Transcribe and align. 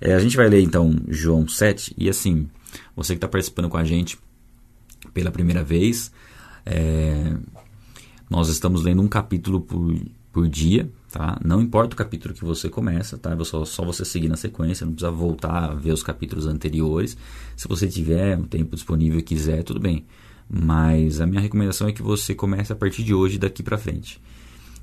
É, 0.00 0.14
a 0.14 0.18
gente 0.20 0.36
vai 0.36 0.48
ler 0.48 0.62
então 0.62 0.94
João 1.08 1.48
7 1.48 1.92
e 1.98 2.08
assim, 2.08 2.48
você 2.94 3.14
que 3.14 3.16
está 3.16 3.26
participando 3.26 3.68
com 3.68 3.76
a 3.76 3.82
gente 3.82 4.16
pela 5.12 5.32
primeira 5.32 5.64
vez, 5.64 6.12
é, 6.64 7.36
nós 8.30 8.48
estamos 8.48 8.84
lendo 8.84 9.02
um 9.02 9.08
capítulo 9.08 9.60
por, 9.60 9.92
por 10.32 10.46
dia, 10.46 10.88
tá? 11.10 11.36
Não 11.44 11.60
importa 11.60 11.94
o 11.94 11.98
capítulo 11.98 12.32
que 12.32 12.44
você 12.44 12.68
começa, 12.68 13.18
tá? 13.18 13.36
Só, 13.44 13.64
só 13.64 13.84
você 13.84 14.04
seguir 14.04 14.28
na 14.28 14.36
sequência, 14.36 14.86
não 14.86 14.92
precisa 14.92 15.10
voltar 15.10 15.64
a 15.64 15.74
ver 15.74 15.90
os 15.90 16.04
capítulos 16.04 16.46
anteriores. 16.46 17.16
Se 17.56 17.66
você 17.66 17.88
tiver 17.88 18.38
um 18.38 18.44
tempo 18.44 18.76
disponível 18.76 19.18
e 19.18 19.22
quiser, 19.22 19.64
tudo 19.64 19.80
bem. 19.80 20.06
Mas 20.48 21.20
a 21.20 21.26
minha 21.26 21.40
recomendação 21.40 21.88
é 21.88 21.92
que 21.92 22.02
você 22.02 22.36
comece 22.36 22.72
a 22.72 22.76
partir 22.76 23.02
de 23.02 23.12
hoje 23.12 23.36
daqui 23.36 23.64
para 23.64 23.76
frente. 23.76 24.20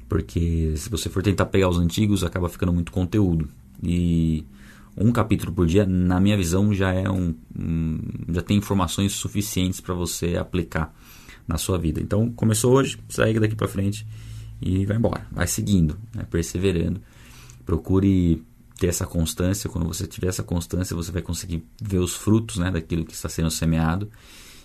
Porque 0.10 0.74
se 0.76 0.90
você 0.90 1.08
for 1.08 1.24
tentar 1.24 1.46
pegar 1.46 1.70
os 1.70 1.80
antigos, 1.80 2.22
acaba 2.22 2.50
ficando 2.50 2.74
muito 2.74 2.92
conteúdo. 2.92 3.48
E 3.82 4.44
um 4.98 5.12
capítulo 5.12 5.52
por 5.52 5.66
dia, 5.66 5.86
na 5.86 6.20
minha 6.20 6.38
visão, 6.38 6.74
já 6.74 6.94
é 6.94 7.10
um, 7.10 7.36
um 7.58 8.00
já 8.30 8.42
tem 8.42 8.58
informações 8.58 9.14
suficientes 9.14 9.82
para 9.82 9.94
você 9.94 10.38
aplicar 10.38 10.94
na 11.48 11.58
sua 11.58 11.78
vida. 11.78 12.02
Então, 12.02 12.32
começou 12.32 12.74
hoje, 12.74 12.98
segue 13.10 13.40
daqui 13.40 13.56
para 13.56 13.68
frente 13.68 14.06
e 14.62 14.86
vai 14.86 14.98
embora, 14.98 15.28
vai 15.32 15.48
seguindo, 15.48 15.98
né, 16.14 16.26
perseverando. 16.30 17.02
Procure 17.66 18.42
ter 18.78 18.88
essa 18.88 19.06
constância. 19.06 19.70
Quando 19.70 19.88
você 19.88 20.08
tiver 20.08 20.28
essa 20.28 20.44
constância, 20.44 20.96
você 20.96 21.12
vai 21.12 21.22
conseguir 21.22 21.64
ver 21.82 22.00
os 22.00 22.14
frutos, 22.16 22.58
né, 22.58 22.72
daquilo 22.72 23.06
que 23.06 23.14
está 23.14 23.30
sendo 23.30 23.52
semeado 23.52 24.10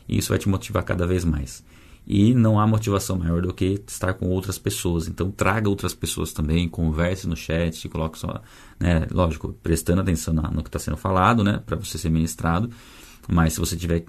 e 0.08 0.18
isso 0.18 0.30
vai 0.30 0.38
te 0.38 0.48
motivar 0.48 0.82
cada 0.82 1.06
vez 1.06 1.24
mais. 1.24 1.62
E 2.12 2.34
não 2.34 2.58
há 2.58 2.66
motivação 2.66 3.16
maior 3.16 3.40
do 3.40 3.54
que 3.54 3.80
estar 3.86 4.14
com 4.14 4.26
outras 4.26 4.58
pessoas. 4.58 5.06
Então 5.06 5.30
traga 5.30 5.68
outras 5.68 5.94
pessoas 5.94 6.32
também, 6.32 6.68
converse 6.68 7.24
no 7.28 7.36
chat, 7.36 7.88
coloque 7.88 8.18
só, 8.18 8.42
né, 8.80 9.06
lógico, 9.12 9.52
prestando 9.62 10.00
atenção 10.00 10.34
no 10.34 10.60
que 10.60 10.68
está 10.68 10.80
sendo 10.80 10.96
falado, 10.96 11.44
né, 11.44 11.62
para 11.64 11.76
você 11.76 11.96
ser 11.96 12.10
ministrado. 12.10 12.68
Mas 13.28 13.52
se 13.52 13.60
você 13.60 13.76
tiver 13.76 14.04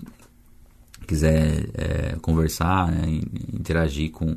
quiser 1.06 1.70
é, 1.75 2.16
conversar, 2.20 2.92
né, 2.92 3.22
interagir 3.53 4.09
com, 4.09 4.36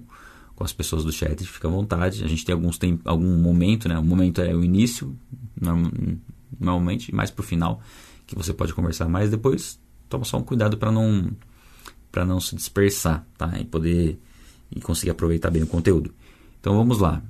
com 0.55 0.63
as 0.63 0.75
pessoas 0.75 1.03
do 1.03 1.11
chat, 1.11 1.43
fica 1.47 1.67
à 1.67 1.71
vontade. 1.71 2.23
A 2.23 2.29
gente 2.29 2.45
tem 2.45 2.53
alguns 2.53 2.77
tem 2.77 3.01
algum 3.03 3.35
momento, 3.39 3.89
né? 3.89 3.99
O 3.99 4.05
momento 4.05 4.43
é 4.43 4.55
o 4.55 4.63
início, 4.63 5.17
normalmente, 6.61 7.15
mais 7.15 7.31
para 7.31 7.41
o 7.41 7.47
final, 7.47 7.81
que 8.27 8.37
você 8.37 8.53
pode 8.53 8.75
conversar 8.75 9.09
mais. 9.09 9.31
Depois, 9.31 9.81
toma 10.07 10.27
só 10.27 10.37
um 10.37 10.43
cuidado 10.43 10.77
para 10.77 10.93
não 10.93 11.31
para 12.15 12.25
não 12.25 12.39
se 12.39 12.55
dispersar, 12.55 13.27
tá? 13.37 13.59
E 13.59 13.65
poder 13.65 14.21
e 14.71 14.81
conseguir 14.81 15.11
aproveitar 15.11 15.51
bem 15.51 15.65
o 15.65 15.67
conteúdo. 15.67 16.15
Então 16.61 16.77
vamos 16.77 17.01
lá. 17.01 17.21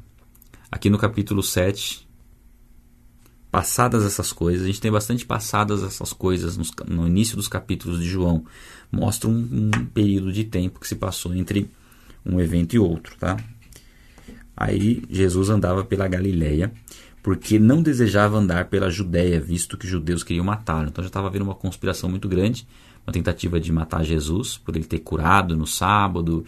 Aqui 0.71 0.91
no 0.91 0.99
capítulo 0.99 1.43
7, 1.43 2.07
passadas 3.51 4.05
essas 4.05 4.31
coisas, 4.31 4.63
a 4.63 4.67
gente 4.67 4.83
tem 4.83 4.93
bastante 4.93 5.25
passadas 5.25 5.83
essas 5.83 6.13
coisas 6.13 6.59
no, 6.87 7.07
início 7.07 7.35
dos 7.35 7.49
capítulos 7.49 7.99
de 7.99 8.07
João. 8.07 8.45
Mostra 8.93 9.31
um, 9.31 9.71
um, 9.75 9.87
período 9.87 10.31
de 10.31 10.45
tempo 10.45 10.79
que 10.79 10.87
se 10.87 10.97
passou 10.97 11.35
entre 11.35 11.71
um 12.25 12.39
evento 12.39 12.75
e 12.75 12.79
outro, 12.79 13.17
tá? 13.17 13.39
Aí 14.55 15.03
Jesus 15.09 15.49
andava 15.49 15.83
pela 15.83 16.07
Galileia, 16.07 16.71
porque 17.23 17.59
não 17.59 17.83
desejava 17.83 18.37
andar 18.37 18.67
pela 18.67 18.91
Judéia, 18.91 19.41
visto 19.41 19.79
que 19.79 19.87
os 19.87 19.91
judeus 19.91 20.23
queriam 20.23 20.45
matá-lo. 20.45 20.89
Então 20.89 21.03
já 21.03 21.09
estava 21.09 21.29
havendo 21.29 21.47
uma 21.47 21.55
conspiração 21.55 22.11
muito 22.11 22.29
grande 22.29 22.67
uma 23.07 23.13
tentativa 23.13 23.61
de 23.61 23.71
matar 23.73 24.05
Jesus 24.05 24.57
por 24.57 24.77
ele 24.77 24.85
ter 24.85 25.01
curado 25.01 25.57
no 25.57 25.67
sábado, 25.67 26.45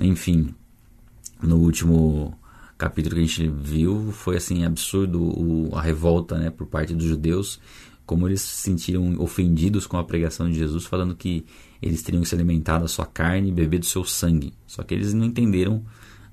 enfim. 0.00 0.54
No 1.42 1.56
último 1.56 2.36
capítulo 2.78 3.14
que 3.16 3.20
a 3.20 3.24
gente 3.24 3.48
viu 3.48 4.12
foi 4.12 4.36
assim 4.36 4.64
absurdo 4.64 5.22
o, 5.22 5.74
a 5.74 5.82
revolta, 5.82 6.38
né, 6.38 6.50
por 6.50 6.66
parte 6.66 6.94
dos 6.94 7.04
judeus, 7.04 7.60
como 8.04 8.28
eles 8.28 8.40
se 8.40 8.62
sentiram 8.62 9.20
ofendidos 9.20 9.86
com 9.86 9.98
a 9.98 10.04
pregação 10.04 10.48
de 10.48 10.56
Jesus, 10.56 10.86
falando 10.86 11.14
que 11.14 11.44
eles 11.82 12.02
teriam 12.02 12.22
que 12.22 12.28
se 12.28 12.34
alimentar 12.34 12.78
da 12.78 12.88
sua 12.88 13.04
carne 13.04 13.48
e 13.48 13.52
beber 13.52 13.80
do 13.80 13.86
seu 13.86 14.04
sangue. 14.04 14.54
Só 14.66 14.82
que 14.82 14.94
eles 14.94 15.12
não 15.12 15.26
entenderam 15.26 15.84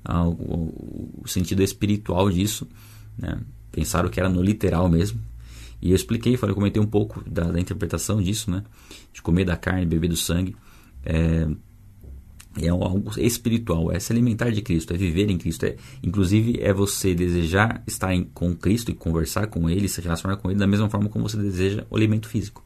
ah, 0.05 0.25
o, 0.27 1.21
o, 1.23 1.27
sentido 1.27 1.63
espiritual 1.63 2.29
disso, 2.29 2.67
né? 3.17 3.39
pensaram 3.71 4.09
que 4.09 4.19
era 4.19 4.29
no 4.29 4.41
literal 4.41 4.87
mesmo, 4.87 5.19
e 5.83 5.89
eu 5.89 5.95
expliquei, 5.97 6.37
falei, 6.37 6.55
comentei 6.55 6.81
um 6.81 6.87
pouco 6.87 7.21
da, 7.29 7.43
da 7.51 7.59
interpretação 7.59 8.21
disso, 8.21 8.49
né? 8.49 8.63
De 9.11 9.21
comer 9.21 9.43
da 9.43 9.57
carne, 9.57 9.85
beber 9.85 10.07
do 10.07 10.15
sangue. 10.15 10.55
É, 11.03 11.45
é 12.61 12.69
algo 12.69 13.11
espiritual, 13.19 13.91
é 13.91 13.99
se 13.99 14.13
alimentar 14.13 14.49
de 14.49 14.61
Cristo, 14.61 14.93
é 14.93 14.97
viver 14.97 15.29
em 15.29 15.37
Cristo. 15.37 15.65
É, 15.65 15.75
inclusive, 16.01 16.57
é 16.61 16.71
você 16.71 17.13
desejar 17.13 17.83
estar 17.85 18.15
em, 18.15 18.23
com 18.23 18.55
Cristo 18.55 18.91
e 18.91 18.93
conversar 18.93 19.47
com 19.47 19.69
Ele, 19.69 19.89
se 19.89 19.99
relacionar 19.99 20.37
com 20.37 20.49
Ele 20.49 20.57
da 20.57 20.65
mesma 20.65 20.89
forma 20.89 21.09
como 21.09 21.27
você 21.27 21.35
deseja 21.35 21.85
o 21.89 21.97
alimento 21.97 22.29
físico. 22.29 22.63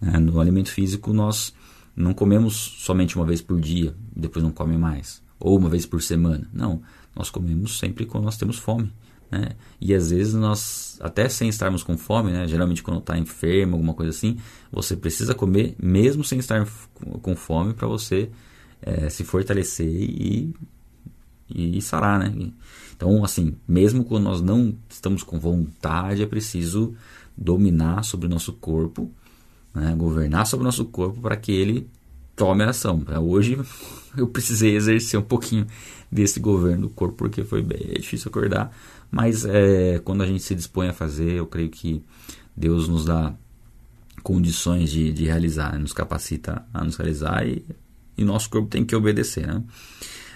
É, 0.00 0.16
no 0.20 0.38
alimento 0.38 0.70
físico, 0.70 1.12
nós 1.12 1.52
não 1.96 2.14
comemos 2.14 2.54
somente 2.54 3.16
uma 3.16 3.26
vez 3.26 3.42
por 3.42 3.60
dia, 3.60 3.96
depois 4.14 4.44
não 4.44 4.52
come 4.52 4.78
mais, 4.78 5.20
ou 5.40 5.58
uma 5.58 5.68
vez 5.68 5.86
por 5.86 6.00
semana. 6.00 6.48
Não, 6.52 6.80
nós 7.16 7.30
comemos 7.30 7.80
sempre 7.80 8.06
quando 8.06 8.26
nós 8.26 8.36
temos 8.36 8.60
fome. 8.60 8.92
Né? 9.30 9.56
E 9.80 9.92
às 9.92 10.10
vezes 10.10 10.34
nós, 10.34 10.93
até 11.00 11.28
sem 11.28 11.48
estarmos 11.48 11.82
com 11.82 11.96
fome, 11.96 12.32
né? 12.32 12.46
geralmente 12.46 12.82
quando 12.82 12.98
está 12.98 13.16
enfermo, 13.18 13.74
alguma 13.74 13.94
coisa 13.94 14.10
assim, 14.10 14.38
você 14.70 14.96
precisa 14.96 15.34
comer 15.34 15.74
mesmo 15.82 16.24
sem 16.24 16.38
estar 16.38 16.66
com 17.22 17.36
fome 17.36 17.74
para 17.74 17.86
você 17.86 18.30
é, 18.82 19.08
se 19.08 19.24
fortalecer 19.24 19.86
e, 19.86 20.54
e, 21.48 21.80
sarar. 21.80 22.18
Né? 22.18 22.52
Então, 22.94 23.24
assim, 23.24 23.56
mesmo 23.66 24.04
quando 24.04 24.24
nós 24.24 24.40
não 24.40 24.74
estamos 24.88 25.22
com 25.22 25.38
vontade, 25.38 26.22
é 26.22 26.26
preciso 26.26 26.94
dominar 27.36 28.04
sobre 28.04 28.26
o 28.26 28.30
nosso 28.30 28.52
corpo, 28.52 29.10
né? 29.74 29.94
governar 29.96 30.46
sobre 30.46 30.62
o 30.62 30.66
nosso 30.66 30.84
corpo 30.84 31.20
para 31.20 31.36
que 31.36 31.52
ele 31.52 31.88
tome 32.36 32.64
ação. 32.64 33.02
Hoje 33.22 33.58
eu 34.16 34.26
precisei 34.28 34.76
exercer 34.76 35.18
um 35.18 35.22
pouquinho 35.22 35.66
desse 36.10 36.38
governo 36.38 36.82
do 36.82 36.88
corpo 36.90 37.16
porque 37.16 37.42
foi 37.42 37.62
bem 37.62 37.94
difícil 37.98 38.28
acordar 38.28 38.74
mas 39.10 39.44
é, 39.44 40.00
quando 40.04 40.22
a 40.22 40.26
gente 40.26 40.42
se 40.42 40.54
dispõe 40.54 40.88
a 40.88 40.92
fazer, 40.92 41.32
eu 41.32 41.46
creio 41.46 41.70
que 41.70 42.02
Deus 42.56 42.88
nos 42.88 43.04
dá 43.04 43.34
condições 44.22 44.90
de, 44.90 45.12
de 45.12 45.24
realizar, 45.24 45.72
né? 45.72 45.78
nos 45.78 45.92
capacita 45.92 46.64
a 46.72 46.82
nos 46.82 46.96
realizar 46.96 47.46
e, 47.46 47.64
e 48.16 48.24
nosso 48.24 48.48
corpo 48.48 48.68
tem 48.68 48.84
que 48.84 48.96
obedecer. 48.96 49.46
Né? 49.46 49.62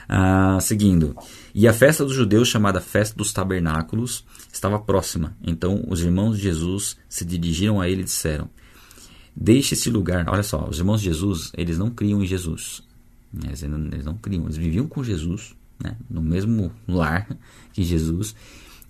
Ah, 0.09 0.59
seguindo, 0.61 1.15
e 1.55 1.69
a 1.69 1.73
festa 1.73 2.05
dos 2.05 2.15
judeus, 2.15 2.49
chamada 2.49 2.81
Festa 2.81 3.17
dos 3.17 3.33
Tabernáculos, 3.33 4.25
estava 4.53 4.79
próxima. 4.79 5.37
Então 5.43 5.85
os 5.89 6.03
irmãos 6.03 6.37
de 6.37 6.45
Jesus 6.45 6.97
se 7.09 7.25
dirigiram 7.25 7.81
a 7.81 7.89
ele 7.89 8.03
e 8.03 8.05
disseram: 8.05 8.49
Deixe 9.37 9.75
esse 9.75 9.91
lugar. 9.91 10.27
Olha 10.29 10.43
só, 10.43 10.67
os 10.69 10.79
irmãos 10.79 11.01
de 11.01 11.07
Jesus, 11.07 11.53
eles 11.57 11.77
não 11.77 11.91
criam 11.91 12.23
em 12.23 12.27
Jesus. 12.27 12.83
Eles 13.45 13.63
não, 13.63 13.87
eles 13.87 14.05
não 14.05 14.17
criam, 14.17 14.45
eles 14.45 14.57
viviam 14.57 14.87
com 14.87 15.05
Jesus, 15.05 15.55
né? 15.83 15.97
no 16.09 16.23
mesmo 16.23 16.73
lar 16.87 17.29
que 17.79 17.85
Jesus, 17.85 18.35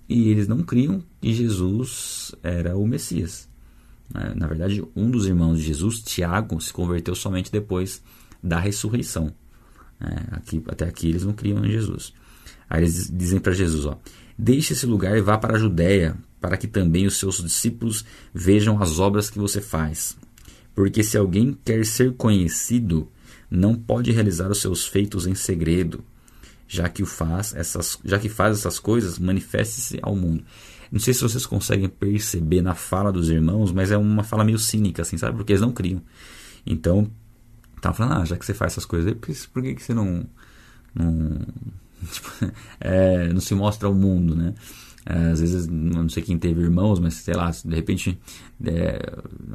e 0.07 0.29
eles 0.29 0.47
não 0.47 0.63
criam 0.63 1.03
que 1.21 1.31
Jesus 1.31 2.33
era 2.41 2.75
o 2.75 2.87
Messias. 2.87 3.47
Né? 4.11 4.33
Na 4.35 4.47
verdade, 4.47 4.83
um 4.95 5.11
dos 5.11 5.27
irmãos 5.27 5.59
de 5.59 5.67
Jesus, 5.67 5.99
Tiago, 5.99 6.59
se 6.59 6.73
converteu 6.73 7.13
somente 7.13 7.51
depois 7.51 8.01
da 8.41 8.59
ressurreição. 8.59 9.31
Né? 9.99 10.25
Aqui, 10.31 10.63
até 10.67 10.85
aqui 10.85 11.09
eles 11.09 11.23
não 11.23 11.33
criam 11.33 11.63
em 11.63 11.69
Jesus. 11.69 12.11
Aí 12.67 12.81
eles 12.81 13.11
dizem 13.13 13.39
para 13.39 13.53
Jesus: 13.53 13.85
ó, 13.85 13.99
Deixe 14.35 14.73
esse 14.73 14.87
lugar 14.87 15.15
e 15.15 15.21
vá 15.21 15.37
para 15.37 15.55
a 15.55 15.59
Judéia, 15.59 16.17
para 16.41 16.57
que 16.57 16.67
também 16.67 17.05
os 17.05 17.17
seus 17.17 17.43
discípulos 17.43 18.03
vejam 18.33 18.81
as 18.81 18.97
obras 18.97 19.29
que 19.29 19.37
você 19.37 19.61
faz. 19.61 20.17
Porque 20.73 21.03
se 21.03 21.15
alguém 21.15 21.55
quer 21.63 21.85
ser 21.85 22.15
conhecido, 22.15 23.07
não 23.51 23.75
pode 23.75 24.11
realizar 24.11 24.49
os 24.49 24.59
seus 24.59 24.87
feitos 24.87 25.27
em 25.27 25.35
segredo 25.35 26.03
já 26.69 26.87
que 26.87 27.01
o 27.01 27.05
faz 27.05 27.53
essas, 27.55 27.97
já 28.05 28.19
que 28.19 28.29
faz 28.29 28.59
essas 28.59 28.77
coisas, 28.77 29.17
manifeste-se 29.17 29.97
ao 30.03 30.15
mundo. 30.15 30.43
Não 30.91 30.99
sei 30.99 31.15
se 31.15 31.21
vocês 31.21 31.45
conseguem 31.45 31.89
perceber 31.89 32.61
na 32.61 32.75
fala 32.75 33.11
dos 33.11 33.29
irmãos, 33.29 33.71
mas 33.71 33.91
é 33.91 33.97
uma 33.97 34.23
fala 34.23 34.43
meio 34.43 34.59
cínica, 34.59 35.01
assim, 35.01 35.17
sabe? 35.17 35.35
Porque 35.35 35.51
eles 35.51 35.61
não 35.61 35.71
criam. 35.71 35.99
Então, 36.65 37.09
tá 37.81 37.91
falando, 37.91 38.21
ah, 38.21 38.25
já 38.25 38.37
que 38.37 38.45
você 38.45 38.53
faz 38.53 38.73
essas 38.73 38.85
coisas, 38.85 39.13
por 39.47 39.63
que, 39.63 39.73
que 39.73 39.81
você 39.81 39.95
não, 39.95 40.25
não, 40.93 41.39
tipo, 42.11 42.29
é, 42.79 43.33
não 43.33 43.41
se 43.41 43.55
mostra 43.55 43.87
ao 43.87 43.93
mundo, 43.93 44.35
né? 44.35 44.53
É, 45.07 45.31
às 45.31 45.39
vezes, 45.39 45.65
não 45.67 46.07
sei 46.07 46.21
quem 46.21 46.37
teve 46.37 46.61
irmãos, 46.61 46.99
mas 46.99 47.15
sei 47.15 47.33
lá, 47.33 47.49
de 47.49 47.75
repente, 47.75 48.19
é, 48.63 48.99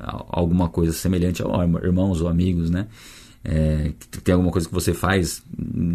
alguma 0.03 0.69
coisa 0.69 0.93
semelhante 0.93 1.43
a 1.43 1.47
irmãos 1.85 2.21
ou 2.21 2.29
amigos, 2.29 2.71
né? 2.71 2.89
É, 3.45 3.93
que 3.99 4.21
tem 4.21 4.33
alguma 4.33 4.51
coisa 4.51 4.67
que 4.67 4.75
você 4.75 4.95
faz 4.95 5.43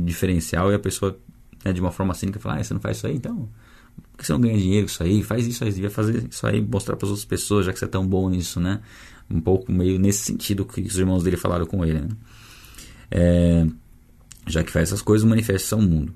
diferencial 0.06 0.72
e 0.72 0.76
a 0.76 0.80
pessoa 0.80 1.18
né, 1.66 1.74
de 1.74 1.82
uma 1.82 1.92
forma 1.92 2.14
cínica 2.14 2.40
fala, 2.40 2.60
ah, 2.60 2.64
você 2.64 2.74
não 2.74 2.82
faz 2.82 2.98
isso 2.98 3.08
aí, 3.08 3.16
então 3.16 3.50
por 4.12 4.20
que 4.20 4.26
você 4.26 4.34
não 4.34 4.42
ganha 4.42 4.58
dinheiro 4.58 4.86
com 4.86 4.92
isso 4.92 5.04
aí? 5.04 5.24
Faz 5.24 5.48
isso 5.48 5.64
aí, 5.64 5.72
devia 5.72 5.90
fazer 5.90 6.28
isso 6.30 6.46
aí, 6.46 6.62
mostrar 6.62 6.96
para 6.96 7.06
as 7.06 7.10
outras 7.10 7.26
pessoas, 7.26 7.66
já 7.66 7.74
que 7.74 7.80
você 7.80 7.86
é 7.86 7.88
tão 7.88 8.08
bom 8.08 8.30
nisso, 8.30 8.60
né? 8.60 8.82
Um 9.30 9.42
pouco 9.42 9.72
meio 9.72 10.00
nesse 10.00 10.24
sentido 10.26 10.66
que 10.66 10.82
os 10.82 10.98
irmãos 10.98 11.24
dele 11.24 11.38
falaram 11.38 11.66
com 11.66 11.86
ele, 11.86 12.02
né? 12.02 12.10
É, 13.12 13.68
já 14.48 14.64
que 14.64 14.72
faz 14.72 14.90
essas 14.90 15.02
coisas, 15.02 15.28
manifesta 15.28 15.76
ao 15.76 15.82
mundo. 15.82 16.14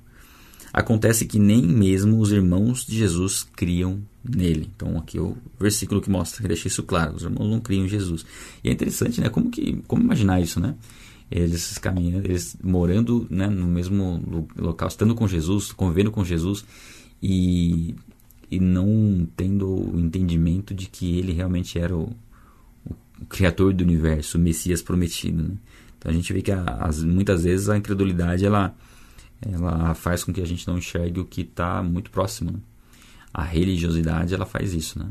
Acontece 0.73 1.25
que 1.25 1.37
nem 1.37 1.61
mesmo 1.61 2.19
os 2.19 2.31
irmãos 2.31 2.85
de 2.85 2.97
Jesus 2.97 3.47
criam 3.55 4.01
nele. 4.23 4.69
Então 4.75 4.97
aqui 4.97 5.17
é 5.17 5.21
o 5.21 5.37
versículo 5.59 6.01
que 6.01 6.09
mostra, 6.09 6.41
que 6.41 6.47
deixa 6.47 6.67
isso 6.67 6.81
claro, 6.83 7.15
os 7.15 7.23
irmãos 7.23 7.47
não 7.49 7.59
criam 7.59 7.85
em 7.85 7.87
Jesus. 7.87 8.25
E 8.63 8.69
é 8.69 8.71
interessante, 8.71 9.21
né? 9.21 9.29
Como 9.29 9.51
que, 9.51 9.83
como 9.87 10.03
imaginar 10.03 10.41
isso, 10.41 10.59
né? 10.59 10.75
Eles 11.35 11.79
caminhando, 11.79 12.25
eles 12.25 12.55
morando 12.63 13.25
né, 13.27 13.47
no 13.47 13.65
mesmo 13.65 14.47
local, 14.55 14.87
estando 14.87 15.15
com 15.15 15.27
Jesus, 15.27 15.71
convivendo 15.71 16.11
com 16.11 16.23
Jesus 16.23 16.63
e, 17.21 17.95
e 18.51 18.59
não 18.59 19.27
tendo 19.35 19.67
o 19.67 19.99
entendimento 19.99 20.75
de 20.75 20.85
que 20.85 21.17
ele 21.17 21.33
realmente 21.33 21.79
era 21.79 21.95
o, 21.95 22.13
o 22.85 23.25
criador 23.27 23.73
do 23.73 23.83
universo, 23.83 24.37
o 24.37 24.41
Messias 24.41 24.83
prometido. 24.83 25.41
Né? 25.41 25.55
Então 25.97 26.11
a 26.11 26.13
gente 26.13 26.31
vê 26.31 26.43
que 26.43 26.51
as, 26.51 27.03
muitas 27.03 27.45
vezes 27.45 27.67
a 27.67 27.77
incredulidade 27.77 28.45
ela, 28.45 28.75
ela 29.41 29.95
faz 29.95 30.23
com 30.23 30.31
que 30.31 30.41
a 30.41 30.45
gente 30.45 30.67
não 30.67 30.77
enxergue 30.77 31.19
o 31.19 31.25
que 31.25 31.41
está 31.41 31.81
muito 31.81 32.11
próximo. 32.11 32.51
Né? 32.51 32.59
A 33.33 33.41
religiosidade 33.41 34.35
ela 34.35 34.45
faz 34.45 34.73
isso, 34.75 34.99
né? 34.99 35.07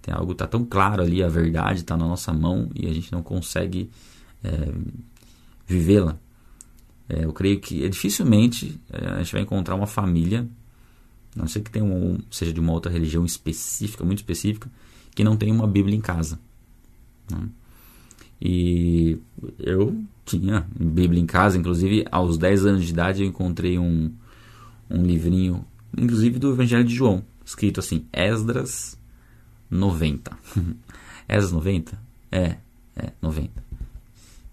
Tem 0.00 0.14
algo 0.14 0.30
está 0.30 0.46
tão 0.46 0.64
claro 0.64 1.02
ali, 1.02 1.20
a 1.24 1.28
verdade 1.28 1.80
está 1.80 1.96
na 1.96 2.06
nossa 2.06 2.32
mão 2.32 2.70
e 2.76 2.86
a 2.86 2.92
gente 2.92 3.10
não 3.10 3.24
consegue 3.24 3.90
é, 4.44 4.72
vivê-la. 5.66 6.18
É, 7.08 7.24
eu 7.24 7.32
creio 7.32 7.60
que 7.60 7.84
é, 7.84 7.88
dificilmente 7.88 8.80
é, 8.90 9.08
a 9.08 9.18
gente 9.22 9.32
vai 9.32 9.42
encontrar 9.42 9.74
uma 9.74 9.86
família, 9.86 10.48
a 11.34 11.40
não 11.40 11.48
ser 11.48 11.60
que 11.60 11.70
tenha 11.70 11.84
um, 11.84 12.18
seja 12.30 12.52
de 12.52 12.60
uma 12.60 12.72
outra 12.72 12.90
religião 12.90 13.24
específica, 13.24 14.04
muito 14.04 14.18
específica, 14.18 14.70
que 15.14 15.22
não 15.22 15.36
tenha 15.36 15.54
uma 15.54 15.66
Bíblia 15.66 15.96
em 15.96 16.00
casa. 16.00 16.38
Né? 17.30 17.48
E 18.40 19.18
eu 19.58 19.98
tinha 20.24 20.66
Bíblia 20.78 21.20
em 21.20 21.26
casa, 21.26 21.56
inclusive 21.56 22.04
aos 22.10 22.36
10 22.36 22.66
anos 22.66 22.84
de 22.84 22.92
idade 22.92 23.22
eu 23.22 23.28
encontrei 23.28 23.78
um, 23.78 24.12
um 24.90 25.02
livrinho, 25.02 25.64
inclusive 25.96 26.38
do 26.38 26.52
Evangelho 26.52 26.84
de 26.84 26.94
João, 26.94 27.24
escrito 27.44 27.80
assim, 27.80 28.04
Esdras 28.12 28.98
90. 29.70 30.36
Esdras 31.28 31.52
90? 31.52 31.98
É, 32.30 32.56
é, 32.96 33.12
90. 33.22 33.65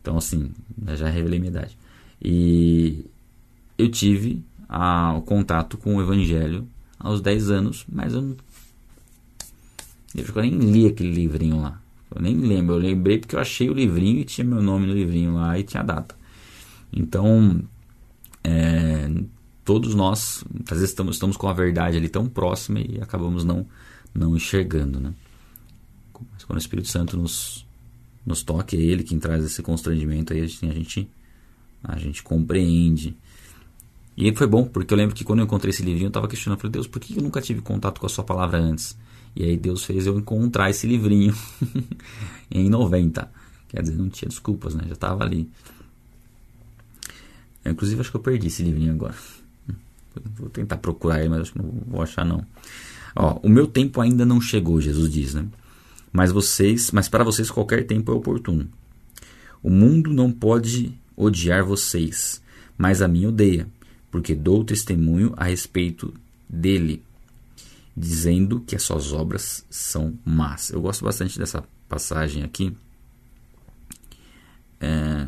Então, 0.03 0.17
assim, 0.17 0.51
já 0.95 1.07
revelei 1.07 1.39
minha 1.39 1.50
idade. 1.50 1.77
E 2.21 3.05
eu 3.77 3.89
tive 3.89 4.44
a, 4.67 5.13
o 5.13 5.21
contato 5.21 5.77
com 5.77 5.95
o 5.95 6.01
Evangelho 6.01 6.67
aos 7.00 7.21
10 7.21 7.50
anos, 7.50 7.85
mas 7.89 8.13
eu, 8.13 8.35
eu 10.13 10.41
nem 10.41 10.57
li 10.57 10.88
aquele 10.88 11.09
livrinho 11.09 11.61
lá. 11.61 11.81
Eu 12.13 12.21
nem 12.21 12.35
lembro, 12.35 12.75
eu 12.75 12.79
lembrei 12.79 13.17
porque 13.17 13.33
eu 13.33 13.39
achei 13.39 13.69
o 13.69 13.73
livrinho 13.73 14.19
e 14.19 14.25
tinha 14.25 14.45
meu 14.45 14.61
nome 14.61 14.88
no 14.88 14.94
livrinho 14.94 15.35
lá 15.35 15.57
e 15.57 15.63
tinha 15.63 15.81
a 15.81 15.85
data. 15.85 16.15
Então, 16.91 17.61
é, 18.44 19.09
todos 19.63 19.95
nós, 19.95 20.44
às 20.65 20.79
vezes 20.79 20.89
estamos, 20.89 21.15
estamos 21.15 21.38
com 21.38 21.47
a 21.47 21.53
verdade 21.53 21.95
ali 21.95 22.09
tão 22.09 22.27
próxima 22.27 22.81
e 22.81 23.00
acabamos 23.01 23.45
não, 23.45 23.65
não 24.13 24.35
enxergando, 24.35 25.00
né? 25.00 25.13
Mas 26.33 26.44
quando 26.44 26.57
o 26.57 26.61
Espírito 26.61 26.89
Santo 26.89 27.15
nos, 27.15 27.65
nos 28.25 28.43
toca, 28.43 28.75
é 28.75 28.79
Ele 28.79 29.03
quem 29.03 29.19
traz 29.19 29.43
esse 29.43 29.61
constrangimento, 29.61 30.33
aí 30.33 30.41
a 30.41 30.47
gente, 30.47 30.65
a 30.65 30.73
gente, 30.73 31.09
a 31.83 31.99
gente 31.99 32.23
compreende. 32.23 33.15
E 34.15 34.33
foi 34.35 34.47
bom, 34.47 34.65
porque 34.65 34.93
eu 34.93 34.97
lembro 34.97 35.15
que 35.15 35.23
quando 35.23 35.39
eu 35.39 35.45
encontrei 35.45 35.71
esse 35.71 35.81
livrinho, 35.81 36.05
eu 36.05 36.09
estava 36.09 36.27
questionando, 36.27 36.59
falei, 36.59 36.71
Deus, 36.71 36.87
por 36.87 37.01
que 37.01 37.17
eu 37.17 37.23
nunca 37.23 37.41
tive 37.41 37.61
contato 37.61 37.99
com 37.99 38.05
a 38.05 38.09
sua 38.09 38.23
palavra 38.23 38.59
antes? 38.59 38.95
E 39.35 39.43
aí 39.43 39.57
Deus 39.57 39.83
fez 39.83 40.05
eu 40.05 40.17
encontrar 40.17 40.69
esse 40.69 40.85
livrinho 40.85 41.35
em 42.51 42.69
90. 42.69 43.29
Quer 43.67 43.81
dizer, 43.81 43.95
não 43.95 44.09
tinha 44.09 44.29
desculpas, 44.29 44.75
né? 44.75 44.83
Já 44.87 44.93
estava 44.93 45.23
ali. 45.23 45.49
Eu, 47.65 47.71
inclusive, 47.71 48.01
acho 48.01 48.11
que 48.11 48.17
eu 48.17 48.21
perdi 48.21 48.47
esse 48.47 48.61
livrinho 48.61 48.93
agora. 48.93 49.15
Vou 50.37 50.49
tentar 50.49 50.77
procurar 50.77 51.19
ele, 51.19 51.29
mas 51.29 51.41
acho 51.41 51.53
que 51.53 51.57
não 51.57 51.71
vou 51.87 52.03
achar 52.03 52.23
não. 52.23 52.45
Ó, 53.15 53.39
o 53.41 53.49
meu 53.49 53.65
tempo 53.65 53.99
ainda 53.99 54.23
não 54.23 54.39
chegou, 54.39 54.79
Jesus 54.79 55.11
diz, 55.11 55.33
né? 55.33 55.47
Mas 56.13 56.31
vocês, 56.31 56.92
mas 56.92 57.10
para 57.10 57.24
vocês 57.24 57.51
qualquer 57.51 57.86
tempo 57.86 58.12
é 58.12 58.15
oportuno. 58.15 58.69
O 59.62 59.69
mundo 59.69 60.13
não 60.13 60.31
pode 60.31 60.98
odiar 61.18 61.65
vocês, 61.65 62.42
mas 62.77 63.01
a 63.01 63.07
mim 63.07 63.25
odeia, 63.25 63.68
porque 64.12 64.36
dou 64.36 64.63
testemunho 64.63 65.33
a 65.36 65.45
respeito 65.45 66.13
dele, 66.48 67.04
dizendo 67.98 68.62
que 68.62 68.75
as 68.75 68.83
suas 68.83 69.12
obras 69.12 69.65
são 69.69 70.18
más. 70.24 70.69
Eu 70.69 70.81
gosto 70.81 71.04
bastante 71.04 71.39
dessa 71.39 71.63
passagem 71.89 72.44
aqui. 72.44 72.75
É, 74.80 75.27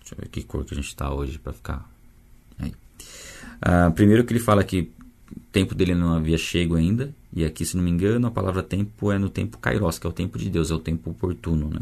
deixa 0.00 0.14
eu 0.14 0.18
ver 0.18 0.28
que 0.28 0.42
cor 0.42 0.64
que 0.64 0.74
a 0.74 0.76
gente 0.76 0.88
está 0.88 1.12
hoje 1.12 1.38
para 1.38 1.52
ficar 1.52 1.90
Uh, 3.62 3.92
primeiro 3.92 4.24
que 4.24 4.32
ele 4.32 4.40
fala 4.40 4.64
que 4.64 4.90
tempo 5.52 5.74
dele 5.74 5.94
não 5.94 6.14
havia 6.14 6.38
chego 6.38 6.76
ainda, 6.76 7.14
e 7.32 7.44
aqui, 7.44 7.64
se 7.64 7.76
não 7.76 7.84
me 7.84 7.90
engano, 7.90 8.26
a 8.26 8.30
palavra 8.30 8.62
tempo 8.62 9.12
é 9.12 9.18
no 9.18 9.28
tempo 9.28 9.58
kairos, 9.58 9.98
que 9.98 10.06
é 10.06 10.10
o 10.10 10.12
tempo 10.12 10.38
de 10.38 10.48
Deus, 10.48 10.70
é 10.70 10.74
o 10.74 10.78
tempo 10.78 11.10
oportuno. 11.10 11.68
Né? 11.68 11.80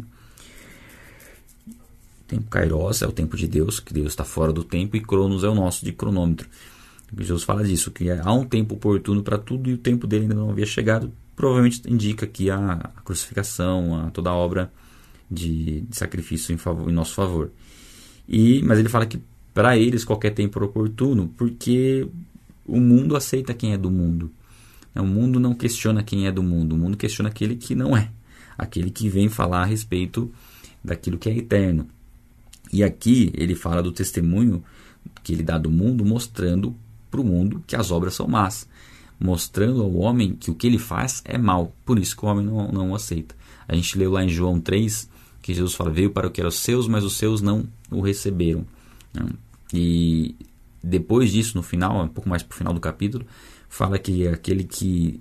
tempo 2.27 2.49
kairos 2.49 3.03
é 3.03 3.07
o 3.07 3.13
tempo 3.13 3.37
de 3.37 3.49
Deus, 3.49 3.81
que 3.81 3.93
Deus 3.93 4.09
está 4.09 4.25
fora 4.25 4.53
do 4.53 4.63
tempo, 4.63 4.97
e 4.97 5.01
cronos 5.01 5.43
é 5.43 5.49
o 5.49 5.55
nosso 5.55 5.85
de 5.85 5.93
cronômetro. 5.93 6.49
Jesus 7.19 7.43
fala 7.43 7.65
disso, 7.65 7.91
que 7.91 8.11
há 8.11 8.33
um 8.33 8.45
tempo 8.45 8.75
oportuno 8.75 9.23
para 9.23 9.37
tudo 9.37 9.69
e 9.69 9.75
o 9.75 9.79
tempo 9.79 10.07
dele 10.07 10.23
ainda 10.23 10.35
não 10.35 10.51
havia 10.51 10.67
chegado. 10.67 11.13
Provavelmente 11.35 11.83
indica 11.89 12.25
aqui 12.25 12.51
a, 12.51 12.73
a 12.75 13.01
crucificação, 13.03 13.97
a 13.97 14.11
toda 14.11 14.31
a 14.31 14.35
obra 14.35 14.73
de, 15.29 15.81
de 15.81 15.97
sacrifício 15.97 16.55
em, 16.55 16.57
favor, 16.57 16.89
em 16.89 16.93
nosso 16.93 17.15
favor. 17.15 17.51
E, 18.29 18.63
mas 18.63 18.79
ele 18.79 18.89
fala 18.89 19.07
que 19.07 19.21
para 19.53 19.77
eles 19.77 20.05
qualquer 20.05 20.31
tempo 20.31 20.61
é 20.61 20.65
oportuno, 20.65 21.35
porque 21.37 22.07
o 22.71 22.81
mundo 22.81 23.17
aceita 23.17 23.55
quem 23.55 23.73
é 23.73 23.79
do 23.79 23.91
mundo. 23.91 24.31
O 24.95 25.05
mundo 25.05 25.39
não 25.39 25.55
questiona 25.55 26.03
quem 26.03 26.27
é 26.27 26.33
do 26.33 26.43
mundo, 26.43 26.75
o 26.75 26.79
mundo 26.79 26.97
questiona 26.97 27.29
aquele 27.29 27.57
que 27.57 27.75
não 27.75 27.97
é, 27.97 28.11
aquele 28.59 28.91
que 28.91 29.09
vem 29.09 29.29
falar 29.29 29.63
a 29.63 29.65
respeito 29.65 30.31
daquilo 30.83 31.17
que 31.17 31.29
é 31.29 31.37
eterno. 31.37 31.87
E 32.73 32.83
aqui 32.83 33.31
ele 33.35 33.55
fala 33.55 33.83
do 33.83 33.93
testemunho 33.93 34.63
que 35.23 35.33
ele 35.33 35.43
dá 35.43 35.57
do 35.59 35.71
mundo, 35.71 36.05
mostrando 36.05 36.75
para 37.11 37.21
o 37.21 37.25
mundo 37.25 37.63
que 37.67 37.77
as 37.77 37.91
obras 37.91 38.15
são 38.15 38.27
más, 38.27 38.69
mostrando 39.19 39.83
ao 39.83 39.95
homem 39.95 40.35
que 40.35 40.51
o 40.51 40.55
que 40.55 40.67
ele 40.67 40.79
faz 40.79 41.23
é 41.25 41.39
mal, 41.39 41.75
por 41.85 41.99
isso 41.99 42.17
que 42.17 42.25
o 42.25 42.29
homem 42.29 42.45
não, 42.45 42.71
não 42.73 42.91
o 42.91 42.95
aceita. 42.95 43.35
A 43.69 43.75
gente 43.75 43.97
leu 43.97 44.13
lá 44.13 44.25
em 44.25 44.29
João 44.29 44.61
3 44.61 45.09
que 45.43 45.55
Jesus 45.55 45.75
fala: 45.75 45.91
Veio 45.91 46.11
para 46.11 46.27
o 46.27 46.31
que 46.31 46.41
era 46.41 46.49
os 46.49 46.59
seus, 46.59 46.89
mas 46.89 47.05
os 47.05 47.17
seus 47.17 47.41
não 47.41 47.65
o 47.91 48.01
receberam. 48.01 48.67
Né? 49.15 49.27
E 49.73 50.35
depois 50.83 51.31
disso, 51.31 51.57
no 51.57 51.63
final, 51.63 52.03
um 52.03 52.09
pouco 52.09 52.29
mais 52.29 52.43
para 52.43 52.55
o 52.55 52.59
final 52.59 52.73
do 52.73 52.81
capítulo, 52.81 53.27
fala 53.69 53.99
que 53.99 54.27
aquele 54.27 54.65
que 54.65 55.21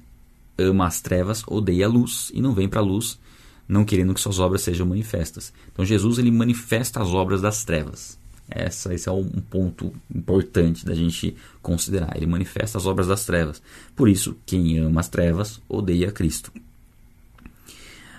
ama 0.57 0.87
as 0.87 1.01
trevas 1.01 1.43
odeia 1.47 1.85
a 1.85 1.89
luz 1.89 2.31
e 2.33 2.41
não 2.41 2.53
vem 2.53 2.67
para 2.67 2.79
a 2.79 2.83
luz, 2.83 3.19
não 3.67 3.85
querendo 3.85 4.13
que 4.13 4.19
suas 4.19 4.39
obras 4.39 4.61
sejam 4.61 4.85
manifestas. 4.85 5.53
Então 5.71 5.85
Jesus 5.85 6.17
ele 6.17 6.31
manifesta 6.31 7.01
as 7.01 7.09
obras 7.09 7.41
das 7.41 7.63
trevas. 7.63 8.17
Essa, 8.49 8.93
esse 8.93 9.07
é 9.07 9.11
um 9.11 9.27
ponto 9.27 9.93
importante 10.13 10.83
da 10.83 10.95
gente 10.95 11.35
considerar. 11.61 12.17
Ele 12.17 12.25
manifesta 12.25 12.79
as 12.79 12.87
obras 12.87 13.07
das 13.07 13.23
trevas. 13.23 13.61
Por 13.95 14.09
isso, 14.09 14.35
quem 14.43 14.79
ama 14.79 15.01
as 15.01 15.07
trevas 15.07 15.61
odeia 15.69 16.11
Cristo. 16.11 16.51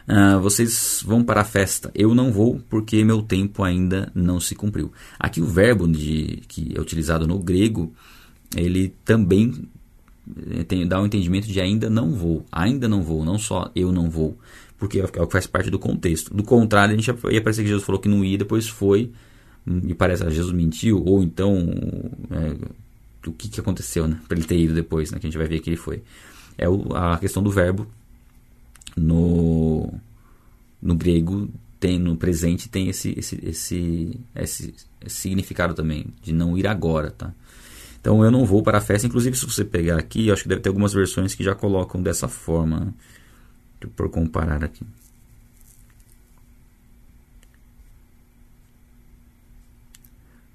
Uh, 0.09 0.40
vocês 0.40 1.02
vão 1.04 1.23
para 1.23 1.40
a 1.40 1.45
festa. 1.45 1.90
Eu 1.95 2.14
não 2.14 2.33
vou 2.33 2.61
porque 2.69 3.04
meu 3.04 3.23
tempo 3.23 3.62
ainda 3.62 4.11
não 4.14 4.40
se 4.40 4.54
cumpriu. 4.54 4.92
Aqui 5.19 5.40
o 5.40 5.47
verbo 5.47 5.87
de, 5.87 6.42
que 6.49 6.73
é 6.75 6.80
utilizado 6.80 7.26
no 7.26 7.38
grego, 7.38 7.92
ele 8.57 8.95
também 9.04 9.69
eh, 10.50 10.64
tem, 10.64 10.87
dá 10.87 11.00
um 11.00 11.07
entendimento 11.07 11.47
de 11.47 11.61
ainda 11.61 11.88
não 11.88 12.12
vou. 12.12 12.45
Ainda 12.50 12.88
não 12.88 13.02
vou, 13.02 13.25
não 13.25 13.38
só 13.38 13.71
eu 13.75 13.92
não 13.92 14.11
vou. 14.11 14.37
Porque 14.78 14.99
é 14.99 15.04
o 15.04 15.26
que 15.26 15.33
faz 15.33 15.47
parte 15.47 15.71
do 15.71 15.78
contexto. 15.78 16.35
Do 16.35 16.42
contrário, 16.42 16.95
a 16.95 16.97
gente 16.97 17.09
ia 17.30 17.42
parecer 17.42 17.62
que 17.62 17.69
Jesus 17.69 17.85
falou 17.85 18.00
que 18.00 18.09
não 18.09 18.25
ia, 18.25 18.38
depois 18.38 18.69
foi. 18.69 19.12
Hum, 19.66 19.83
e 19.87 19.95
parece 19.95 20.25
que 20.25 20.30
Jesus 20.30 20.54
mentiu, 20.54 21.02
ou 21.04 21.23
então 21.23 21.69
é, 22.30 22.57
o 23.28 23.33
que, 23.33 23.49
que 23.49 23.61
aconteceu 23.61 24.09
né, 24.09 24.19
para 24.26 24.38
ele 24.38 24.47
ter 24.47 24.59
ido 24.59 24.75
depois, 24.75 25.11
né, 25.11 25.19
que 25.19 25.26
a 25.26 25.30
gente 25.30 25.37
vai 25.37 25.47
ver 25.47 25.61
que 25.61 25.69
ele 25.69 25.76
foi. 25.76 26.02
É 26.57 26.69
o, 26.69 26.95
a 26.97 27.19
questão 27.19 27.42
do 27.42 27.50
verbo 27.50 27.87
no, 28.97 29.92
no 30.80 30.94
grego 30.94 31.49
tem 31.78 31.99
no 31.99 32.16
presente 32.16 32.68
tem 32.68 32.88
esse 32.88 33.14
esse, 33.18 33.40
esse, 33.42 34.20
esse, 34.35 34.75
esse 35.00 35.16
significado 35.16 35.75
também 35.75 36.06
de 36.23 36.32
não 36.32 36.56
ir 36.56 36.66
agora, 36.66 37.11
tá? 37.11 37.32
Então 38.00 38.25
eu 38.25 38.30
não 38.30 38.44
vou 38.47 38.62
para 38.62 38.78
a 38.78 38.80
festa, 38.80 39.06
inclusive 39.06 39.37
se 39.37 39.44
você 39.44 39.64
pegar 39.64 39.99
aqui, 39.99 40.30
acho 40.30 40.42
que 40.42 40.49
deve 40.49 40.62
ter 40.62 40.70
algumas 40.70 40.92
versões 40.92 41.35
que 41.35 41.44
já 41.44 41.54
colocam 41.54 42.02
dessa 42.02 42.28
forma. 42.28 42.80
Né? 42.80 42.94
Por 43.94 44.11
comparar 44.11 44.64
aqui. 44.64 44.85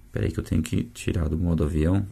Espera 0.08 0.25
aí 0.25 0.32
que 0.32 0.39
eu 0.39 0.44
tenho 0.44 0.63
que 0.63 0.86
tirar 0.86 1.27
do 1.27 1.38
modo 1.38 1.63
avião. 1.63 2.08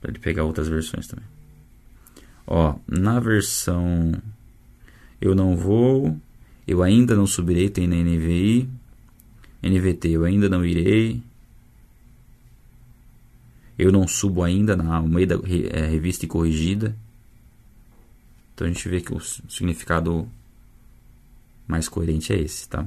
Para 0.00 0.10
ele 0.10 0.18
pegar 0.18 0.44
outras 0.44 0.68
versões 0.68 1.06
também. 1.06 1.24
Ó, 2.46 2.76
na 2.86 3.20
versão 3.20 4.12
Eu 5.20 5.34
não 5.34 5.56
vou. 5.56 6.16
Eu 6.66 6.82
ainda 6.82 7.14
não 7.16 7.26
subirei, 7.26 7.68
tem 7.68 7.86
na 7.86 7.96
NVI. 7.96 8.68
NVT, 9.62 10.10
eu 10.10 10.24
ainda 10.24 10.48
não 10.48 10.64
irei. 10.64 11.22
Eu 13.78 13.92
não 13.92 14.06
subo 14.08 14.42
ainda 14.42 14.76
na 14.76 14.96
Almeida 14.96 15.40
é, 15.72 15.86
Revista 15.86 16.24
e 16.24 16.28
Corrigida. 16.28 16.96
Então 18.54 18.66
a 18.66 18.70
gente 18.70 18.88
vê 18.88 19.00
que 19.00 19.14
o 19.14 19.20
significado 19.20 20.28
mais 21.66 21.88
coerente 21.88 22.32
é 22.32 22.40
esse, 22.40 22.68
tá? 22.68 22.86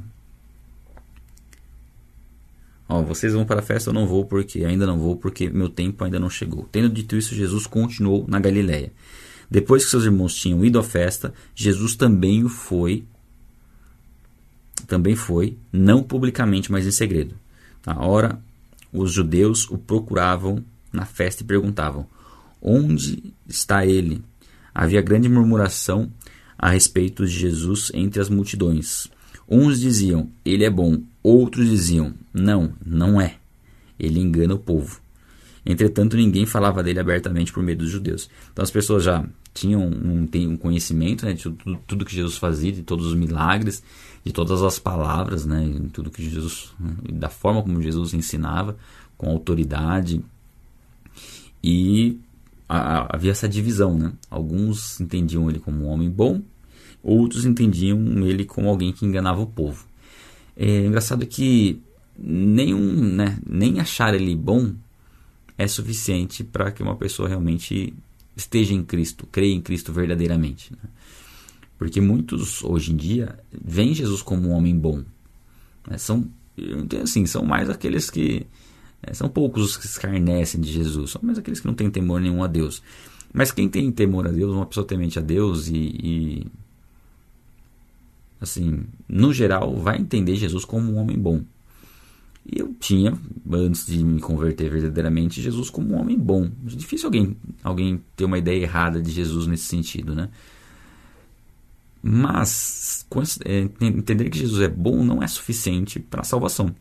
Ó, 2.92 3.02
vocês 3.02 3.32
vão 3.32 3.46
para 3.46 3.62
a 3.62 3.64
festa, 3.64 3.90
eu 3.90 3.94
não 3.94 4.06
vou 4.06 4.26
porque 4.26 4.66
ainda 4.66 4.86
não 4.86 5.00
vou 5.00 5.16
porque 5.16 5.50
meu 5.50 5.70
tempo 5.70 6.04
ainda 6.04 6.20
não 6.20 6.30
chegou. 6.30 6.68
Tendo 6.70 6.90
dito 6.90 7.16
isso, 7.16 7.34
Jesus 7.34 7.66
continuou 7.66 8.26
na 8.28 8.38
Galiléia. 8.38 8.92
Depois 9.50 9.86
que 9.86 9.92
seus 9.92 10.04
irmãos 10.04 10.36
tinham 10.36 10.66
ido 10.66 10.78
à 10.78 10.84
festa, 10.84 11.34
Jesus 11.56 11.96
também 11.96 12.44
o 12.44 12.50
foi, 12.50 13.06
também 14.88 15.16
foi, 15.16 15.58
não 15.72 16.04
publicamente, 16.04 16.70
mas 16.70 16.86
em 16.86 16.92
segredo. 16.92 17.34
Na 17.86 17.98
hora, 17.98 18.42
os 18.92 19.14
judeus 19.14 19.70
o 19.70 19.78
procuravam 19.78 20.62
na 20.92 21.06
festa 21.06 21.44
e 21.44 21.46
perguntavam: 21.46 22.06
Onde 22.62 23.34
está 23.48 23.86
ele? 23.86 24.22
Havia 24.76 25.02
grande 25.02 25.30
murmuração 25.30 26.12
a 26.58 26.70
respeito 26.70 27.26
de 27.26 27.32
Jesus 27.32 27.90
entre 27.94 28.20
as 28.20 28.28
multidões. 28.28 29.08
Uns 29.48 29.80
diziam: 29.80 30.30
Ele 30.46 30.64
é 30.64 30.70
bom, 30.70 31.02
Outros 31.24 31.70
diziam: 31.70 32.14
Não, 32.34 32.74
não 32.86 33.22
é. 33.22 33.36
Ele 34.00 34.20
engana 34.20 34.56
o 34.56 34.60
povo. 34.60 35.00
Entretanto, 35.64 36.18
ninguém 36.18 36.46
falava 36.46 36.82
dele 36.82 37.00
abertamente 37.00 37.54
por 37.54 37.62
medo 37.62 37.84
dos 37.84 37.92
judeus. 37.92 38.30
Então 38.52 38.64
as 38.64 38.72
pessoas 38.72 39.04
já 39.04 39.24
tinham 39.54 39.82
um, 39.82 40.28
um 40.36 40.58
conhecimento 40.58 41.26
né, 41.26 41.34
de 41.34 41.44
tudo, 41.44 41.78
tudo, 41.86 42.06
que 42.06 42.16
Jesus 42.16 42.38
fazia, 42.38 42.72
de 42.72 42.82
todos 42.82 43.06
os 43.06 43.14
milagres, 43.14 43.84
de 44.26 44.32
todas 44.32 44.64
as 44.64 44.80
palavras, 44.80 45.46
né, 45.46 45.72
tudo 45.92 46.10
que 46.10 46.28
Jesus, 46.28 46.74
né, 46.80 46.96
da 47.14 47.30
forma 47.30 47.62
como 47.62 47.82
Jesus 47.82 48.14
ensinava, 48.14 48.76
com 49.18 49.30
autoridade. 49.30 50.24
E 51.64 52.18
a, 52.68 52.78
a, 52.78 53.16
havia 53.16 53.32
essa 53.32 53.48
divisão, 53.48 53.96
né? 53.96 54.14
Alguns 54.32 55.00
entendiam 55.00 55.48
ele 55.48 55.60
como 55.60 55.84
um 55.84 55.90
homem 55.90 56.10
bom, 56.10 56.42
outros 57.04 57.46
entendiam 57.46 58.00
ele 58.26 58.46
como 58.46 58.70
alguém 58.70 58.92
que 58.92 59.06
enganava 59.06 59.42
o 59.42 59.48
povo. 59.48 59.86
É 60.56 60.86
engraçado 60.86 61.26
que 61.26 61.82
nenhum, 62.18 62.94
né, 63.16 63.40
nem 63.48 63.80
achar 63.80 64.14
ele 64.14 64.36
bom 64.36 64.74
é 65.58 65.68
suficiente 65.68 66.44
para 66.44 66.72
que 66.72 66.84
uma 66.84 66.96
pessoa 66.96 67.28
realmente 67.28 67.94
esteja 68.36 68.74
em 68.74 68.84
Cristo, 68.84 69.28
creia 69.32 69.54
em 69.54 69.62
Cristo 69.62 69.92
verdadeiramente. 69.92 70.72
Né? 70.72 70.90
Porque 71.78 72.00
muitos 72.00 72.64
hoje 72.64 72.92
em 72.92 72.96
dia 72.96 73.40
veem 73.52 73.94
Jesus 73.94 74.22
como 74.22 74.50
um 74.50 74.52
homem 74.52 74.78
bom. 74.78 75.04
Né? 75.88 75.98
São, 75.98 76.28
assim, 77.02 77.26
são 77.26 77.44
mais 77.44 77.70
aqueles 77.70 78.10
que. 78.10 78.46
É, 79.04 79.16
são 79.16 79.28
poucos 79.28 79.64
os 79.64 79.78
que 79.78 79.88
escarnecem 79.88 80.62
de 80.62 80.72
Jesus, 80.72 81.10
são 81.10 81.22
mais 81.24 81.40
aqueles 81.40 81.60
que 81.60 81.66
não 81.66 81.74
têm 81.74 81.90
temor 81.90 82.22
nenhum 82.22 82.44
a 82.44 82.48
Deus. 82.48 82.84
Mas 83.34 83.52
quem 83.52 83.68
tem 83.68 83.92
temor 83.92 84.28
a 84.28 84.32
Deus, 84.32 84.54
uma 84.54 84.66
pessoa 84.68 84.86
temente 84.86 85.18
a 85.18 85.22
Deus 85.24 85.68
e, 85.68 85.76
e 85.76 86.48
assim, 88.42 88.84
no 89.08 89.32
geral, 89.32 89.76
vai 89.78 90.00
entender 90.00 90.36
Jesus 90.36 90.66
como 90.66 90.92
um 90.92 90.98
homem 90.98 91.18
bom. 91.18 91.44
E 92.44 92.60
eu 92.60 92.74
tinha, 92.80 93.16
antes 93.52 93.86
de 93.86 94.04
me 94.04 94.20
converter 94.20 94.70
verdadeiramente, 94.70 95.42
Jesus 95.42 95.70
como 95.70 95.94
um 95.94 96.02
homem 96.02 96.18
bom. 96.18 96.50
É 96.66 96.70
difícil 96.70 97.06
alguém, 97.06 97.38
alguém 97.64 98.02
ter 98.16 98.26
uma 98.26 98.40
ideia 98.40 98.64
errada 98.64 99.00
de 99.00 99.12
Jesus 99.12 99.46
nesse 99.46 99.66
sentido, 99.66 100.16
né? 100.16 100.30
Mas 102.02 103.06
é, 103.46 103.70
entender 103.80 104.32
que 104.32 104.40
Jesus 104.40 104.60
é 104.60 104.68
bom 104.68 105.04
não 105.04 105.22
é 105.22 105.28
suficiente 105.28 106.00
para 106.00 106.22
a 106.22 106.24
salvação. 106.24 106.76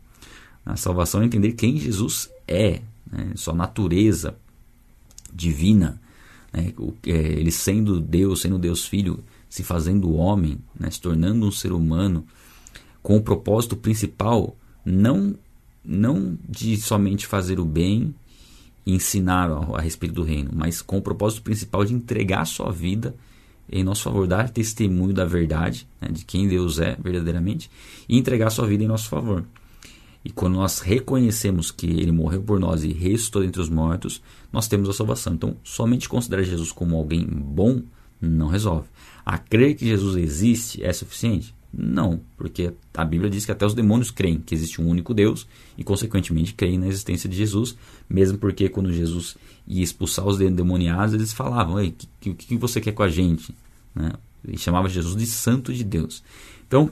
A 0.65 0.77
salvação 0.77 1.21
é 1.21 1.27
entender 1.27 1.53
quem 1.53 1.77
Jesus 1.77 2.31
é, 2.49 2.81
né? 3.13 3.33
sua 3.35 3.53
natureza 3.53 4.35
divina, 5.31 6.01
né? 6.51 6.73
É, 7.07 7.11
ele 7.11 7.51
sendo 7.51 8.01
Deus, 8.01 8.41
sendo 8.41 8.59
Deus 8.59 8.87
Filho, 8.87 9.23
se 9.51 9.65
fazendo 9.65 10.15
homem, 10.15 10.59
né, 10.79 10.89
se 10.91 11.01
tornando 11.01 11.45
um 11.45 11.51
ser 11.51 11.73
humano, 11.73 12.25
com 13.03 13.17
o 13.17 13.23
propósito 13.23 13.77
principal 13.77 14.57
não 14.85 15.35
não 15.83 16.39
de 16.49 16.77
somente 16.77 17.27
fazer 17.27 17.59
o 17.59 17.65
bem 17.65 18.15
e 18.87 18.95
ensinar 18.95 19.51
a, 19.51 19.79
a 19.79 19.81
respeito 19.81 20.15
do 20.15 20.23
reino, 20.23 20.51
mas 20.55 20.81
com 20.81 20.99
o 20.99 21.03
propósito 21.03 21.43
principal 21.43 21.85
de 21.85 21.95
entregar 21.95 22.43
a 22.43 22.47
sua 22.47 22.71
vida 22.71 23.15
em 23.73 23.83
nosso 23.83 24.03
favor, 24.03 24.27
dar 24.27 24.51
testemunho 24.51 25.15
da 25.15 25.25
verdade, 25.25 25.87
né, 26.01 26.09
de 26.11 26.25
quem 26.25 26.49
Deus 26.49 26.79
é 26.79 26.97
verdadeiramente, 27.03 27.71
e 28.09 28.19
entregar 28.19 28.49
a 28.49 28.51
sua 28.51 28.67
vida 28.67 28.85
em 28.85 28.89
nosso 28.89 29.09
favor. 29.09 29.45
E 30.25 30.31
quando 30.31 30.55
nós 30.55 30.81
reconhecemos 30.81 31.71
que 31.71 31.87
Ele 31.87 32.13
morreu 32.13 32.43
por 32.43 32.61
nós 32.61 32.85
e 32.85 32.93
ressuscitou 32.93 33.43
entre 33.43 33.61
os 33.61 33.69
mortos, 33.69 34.21
nós 34.53 34.69
temos 34.69 34.89
a 34.89 34.93
salvação. 34.93 35.35
Então, 35.35 35.57
somente 35.63 36.09
considerar 36.09 36.43
Jesus 36.43 36.73
como 36.73 36.97
alguém 36.97 37.25
bom 37.25 37.81
não 38.21 38.49
resolve. 38.49 38.89
A 39.25 39.39
crer 39.39 39.75
que 39.75 39.87
Jesus 39.87 40.17
existe 40.17 40.83
é 40.85 40.93
suficiente? 40.93 41.55
Não, 41.73 42.21
porque 42.37 42.73
a 42.95 43.05
Bíblia 43.05 43.31
diz 43.31 43.47
que 43.47 43.53
até 43.53 43.65
os 43.65 43.75
demônios 43.75 44.11
creem 44.11 44.41
que 44.41 44.55
existe 44.55 44.81
um 44.81 44.89
único 44.89 45.15
Deus 45.15 45.47
e, 45.79 45.85
consequentemente, 45.85 46.53
creem 46.53 46.79
na 46.79 46.89
existência 46.89 47.29
de 47.29 47.37
Jesus, 47.37 47.77
mesmo 48.09 48.39
porque 48.39 48.69
quando 48.69 48.93
Jesus 48.93 49.37
ia 49.69 49.83
expulsar 49.83 50.27
os 50.27 50.41
endemoniados, 50.41 51.15
eles 51.15 51.33
falavam: 51.33 51.77
o 51.77 51.93
que, 51.93 52.35
que, 52.35 52.57
você 52.57 52.81
quer 52.81 52.93
com 52.93 53.05
a 53.05 53.09
gente? 53.09 53.55
Né? 53.95 54.11
E 54.49 54.59
chamava 54.59 54.89
Jesus 54.89 55.15
de 55.15 55.27
Santo 55.27 55.73
de 55.73 55.85
Deus. 55.85 56.25
Então, 56.67 56.91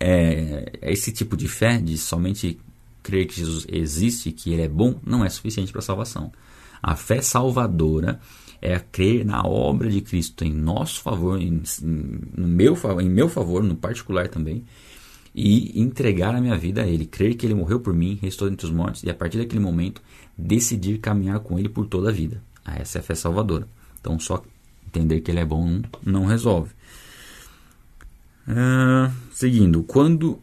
é, 0.00 0.72
esse 0.80 1.12
tipo 1.12 1.36
de 1.36 1.46
fé, 1.46 1.78
de 1.78 1.98
somente 1.98 2.58
crer 3.02 3.26
que 3.26 3.36
Jesus 3.36 3.66
existe, 3.70 4.32
que 4.32 4.52
ele 4.52 4.62
é 4.62 4.68
bom, 4.68 4.98
não 5.04 5.22
é 5.22 5.28
suficiente 5.28 5.70
para 5.70 5.80
a 5.80 5.84
salvação. 5.84 6.32
A 6.82 6.96
fé 6.96 7.20
salvadora 7.20 8.20
é 8.66 8.80
crer 8.80 9.24
na 9.24 9.46
obra 9.46 9.88
de 9.88 10.00
Cristo 10.00 10.44
em 10.44 10.52
nosso 10.52 11.00
favor, 11.00 11.40
em, 11.40 11.62
no 11.82 12.48
meu, 12.48 12.76
em 13.00 13.08
meu 13.08 13.28
favor, 13.28 13.62
no 13.62 13.76
particular 13.76 14.26
também, 14.26 14.64
e 15.32 15.80
entregar 15.80 16.34
a 16.34 16.40
minha 16.40 16.56
vida 16.56 16.82
a 16.82 16.86
Ele, 16.86 17.06
crer 17.06 17.36
que 17.36 17.46
Ele 17.46 17.54
morreu 17.54 17.78
por 17.78 17.94
mim, 17.94 18.18
restou 18.20 18.48
entre 18.48 18.66
os 18.66 18.72
mortos, 18.72 19.04
e 19.04 19.10
a 19.10 19.14
partir 19.14 19.38
daquele 19.38 19.60
momento 19.60 20.02
decidir 20.36 20.98
caminhar 20.98 21.38
com 21.40 21.56
Ele 21.56 21.68
por 21.68 21.86
toda 21.86 22.08
a 22.08 22.12
vida. 22.12 22.42
Ah, 22.64 22.76
essa 22.76 22.98
é 22.98 23.00
a 23.00 23.04
fé 23.04 23.14
salvadora. 23.14 23.68
Então, 24.00 24.18
só 24.18 24.42
entender 24.84 25.20
que 25.20 25.30
Ele 25.30 25.40
é 25.40 25.44
bom 25.44 25.82
não 26.04 26.24
resolve. 26.24 26.72
Uh, 28.48 29.12
seguindo, 29.30 29.84
quando 29.84 30.40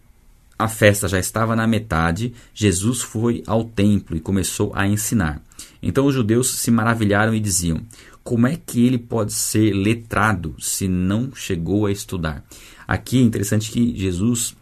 a 0.58 0.70
festa 0.70 1.10
já 1.10 1.20
estava 1.20 1.58
na 1.58 1.68
metade, 1.68 2.34
Jesus 2.54 3.02
foi 3.02 3.44
ao 3.46 3.66
templo 3.66 4.16
e 4.16 4.22
começou 4.22 4.72
a 4.74 4.88
ensinar. 4.88 5.42
Então 5.84 6.06
os 6.06 6.16
judeus 6.16 6.50
se 6.50 6.72
maravilharam 6.72 7.36
e 7.36 7.40
diziam: 7.40 7.82
Como 8.24 8.48
é 8.48 8.56
que 8.56 8.86
ele 8.86 8.98
pode 8.98 9.34
ser 9.34 9.74
letrado 9.74 10.56
se 10.58 10.88
não 10.88 11.36
chegou 11.36 11.86
a 11.86 11.92
estudar? 11.92 12.44
Aqui 12.88 13.20
é 13.20 13.22
interessante 13.22 13.70
que 13.70 13.98
Jesus 13.98 14.56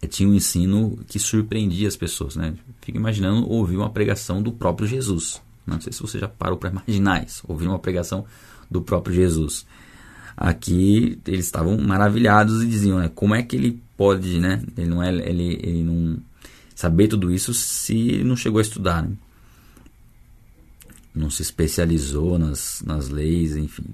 eh, 0.00 0.06
tinha 0.06 0.28
um 0.28 0.34
ensino 0.34 0.98
que 1.06 1.18
surpreendia 1.18 1.86
as 1.86 1.96
pessoas. 1.96 2.34
Né? 2.34 2.54
Fica 2.80 2.96
imaginando 2.96 3.48
ouvir 3.48 3.76
uma 3.76 3.90
pregação 3.90 4.42
do 4.42 4.52
próprio 4.52 4.88
Jesus. 4.88 5.40
Não 5.66 5.80
sei 5.80 5.92
se 5.92 6.00
você 6.00 6.18
já 6.18 6.28
parou 6.28 6.58
para 6.58 6.70
imaginar 6.70 7.24
isso, 7.24 7.44
ouvir 7.46 7.68
uma 7.68 7.78
pregação 7.78 8.24
do 8.70 8.82
próprio 8.82 9.14
Jesus. 9.14 9.66
Aqui 10.36 11.18
eles 11.26 11.44
estavam 11.44 11.76
maravilhados 11.78 12.62
e 12.62 12.66
diziam, 12.66 12.98
né, 12.98 13.10
como 13.14 13.34
é 13.34 13.42
que 13.42 13.54
ele 13.54 13.80
pode, 13.96 14.40
né? 14.40 14.62
Ele 14.76 14.88
não 14.88 15.02
é, 15.02 15.10
ele, 15.10 15.60
ele 15.62 15.82
não 15.84 16.18
saber 16.74 17.06
tudo 17.06 17.30
isso 17.30 17.52
se 17.52 18.24
não 18.24 18.34
chegou 18.34 18.58
a 18.58 18.62
estudar, 18.62 19.02
né? 19.02 19.10
Não 21.14 21.30
se 21.30 21.42
especializou 21.42 22.38
nas, 22.38 22.82
nas 22.84 23.08
leis, 23.08 23.56
enfim. 23.56 23.84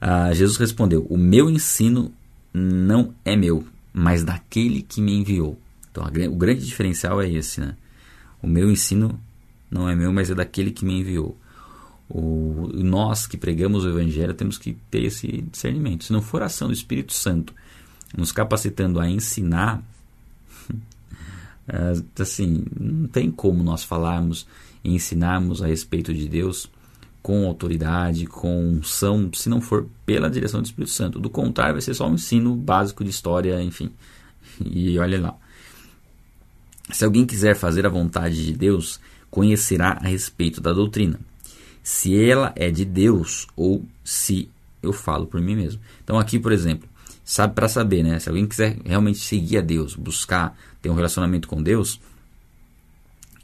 Ah, 0.00 0.32
Jesus 0.32 0.56
respondeu: 0.56 1.06
O 1.08 1.16
meu 1.16 1.50
ensino 1.50 2.12
não 2.52 3.14
é 3.24 3.36
meu, 3.36 3.66
mas 3.92 4.24
daquele 4.24 4.82
que 4.82 5.00
me 5.00 5.14
enviou. 5.14 5.58
Então, 5.90 6.04
a, 6.04 6.08
o 6.28 6.36
grande 6.36 6.64
diferencial 6.64 7.20
é 7.20 7.28
esse, 7.30 7.60
né? 7.60 7.76
O 8.42 8.46
meu 8.46 8.70
ensino 8.70 9.18
não 9.70 9.88
é 9.88 9.94
meu, 9.94 10.12
mas 10.12 10.30
é 10.30 10.34
daquele 10.34 10.70
que 10.70 10.84
me 10.84 11.00
enviou. 11.00 11.36
O, 12.08 12.70
nós 12.74 13.26
que 13.26 13.36
pregamos 13.36 13.84
o 13.84 13.88
Evangelho 13.88 14.32
temos 14.32 14.58
que 14.58 14.74
ter 14.90 15.02
esse 15.02 15.42
discernimento. 15.50 16.04
Se 16.04 16.12
não 16.12 16.22
for 16.22 16.42
a 16.42 16.46
ação 16.46 16.68
do 16.68 16.74
Espírito 16.74 17.12
Santo 17.12 17.52
nos 18.16 18.30
capacitando 18.30 19.00
a 19.00 19.10
ensinar, 19.10 19.82
é, 21.66 22.22
assim, 22.22 22.64
não 22.78 23.08
tem 23.08 23.30
como 23.30 23.62
nós 23.64 23.82
falarmos 23.82 24.46
e 24.86 24.94
ensinarmos 24.94 25.62
a 25.62 25.66
respeito 25.66 26.14
de 26.14 26.28
Deus 26.28 26.70
com 27.20 27.44
autoridade, 27.44 28.26
com 28.26 28.64
unção, 28.64 29.28
se 29.34 29.48
não 29.48 29.60
for 29.60 29.88
pela 30.06 30.30
direção 30.30 30.62
do 30.62 30.66
Espírito 30.66 30.92
Santo. 30.92 31.18
Do 31.18 31.28
contrário, 31.28 31.74
vai 31.74 31.82
ser 31.82 31.92
só 31.92 32.08
um 32.08 32.14
ensino 32.14 32.54
básico 32.54 33.02
de 33.02 33.10
história, 33.10 33.60
enfim. 33.60 33.90
E 34.64 34.96
olha 34.98 35.20
lá. 35.20 35.36
Se 36.90 37.04
alguém 37.04 37.26
quiser 37.26 37.56
fazer 37.56 37.84
a 37.84 37.90
vontade 37.90 38.46
de 38.46 38.52
Deus, 38.52 39.00
conhecerá 39.28 39.98
a 40.00 40.06
respeito 40.06 40.60
da 40.60 40.72
doutrina 40.72 41.20
se 41.82 42.18
ela 42.18 42.52
é 42.56 42.68
de 42.70 42.84
Deus 42.84 43.46
ou 43.54 43.84
se 44.02 44.48
eu 44.82 44.92
falo 44.92 45.26
por 45.26 45.40
mim 45.40 45.54
mesmo. 45.54 45.80
Então 46.02 46.18
aqui, 46.18 46.38
por 46.38 46.50
exemplo, 46.50 46.88
sabe 47.24 47.54
para 47.54 47.68
saber, 47.68 48.02
né? 48.02 48.18
Se 48.18 48.28
alguém 48.28 48.46
quiser 48.46 48.78
realmente 48.84 49.18
seguir 49.18 49.58
a 49.58 49.60
Deus, 49.60 49.94
buscar 49.94 50.56
ter 50.80 50.90
um 50.90 50.94
relacionamento 50.94 51.46
com 51.46 51.62
Deus 51.62 52.00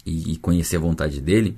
e, 0.04 0.32
e 0.32 0.36
conhecer 0.36 0.76
a 0.76 0.80
vontade 0.80 1.20
dele, 1.20 1.56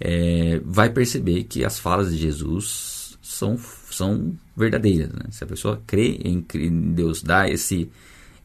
é, 0.00 0.60
vai 0.64 0.90
perceber 0.90 1.44
que 1.44 1.64
as 1.64 1.78
falas 1.78 2.10
de 2.10 2.18
Jesus 2.18 3.18
são, 3.22 3.58
são 3.90 4.34
verdadeiras. 4.56 5.10
Né? 5.12 5.24
Se 5.30 5.42
a 5.42 5.46
pessoa 5.46 5.82
crê 5.86 6.18
em, 6.24 6.44
em 6.54 6.92
Deus, 6.92 7.22
dá 7.22 7.48
esse, 7.48 7.90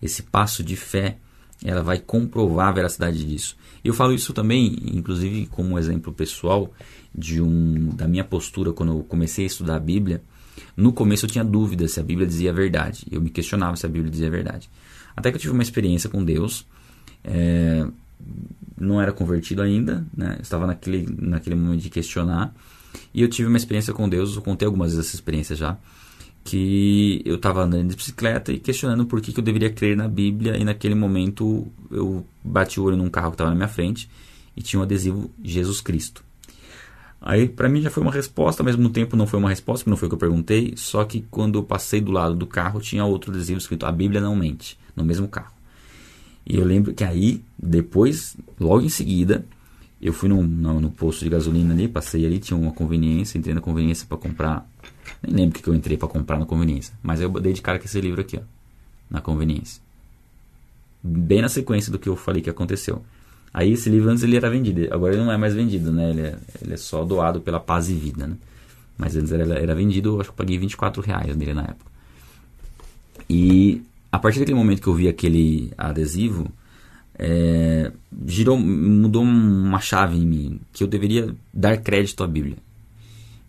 esse 0.02 0.24
passo 0.24 0.64
de 0.64 0.76
fé, 0.76 1.18
ela 1.64 1.84
vai 1.84 2.00
comprovar 2.00 2.70
a 2.70 2.72
veracidade 2.72 3.24
disso. 3.24 3.56
Eu 3.84 3.94
falo 3.94 4.14
isso 4.14 4.34
também, 4.34 4.76
inclusive, 4.94 5.48
como 5.48 5.72
um 5.72 5.80
exemplo 5.80 6.12
pessoal 6.12 6.74
de 7.14 7.42
um 7.42 7.90
da 7.90 8.08
minha 8.08 8.24
postura 8.24 8.74
quando 8.74 8.94
eu 8.94 9.04
comecei 9.04 9.44
a 9.46 9.48
estudar 9.48 9.76
a 9.76 9.80
Bíblia. 9.80 10.22
No 10.76 10.94
começo 10.94 11.26
eu 11.26 11.30
tinha 11.30 11.44
dúvida 11.44 11.88
se 11.88 12.00
a 12.00 12.04
Bíblia 12.04 12.28
dizia 12.28 12.52
a 12.52 12.54
verdade. 12.54 13.06
Eu 13.12 13.22
me 13.22 13.30
questionava 13.30 13.76
se 13.76 13.86
a 13.86 13.90
Bíblia 13.90 14.12
dizia 14.12 14.28
a 14.28 14.32
verdade. 14.32 14.70
Até 15.16 15.30
que 15.30 15.38
eu 15.38 15.42
tive 15.42 15.54
uma 15.54 15.64
experiência 15.64 16.10
com 16.10 16.24
Deus. 16.24 16.66
É, 17.24 17.86
não 18.82 19.02
era 19.02 19.12
convertido 19.12 19.62
ainda, 19.62 20.06
né? 20.16 20.38
estava 20.42 20.68
naquele, 20.68 21.08
naquele 21.20 21.56
momento 21.56 21.82
de 21.82 21.90
questionar. 21.90 22.54
E 23.14 23.22
eu 23.22 23.30
tive 23.30 23.48
uma 23.48 23.58
experiência 23.58 23.94
com 23.94 24.10
Deus, 24.10 24.36
eu 24.36 24.42
contei 24.42 24.66
algumas 24.66 24.92
vezes 24.92 25.08
essa 25.08 25.16
experiência 25.16 25.56
já, 25.56 25.78
que 26.44 27.22
eu 27.26 27.36
estava 27.36 27.64
andando 27.64 27.90
de 27.90 27.96
bicicleta 27.96 28.52
e 28.52 28.60
questionando 28.60 29.06
por 29.06 29.22
que, 29.22 29.32
que 29.32 29.40
eu 29.40 29.44
deveria 29.44 29.70
crer 29.72 29.96
na 29.96 30.08
Bíblia, 30.08 30.58
e 30.58 30.64
naquele 30.64 30.96
momento 30.96 31.68
eu 31.90 32.26
bati 32.44 32.80
o 32.80 32.84
olho 32.84 32.98
num 32.98 33.10
carro 33.10 33.30
que 33.30 33.36
estava 33.36 33.50
na 33.50 33.56
minha 33.56 33.68
frente 33.68 34.10
e 34.56 34.62
tinha 34.62 34.80
um 34.80 34.84
adesivo 34.84 35.32
Jesus 35.42 35.80
Cristo. 35.80 36.24
Aí 37.22 37.48
para 37.48 37.70
mim 37.70 37.82
já 37.82 37.92
foi 37.92 38.02
uma 38.02 38.12
resposta, 38.12 38.64
ao 38.64 38.66
mesmo 38.66 38.90
tempo 38.90 39.16
não 39.16 39.28
foi 39.28 39.40
uma 39.40 39.50
resposta, 39.50 39.84
porque 39.84 39.92
não 39.92 39.98
foi 39.98 40.08
o 40.08 40.10
que 40.10 40.16
eu 40.16 40.20
perguntei, 40.20 40.74
só 40.76 41.06
que 41.06 41.22
quando 41.30 41.60
eu 41.60 41.64
passei 41.64 42.02
do 42.02 42.12
lado 42.12 42.36
do 42.36 42.48
carro 42.48 42.82
tinha 42.82 43.06
outro 43.06 43.32
adesivo 43.32 43.60
escrito 43.60 43.86
A 43.86 43.92
Bíblia 43.92 44.20
não 44.20 44.36
mente, 44.36 44.78
no 44.96 45.06
mesmo 45.06 45.28
carro. 45.28 45.61
E 46.46 46.58
eu 46.58 46.66
lembro 46.66 46.94
que 46.94 47.04
aí, 47.04 47.44
depois, 47.58 48.36
logo 48.60 48.82
em 48.82 48.90
seguida, 48.90 49.46
eu 50.02 50.12
fui 50.12 50.28
no, 50.28 50.42
no, 50.42 50.82
no 50.82 50.90
posto 50.90 51.24
de 51.24 51.30
gasolina 51.30 51.74
ali, 51.74 51.88
passei 51.88 52.26
ali, 52.26 52.40
tinha 52.40 52.58
uma 52.58 52.72
conveniência, 52.72 53.38
entrei 53.38 53.54
na 53.54 53.62
conveniência 53.62 54.08
para 54.08 54.18
comprar. 54.18 54.68
Nem 55.22 55.36
lembro 55.36 55.60
o 55.60 55.62
que 55.62 55.70
eu 55.70 55.76
entrei 55.76 55.96
para 55.96 56.08
comprar 56.08 56.40
na 56.40 56.46
conveniência, 56.46 56.94
mas 57.04 57.22
eu 57.22 57.30
dei 57.30 57.54
de 57.54 57.62
cara 57.62 57.78
com 57.78 57.86
esse 57.86 58.02
livro 58.02 58.22
aqui, 58.22 58.38
ó, 58.38 58.42
na 59.10 59.22
conveniência. 59.22 59.82
Bem 61.04 61.42
na 61.42 61.50
sequência 61.50 61.92
do 61.92 62.00
que 62.00 62.10
eu 62.10 62.16
falei 62.16 62.42
que 62.42 62.50
aconteceu. 62.50 63.04
Aí 63.54 63.74
esse 63.74 63.90
livro 63.90 64.10
antes 64.10 64.24
ele 64.24 64.36
era 64.36 64.50
vendido, 64.50 64.92
agora 64.92 65.14
ele 65.14 65.24
não 65.24 65.32
é 65.32 65.38
mais 65.38 65.54
vendido, 65.54 65.92
né? 65.92 66.10
Ele 66.10 66.22
é, 66.22 66.38
ele 66.62 66.74
é 66.74 66.78
só 66.78 67.04
doado 67.04 67.42
pela 67.42 67.60
Paz 67.60 67.90
e 67.90 67.94
Vida, 67.94 68.26
né? 68.26 68.36
Mas 68.98 69.16
antes 69.16 69.32
era, 69.32 69.44
era 69.54 69.76
vendido, 69.76 70.20
acho 70.20 70.30
que 70.30 70.34
eu 70.34 70.38
paguei 70.38 70.58
24 70.58 71.02
reais 71.02 71.36
nele 71.36 71.54
na 71.54 71.64
época. 71.64 71.92
E 73.30 73.84
a 74.12 74.20
partir 74.20 74.40
daquele 74.40 74.58
momento 74.58 74.82
que 74.82 74.88
eu 74.88 74.94
vi 74.94 75.08
aquele 75.08 75.72
adesivo, 75.78 76.52
é, 77.18 77.92
girou, 78.26 78.58
mudou 78.58 79.24
uma 79.24 79.80
chave 79.80 80.18
em 80.18 80.26
mim, 80.26 80.60
que 80.74 80.84
eu 80.84 80.88
deveria 80.88 81.34
dar 81.54 81.78
crédito 81.78 82.24
à 82.24 82.28
Bíblia, 82.28 82.58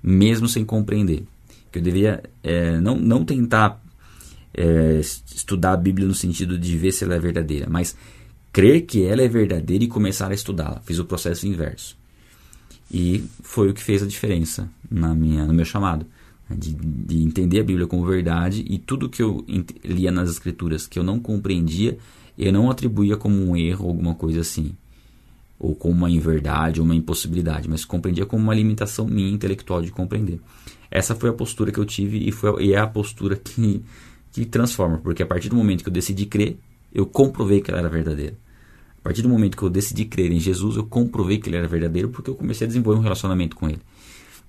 mesmo 0.02 0.48
sem 0.48 0.64
compreender. 0.64 1.24
Que 1.70 1.78
eu 1.78 1.82
deveria 1.82 2.22
é, 2.42 2.78
não, 2.80 2.96
não 2.96 3.24
tentar 3.24 3.82
é, 4.54 5.00
estudar 5.34 5.72
a 5.72 5.76
Bíblia 5.76 6.06
no 6.06 6.14
sentido 6.14 6.58
de 6.58 6.76
ver 6.76 6.92
se 6.92 7.04
ela 7.04 7.14
é 7.14 7.18
verdadeira, 7.18 7.66
mas 7.68 7.96
crer 8.52 8.82
que 8.82 9.04
ela 9.04 9.22
é 9.22 9.28
verdadeira 9.28 9.82
e 9.82 9.88
começar 9.88 10.30
a 10.30 10.34
estudá-la. 10.34 10.80
Fiz 10.84 10.98
o 10.98 11.04
processo 11.04 11.46
inverso. 11.46 11.96
E 12.92 13.24
foi 13.42 13.70
o 13.70 13.74
que 13.74 13.82
fez 13.82 14.02
a 14.02 14.06
diferença 14.06 14.68
na 14.90 15.14
minha, 15.14 15.46
no 15.46 15.54
meu 15.54 15.64
chamado. 15.64 16.04
De, 16.56 16.74
de 16.74 17.22
entender 17.22 17.60
a 17.60 17.64
Bíblia 17.64 17.86
como 17.86 18.04
verdade 18.04 18.64
e 18.68 18.78
tudo 18.78 19.08
que 19.08 19.22
eu 19.22 19.44
lia 19.84 20.10
nas 20.10 20.30
Escrituras 20.30 20.86
que 20.86 20.98
eu 20.98 21.02
não 21.02 21.18
compreendia, 21.18 21.98
eu 22.38 22.52
não 22.52 22.70
atribuía 22.70 23.16
como 23.16 23.36
um 23.36 23.56
erro 23.56 23.88
alguma 23.88 24.14
coisa 24.14 24.40
assim. 24.40 24.72
Ou 25.58 25.74
como 25.74 25.94
uma 25.94 26.10
inverdade 26.10 26.80
ou 26.80 26.84
uma 26.84 26.94
impossibilidade, 26.94 27.68
mas 27.68 27.84
compreendia 27.84 28.26
como 28.26 28.42
uma 28.42 28.54
limitação 28.54 29.06
minha 29.06 29.30
intelectual 29.30 29.80
de 29.82 29.90
compreender. 29.90 30.40
Essa 30.90 31.14
foi 31.14 31.30
a 31.30 31.32
postura 31.32 31.70
que 31.70 31.78
eu 31.78 31.84
tive 31.84 32.26
e, 32.28 32.32
foi, 32.32 32.64
e 32.64 32.74
é 32.74 32.78
a 32.78 32.86
postura 32.86 33.36
que, 33.36 33.82
que 34.32 34.44
transforma, 34.44 34.98
porque 34.98 35.22
a 35.22 35.26
partir 35.26 35.48
do 35.48 35.56
momento 35.56 35.82
que 35.82 35.88
eu 35.88 35.92
decidi 35.92 36.26
crer, 36.26 36.58
eu 36.92 37.06
comprovei 37.06 37.60
que 37.60 37.70
ela 37.70 37.80
era 37.80 37.88
verdadeira. 37.88 38.36
A 38.98 39.02
partir 39.02 39.22
do 39.22 39.28
momento 39.28 39.56
que 39.56 39.62
eu 39.62 39.70
decidi 39.70 40.04
crer 40.04 40.30
em 40.30 40.38
Jesus, 40.38 40.76
eu 40.76 40.84
comprovei 40.84 41.38
que 41.38 41.48
ele 41.48 41.56
era 41.56 41.66
verdadeiro 41.66 42.10
porque 42.10 42.30
eu 42.30 42.34
comecei 42.34 42.66
a 42.66 42.68
desenvolver 42.68 43.00
um 43.00 43.02
relacionamento 43.02 43.56
com 43.56 43.68
ele. 43.68 43.80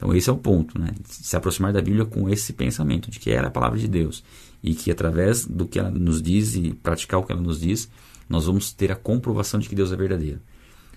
Então 0.03 0.13
esse 0.13 0.29
é 0.29 0.33
o 0.33 0.37
ponto, 0.37 0.77
né? 0.77 0.89
Se 1.05 1.37
aproximar 1.37 1.71
da 1.71 1.81
Bíblia 1.81 2.03
com 2.03 2.27
esse 2.29 2.51
pensamento 2.51 3.09
de 3.09 3.19
que 3.19 3.31
ela 3.31 3.45
é 3.45 3.47
a 3.47 3.51
palavra 3.51 3.79
de 3.79 3.87
Deus 3.87 4.21
e 4.61 4.75
que 4.75 4.91
através 4.91 5.45
do 5.45 5.65
que 5.65 5.79
ela 5.79 5.89
nos 5.89 6.21
diz 6.21 6.55
e 6.55 6.73
praticar 6.73 7.21
o 7.21 7.23
que 7.23 7.31
ela 7.31 7.41
nos 7.41 7.61
diz, 7.61 7.89
nós 8.27 8.45
vamos 8.45 8.73
ter 8.73 8.91
a 8.91 8.97
comprovação 8.97 9.61
de 9.61 9.69
que 9.69 9.75
Deus 9.75 9.93
é 9.93 9.95
verdadeiro. 9.95 10.41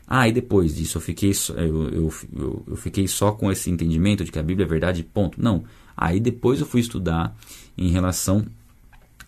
Ah, 0.09 0.29
e 0.29 0.33
depois 0.33 0.75
disso 0.75 0.99
eu 0.99 1.01
fiquei, 1.01 1.31
eu, 1.51 1.89
eu, 1.89 2.13
eu, 2.37 2.65
eu 2.67 2.77
fiquei 2.77 3.07
só 3.07 3.31
com 3.31 3.51
esse 3.51 3.71
entendimento 3.71 4.25
de 4.25 4.33
que 4.33 4.41
a 4.41 4.43
Bíblia 4.43 4.67
é 4.67 4.69
verdade, 4.69 5.05
ponto. 5.05 5.41
Não. 5.41 5.63
Aí 5.97 6.19
depois 6.19 6.59
eu 6.59 6.67
fui 6.67 6.81
estudar 6.81 7.37
em 7.79 7.91
relação 7.91 8.45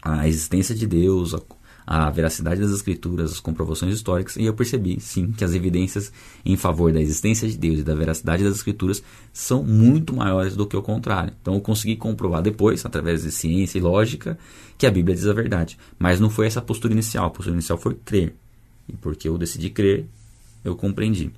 à 0.03 0.27
existência 0.27 0.75
de 0.75 0.88
Deus, 0.88 1.35
a 1.35 1.41
a 1.90 2.11
veracidade 2.11 2.61
das 2.61 2.70
escrituras, 2.70 3.33
as 3.33 3.40
comprovações 3.40 3.94
históricas, 3.94 4.37
e 4.37 4.44
eu 4.44 4.53
percebi, 4.53 5.01
sim, 5.01 5.33
que 5.33 5.42
as 5.42 5.55
evidências 5.55 6.12
em 6.44 6.55
favor 6.55 6.92
da 6.92 7.01
existência 7.01 7.48
de 7.48 7.57
Deus 7.57 7.79
e 7.79 7.83
da 7.83 7.94
veracidade 7.94 8.44
das 8.44 8.57
escrituras 8.57 9.03
são 9.33 9.62
muito 9.62 10.14
maiores 10.14 10.55
do 10.55 10.66
que 10.66 10.77
o 10.77 10.83
contrário. 10.83 11.33
Então 11.40 11.55
eu 11.55 11.62
consegui 11.62 11.96
comprovar 11.96 12.42
depois, 12.42 12.85
através 12.85 13.22
de 13.22 13.33
ciência 13.33 13.79
e 13.79 13.81
lógica, 13.81 14.38
que 14.77 14.87
a 14.87 14.90
Bíblia 14.90 15.16
diz 15.16 15.27
a 15.27 15.33
verdade. 15.33 15.79
Mas 15.98 16.20
não 16.20 16.29
foi 16.29 16.46
essa 16.46 16.59
a 16.59 16.62
postura 16.62 16.92
inicial, 16.92 17.24
a 17.24 17.31
postura 17.31 17.55
inicial 17.55 17.79
foi 17.79 17.94
crer. 17.94 18.37
E 18.87 18.92
porque 18.92 19.27
eu 19.27 19.38
decidi 19.38 19.70
crer, 19.70 20.07
eu 20.62 20.77
compreendi. 20.77 21.33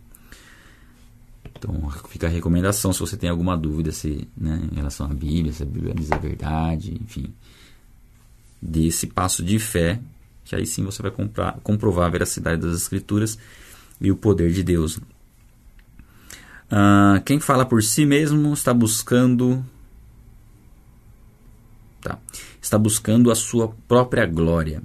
Então 1.56 1.88
fica 2.08 2.26
a 2.26 2.30
recomendação 2.30 2.92
se 2.92 2.98
você 2.98 3.16
tem 3.16 3.30
alguma 3.30 3.56
dúvida 3.56 3.92
se, 3.92 4.26
né, 4.36 4.68
em 4.72 4.74
relação 4.74 5.06
à 5.06 5.14
Bíblia, 5.14 5.52
se 5.52 5.62
a 5.62 5.66
Bíblia 5.66 5.94
diz 5.94 6.10
a 6.10 6.18
verdade, 6.18 6.98
enfim. 7.00 7.32
Desse 8.60 9.06
passo 9.06 9.44
de 9.44 9.56
fé 9.60 10.00
que 10.50 10.56
aí 10.56 10.66
sim 10.66 10.82
você 10.84 11.00
vai 11.00 11.12
comprar, 11.12 11.60
comprovar 11.62 12.06
a 12.06 12.10
veracidade 12.10 12.60
das 12.60 12.74
Escrituras 12.74 13.38
e 14.00 14.10
o 14.10 14.16
poder 14.16 14.50
de 14.50 14.64
Deus. 14.64 14.96
Uh, 16.66 17.22
quem 17.24 17.38
fala 17.38 17.64
por 17.64 17.80
si 17.84 18.04
mesmo 18.04 18.52
está 18.52 18.74
buscando. 18.74 19.64
Tá, 22.00 22.18
está 22.60 22.76
buscando 22.76 23.30
a 23.30 23.36
sua 23.36 23.68
própria 23.86 24.26
glória. 24.26 24.82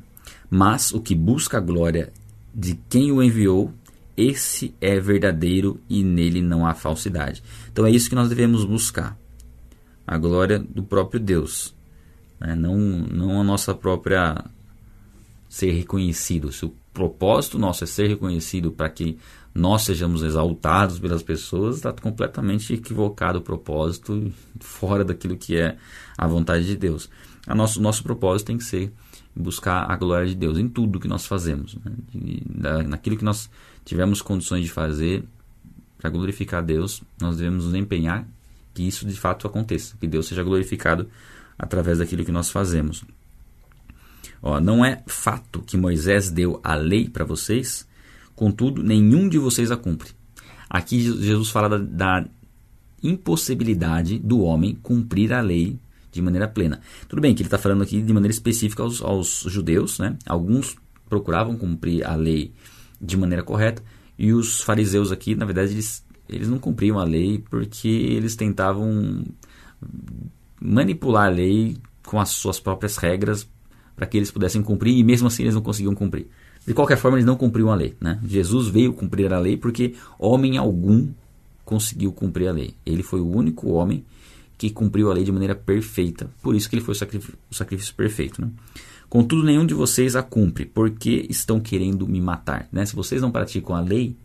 Mas 0.51 0.93
o 0.93 1.01
que 1.01 1.15
busca 1.15 1.57
a 1.57 1.61
glória 1.61 2.13
de 2.53 2.79
quem 2.87 3.11
o 3.11 3.23
enviou, 3.23 3.73
esse 4.15 4.75
é 4.79 4.99
verdadeiro 4.99 5.81
e 5.89 6.03
nele 6.03 6.43
não 6.43 6.63
há 6.63 6.75
falsidade. 6.75 7.41
Então 7.71 7.87
é 7.87 7.89
isso 7.89 8.07
que 8.07 8.15
nós 8.15 8.29
devemos 8.29 8.63
buscar. 8.63 9.17
A 10.05 10.15
glória 10.15 10.59
do 10.59 10.83
próprio 10.83 11.19
Deus. 11.19 11.73
Né? 12.39 12.53
Não, 12.53 12.77
não 12.77 13.41
a 13.41 13.43
nossa 13.43 13.73
própria 13.73 14.45
ser 15.55 15.71
reconhecido, 15.71 16.51
se 16.51 16.65
o 16.65 16.73
propósito 16.93 17.57
nosso 17.57 17.85
é 17.85 17.87
ser 17.87 18.09
reconhecido 18.09 18.73
para 18.73 18.89
que 18.89 19.17
nós 19.53 19.83
sejamos 19.83 20.21
exaltados 20.21 20.99
pelas 20.99 21.23
pessoas, 21.23 21.77
está 21.77 21.93
completamente 21.93 22.73
equivocado 22.73 23.39
o 23.39 23.41
propósito, 23.41 24.33
fora 24.59 25.05
daquilo 25.05 25.37
que 25.37 25.55
é 25.57 25.77
a 26.17 26.27
vontade 26.27 26.65
de 26.65 26.75
Deus. 26.75 27.09
A 27.47 27.55
nosso, 27.55 27.81
nosso 27.81 28.03
propósito 28.03 28.47
tem 28.47 28.57
que 28.57 28.65
ser 28.65 28.91
buscar 29.33 29.89
a 29.89 29.95
glória 29.95 30.27
de 30.27 30.35
Deus 30.35 30.57
em 30.57 30.67
tudo 30.67 30.99
que 30.99 31.07
nós 31.07 31.25
fazemos. 31.25 31.77
Né? 32.13 32.83
naquilo 32.83 33.15
que 33.15 33.23
nós 33.23 33.49
tivermos 33.85 34.21
condições 34.21 34.61
de 34.65 34.69
fazer 34.69 35.23
para 35.97 36.09
glorificar 36.09 36.61
Deus, 36.61 37.01
nós 37.21 37.37
devemos 37.37 37.63
nos 37.63 37.75
empenhar 37.75 38.27
que 38.73 38.83
isso 38.85 39.05
de 39.05 39.17
fato 39.17 39.47
aconteça, 39.47 39.95
que 40.01 40.05
Deus 40.05 40.27
seja 40.27 40.43
glorificado 40.43 41.07
através 41.57 41.99
daquilo 41.99 42.25
que 42.25 42.31
nós 42.31 42.49
fazemos. 42.49 43.05
Ó, 44.41 44.59
não 44.59 44.85
é 44.85 45.03
fato 45.07 45.61
que 45.61 45.77
Moisés 45.77 46.29
deu 46.29 46.59
a 46.63 46.75
lei 46.75 47.09
para 47.09 47.25
vocês, 47.25 47.87
contudo, 48.35 48.83
nenhum 48.83 49.27
de 49.27 49.37
vocês 49.37 49.71
a 49.71 49.77
cumpre. 49.77 50.11
Aqui 50.69 50.99
Jesus 51.01 51.49
fala 51.49 51.69
da, 51.69 51.77
da 51.77 52.27
impossibilidade 53.01 54.19
do 54.19 54.41
homem 54.41 54.75
cumprir 54.81 55.33
a 55.33 55.41
lei 55.41 55.79
de 56.11 56.21
maneira 56.21 56.47
plena. 56.47 56.81
Tudo 57.07 57.21
bem 57.21 57.33
que 57.35 57.41
ele 57.41 57.47
está 57.47 57.57
falando 57.57 57.83
aqui 57.83 58.01
de 58.01 58.13
maneira 58.13 58.31
específica 58.31 58.83
aos, 58.83 59.01
aos, 59.01 59.45
judeus, 59.47 59.99
né? 59.99 60.17
Alguns 60.25 60.75
procuravam 61.09 61.57
cumprir 61.57 62.05
a 62.05 62.15
lei 62.15 62.53
de 62.99 63.17
maneira 63.17 63.43
correta 63.43 63.83
e 64.17 64.31
os 64.31 64.61
fariseus 64.61 65.11
aqui, 65.11 65.35
na 65.35 65.45
verdade, 65.45 65.73
eles, 65.73 66.05
eles 66.27 66.47
não 66.47 66.57
cumpriam 66.57 66.97
a 66.97 67.03
lei 67.03 67.43
porque 67.49 67.87
eles 67.87 68.35
tentavam 68.35 69.23
manipular 70.59 71.27
a 71.27 71.29
lei 71.29 71.77
com 72.05 72.19
as 72.19 72.29
suas 72.29 72.59
próprias 72.59 72.97
regras 72.97 73.47
para 73.95 74.05
que 74.05 74.17
eles 74.17 74.31
pudessem 74.31 74.61
cumprir, 74.61 74.97
e 74.97 75.03
mesmo 75.03 75.27
assim 75.27 75.43
eles 75.43 75.55
não 75.55 75.61
conseguiam 75.61 75.95
cumprir. 75.95 76.27
De 76.65 76.73
qualquer 76.73 76.97
forma, 76.97 77.17
eles 77.17 77.25
não 77.25 77.35
cumpriam 77.35 77.71
a 77.71 77.75
lei. 77.75 77.95
Né? 78.01 78.19
Jesus 78.25 78.67
veio 78.67 78.91
cumprir 78.93 79.31
a 79.31 79.39
lei 79.39 79.55
porque 79.55 79.93
homem 80.17 80.57
algum 80.57 81.07
conseguiu 81.63 82.11
cumprir 82.11 82.47
a 82.47 82.51
lei. 82.51 82.73
Ele 82.85 83.03
foi 83.03 83.21
o 83.21 83.29
único 83.29 83.69
homem 83.69 84.03
que 84.57 84.69
cumpriu 84.69 85.11
a 85.11 85.13
lei 85.13 85.23
de 85.23 85.31
maneira 85.31 85.53
perfeita. 85.53 86.29
Por 86.41 86.55
isso 86.55 86.69
que 86.69 86.75
ele 86.75 86.83
foi 86.83 86.93
o 86.93 86.97
sacrifício, 86.97 87.37
o 87.51 87.55
sacrifício 87.55 87.93
perfeito. 87.93 88.41
Né? 88.41 88.49
Contudo, 89.09 89.43
nenhum 89.43 89.65
de 89.65 89.73
vocês 89.73 90.15
a 90.15 90.23
cumpre, 90.23 90.65
porque 90.65 91.27
estão 91.29 91.59
querendo 91.59 92.07
me 92.07 92.19
matar. 92.19 92.67
Né? 92.71 92.85
Se 92.85 92.95
vocês 92.95 93.21
não 93.21 93.31
praticam 93.31 93.75
a 93.75 93.81
lei, 93.81 94.15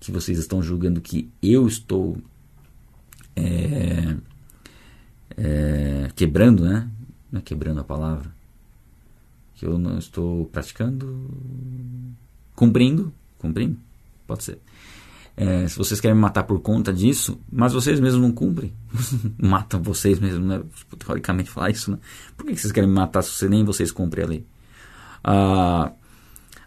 que 0.00 0.10
vocês 0.10 0.38
estão 0.38 0.62
julgando 0.62 1.00
que 1.00 1.28
eu 1.42 1.68
estou 1.68 2.16
é, 3.36 4.16
é, 5.36 6.08
quebrando, 6.16 6.64
né? 6.64 6.88
Não 7.30 7.40
é 7.40 7.42
quebrando 7.42 7.80
a 7.80 7.84
palavra. 7.84 8.30
Que 9.54 9.66
eu 9.66 9.78
não 9.78 9.98
estou 9.98 10.46
praticando. 10.46 11.30
Cumprindo. 12.54 13.12
Cumprindo? 13.38 13.76
Pode 14.26 14.44
ser. 14.44 14.58
É, 15.36 15.66
se 15.66 15.76
vocês 15.78 16.00
querem 16.00 16.14
me 16.14 16.20
matar 16.20 16.42
por 16.42 16.60
conta 16.60 16.92
disso, 16.92 17.40
mas 17.50 17.72
vocês 17.72 17.98
mesmos 17.98 18.20
não 18.20 18.32
cumprem. 18.32 18.72
Matam 19.38 19.82
vocês 19.82 20.18
mesmos, 20.18 20.46
né? 20.46 20.62
Teoricamente 20.98 21.50
falar 21.50 21.70
isso, 21.70 21.90
né? 21.90 21.98
Por 22.36 22.46
que 22.46 22.56
vocês 22.56 22.72
querem 22.72 22.88
me 22.88 22.94
matar 22.94 23.22
se 23.22 23.48
nem 23.48 23.64
vocês 23.64 23.90
cumprem 23.90 24.24
a 24.24 24.28
lei? 24.28 24.46
Ah, 25.24 25.92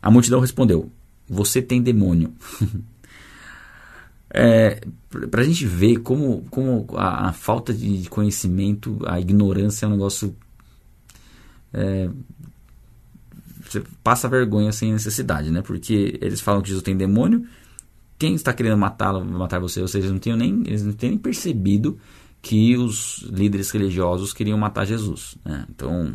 a 0.02 0.10
multidão 0.12 0.40
respondeu: 0.40 0.92
Você 1.30 1.62
tem 1.62 1.82
demônio. 1.82 2.34
é, 4.30 4.82
para 5.30 5.42
a 5.42 5.46
gente 5.46 5.66
ver 5.66 5.98
como, 5.98 6.44
como 6.50 6.88
a, 6.96 7.30
a, 7.30 7.32
falta 7.32 7.74
de 7.74 8.10
conhecimento, 8.10 9.00
a 9.06 9.20
ignorância 9.20 9.86
é 9.86 9.88
um 9.88 9.92
negócio. 9.92 10.36
É, 11.74 12.10
você 13.64 13.84
passa 14.04 14.30
vergonha 14.30 14.72
sem 14.72 14.92
necessidade, 14.94 15.50
né? 15.50 15.62
Porque 15.62 16.20
eles 16.22 16.42
falam 16.42 16.62
que 16.62 16.68
Jesus 16.68 16.84
tem 16.84 16.96
demônio. 16.96 17.46
Quem 18.20 18.36
está 18.36 18.54
querendo 18.54 18.78
matá-lo, 18.78 19.26
matar 19.26 19.60
você? 19.60 19.86
Seja, 19.88 19.98
eles 19.98 20.12
não 20.12 20.20
tinham 20.20 20.38
nem, 20.38 20.62
eles 20.66 20.84
não 20.84 20.94
tinham 20.94 21.12
nem 21.12 21.20
percebido 21.20 21.98
que 22.42 22.78
os 22.78 23.26
líderes 23.32 23.72
religiosos 23.72 24.34
queriam 24.34 24.58
matar 24.58 24.86
Jesus. 24.86 25.38
Né? 25.44 25.66
Então, 25.70 26.14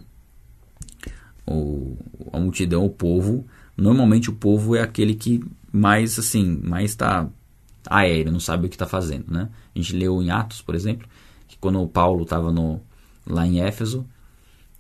o, 1.46 1.96
a 2.32 2.38
multidão, 2.38 2.84
o 2.84 2.90
povo, 2.90 3.46
normalmente 3.76 4.30
o 4.30 4.34
povo 4.34 4.76
é 4.76 4.82
aquele 4.82 5.14
que 5.14 5.42
mais 5.72 6.18
assim, 6.18 6.60
mais 6.62 6.90
está 6.90 7.28
aéreo, 7.88 8.30
não 8.30 8.40
sabe 8.40 8.66
o 8.66 8.68
que 8.68 8.74
está 8.74 8.86
fazendo. 8.86 9.24
Né? 9.32 9.48
A 9.74 9.78
gente 9.78 9.96
leu 9.96 10.22
em 10.22 10.30
Atos, 10.30 10.60
por 10.60 10.74
exemplo, 10.74 11.08
que 11.48 11.56
quando 11.58 11.80
o 11.80 11.88
Paulo 11.88 12.22
estava 12.22 12.54
lá 13.26 13.46
em 13.46 13.60
Éfeso, 13.60 14.06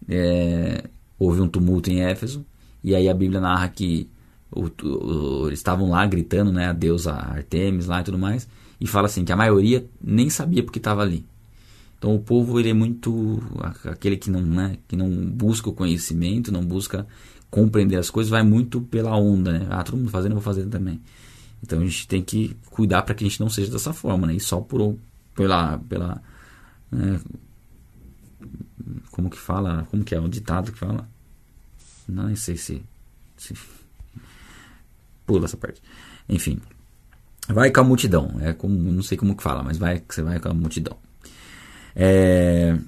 é, 0.08 0.84
houve 1.18 1.40
um 1.40 1.48
tumulto 1.48 1.90
em 1.90 2.00
Éfeso, 2.00 2.44
e 2.82 2.94
aí 2.94 3.08
a 3.08 3.14
Bíblia 3.14 3.40
narra 3.40 3.68
que 3.68 4.08
o, 4.50 4.66
o, 4.84 5.46
eles 5.46 5.58
estavam 5.58 5.90
lá 5.90 6.06
gritando 6.06 6.52
né, 6.52 6.66
a 6.66 6.72
deusa 6.72 7.12
Artemis 7.12 7.86
lá 7.86 8.00
e 8.00 8.04
tudo 8.04 8.18
mais, 8.18 8.48
e 8.80 8.86
fala 8.86 9.06
assim 9.06 9.24
que 9.24 9.32
a 9.32 9.36
maioria 9.36 9.84
nem 10.02 10.30
sabia 10.30 10.62
porque 10.62 10.78
estava 10.78 11.02
ali. 11.02 11.26
Então 11.98 12.14
o 12.14 12.20
povo 12.20 12.60
ele 12.60 12.70
é 12.70 12.74
muito 12.74 13.42
aquele 13.84 14.16
que 14.16 14.30
não, 14.30 14.40
né, 14.40 14.78
que 14.86 14.96
não 14.96 15.10
busca 15.10 15.68
o 15.68 15.72
conhecimento, 15.72 16.52
não 16.52 16.64
busca 16.64 17.06
compreender 17.50 17.96
as 17.96 18.08
coisas, 18.08 18.30
vai 18.30 18.42
muito 18.42 18.80
pela 18.80 19.16
onda, 19.16 19.52
né? 19.52 19.66
Ah, 19.70 19.82
todo 19.82 19.96
mundo 19.96 20.10
fazendo, 20.10 20.32
eu 20.32 20.36
vou 20.36 20.42
fazer 20.42 20.66
também. 20.66 21.00
Então 21.62 21.80
a 21.80 21.84
gente 21.84 22.06
tem 22.06 22.22
que 22.22 22.56
cuidar 22.70 23.02
para 23.02 23.14
que 23.14 23.24
a 23.24 23.28
gente 23.28 23.40
não 23.40 23.48
seja 23.48 23.70
dessa 23.70 23.92
forma, 23.92 24.26
né? 24.26 24.34
E 24.34 24.40
só 24.40 24.60
por 24.60 24.96
pela 25.34 25.78
pela 25.78 26.22
né? 26.90 27.20
Como 29.10 29.30
que 29.30 29.38
fala, 29.38 29.86
como 29.90 30.04
que 30.04 30.14
é 30.14 30.20
o 30.20 30.28
ditado 30.28 30.72
que 30.72 30.78
fala? 30.78 31.08
Não 32.08 32.34
sei 32.36 32.56
se, 32.56 32.82
se 33.36 33.54
pula 35.26 35.44
essa 35.44 35.56
parte. 35.56 35.82
Enfim, 36.28 36.60
vai 37.48 37.70
com 37.70 37.80
a 37.80 37.84
multidão. 37.84 38.36
É 38.40 38.52
como 38.52 38.74
não 38.74 39.02
sei 39.02 39.16
como 39.18 39.36
que 39.36 39.42
fala, 39.42 39.62
mas 39.62 39.78
vai 39.78 40.02
você 40.08 40.22
vai 40.22 40.40
com 40.40 40.48
a 40.48 40.54
multidão. 40.54 40.96
É, 41.94 42.78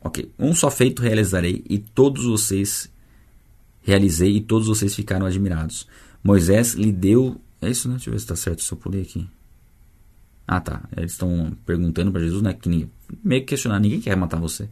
ok, 0.00 0.30
um 0.38 0.54
só 0.54 0.70
feito 0.70 1.02
realizarei 1.02 1.64
e 1.68 1.78
todos 1.78 2.24
vocês 2.24 2.90
realizei 3.82 4.36
e 4.36 4.40
todos 4.40 4.68
vocês 4.68 4.94
ficaram 4.94 5.26
admirados. 5.26 5.86
Moisés 6.22 6.74
lhe 6.74 6.92
deu. 6.92 7.40
É 7.60 7.70
isso, 7.70 7.88
né? 7.88 7.94
Deixa 7.94 8.10
eu 8.10 8.12
ver 8.12 8.18
se 8.18 8.24
está 8.24 8.36
certo 8.36 8.62
se 8.62 8.72
eu 8.72 8.78
pulei 8.78 9.02
aqui. 9.02 9.28
Ah, 10.46 10.60
tá. 10.60 10.82
Eles 10.96 11.12
estão 11.12 11.52
perguntando 11.64 12.10
para 12.10 12.20
Jesus, 12.20 12.42
né? 12.42 12.52
Que 12.52 12.68
ninguém, 12.68 12.90
meio 13.22 13.42
que 13.42 13.48
questionar, 13.48 13.78
ninguém 13.78 14.00
quer 14.00 14.16
matar 14.16 14.38
você. 14.38 14.68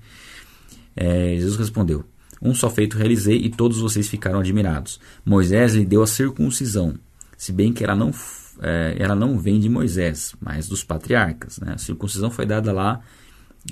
É, 0.97 1.37
Jesus 1.37 1.57
respondeu: 1.57 2.05
Um 2.43 2.55
só 2.55 2.69
feito 2.69 2.97
realizei 2.97 3.37
e 3.37 3.51
todos 3.51 3.79
vocês 3.79 4.09
ficaram 4.09 4.41
admirados. 4.41 5.01
Moisés 5.25 5.75
lhe 5.75 5.85
deu 5.85 6.03
a 6.03 6.07
circuncisão, 6.07 6.95
se 7.37 7.53
bem 7.53 7.73
que 7.73 7.85
ela 7.85 7.95
não, 7.95 8.13
é, 8.61 8.97
ela 8.99 9.15
não 9.15 9.39
vem 9.39 9.61
de 9.61 9.69
Moisés, 9.69 10.35
mas 10.41 10.69
dos 10.69 10.85
patriarcas. 10.85 11.59
Né? 11.59 11.75
A 11.75 11.79
circuncisão 11.79 12.31
foi 12.31 12.47
dada 12.47 12.73
lá 12.73 13.01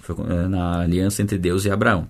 foi, 0.00 0.16
é, 0.28 0.48
na 0.48 0.80
aliança 0.80 1.22
entre 1.22 1.38
Deus 1.38 1.64
e 1.64 1.70
Abraão. 1.70 2.08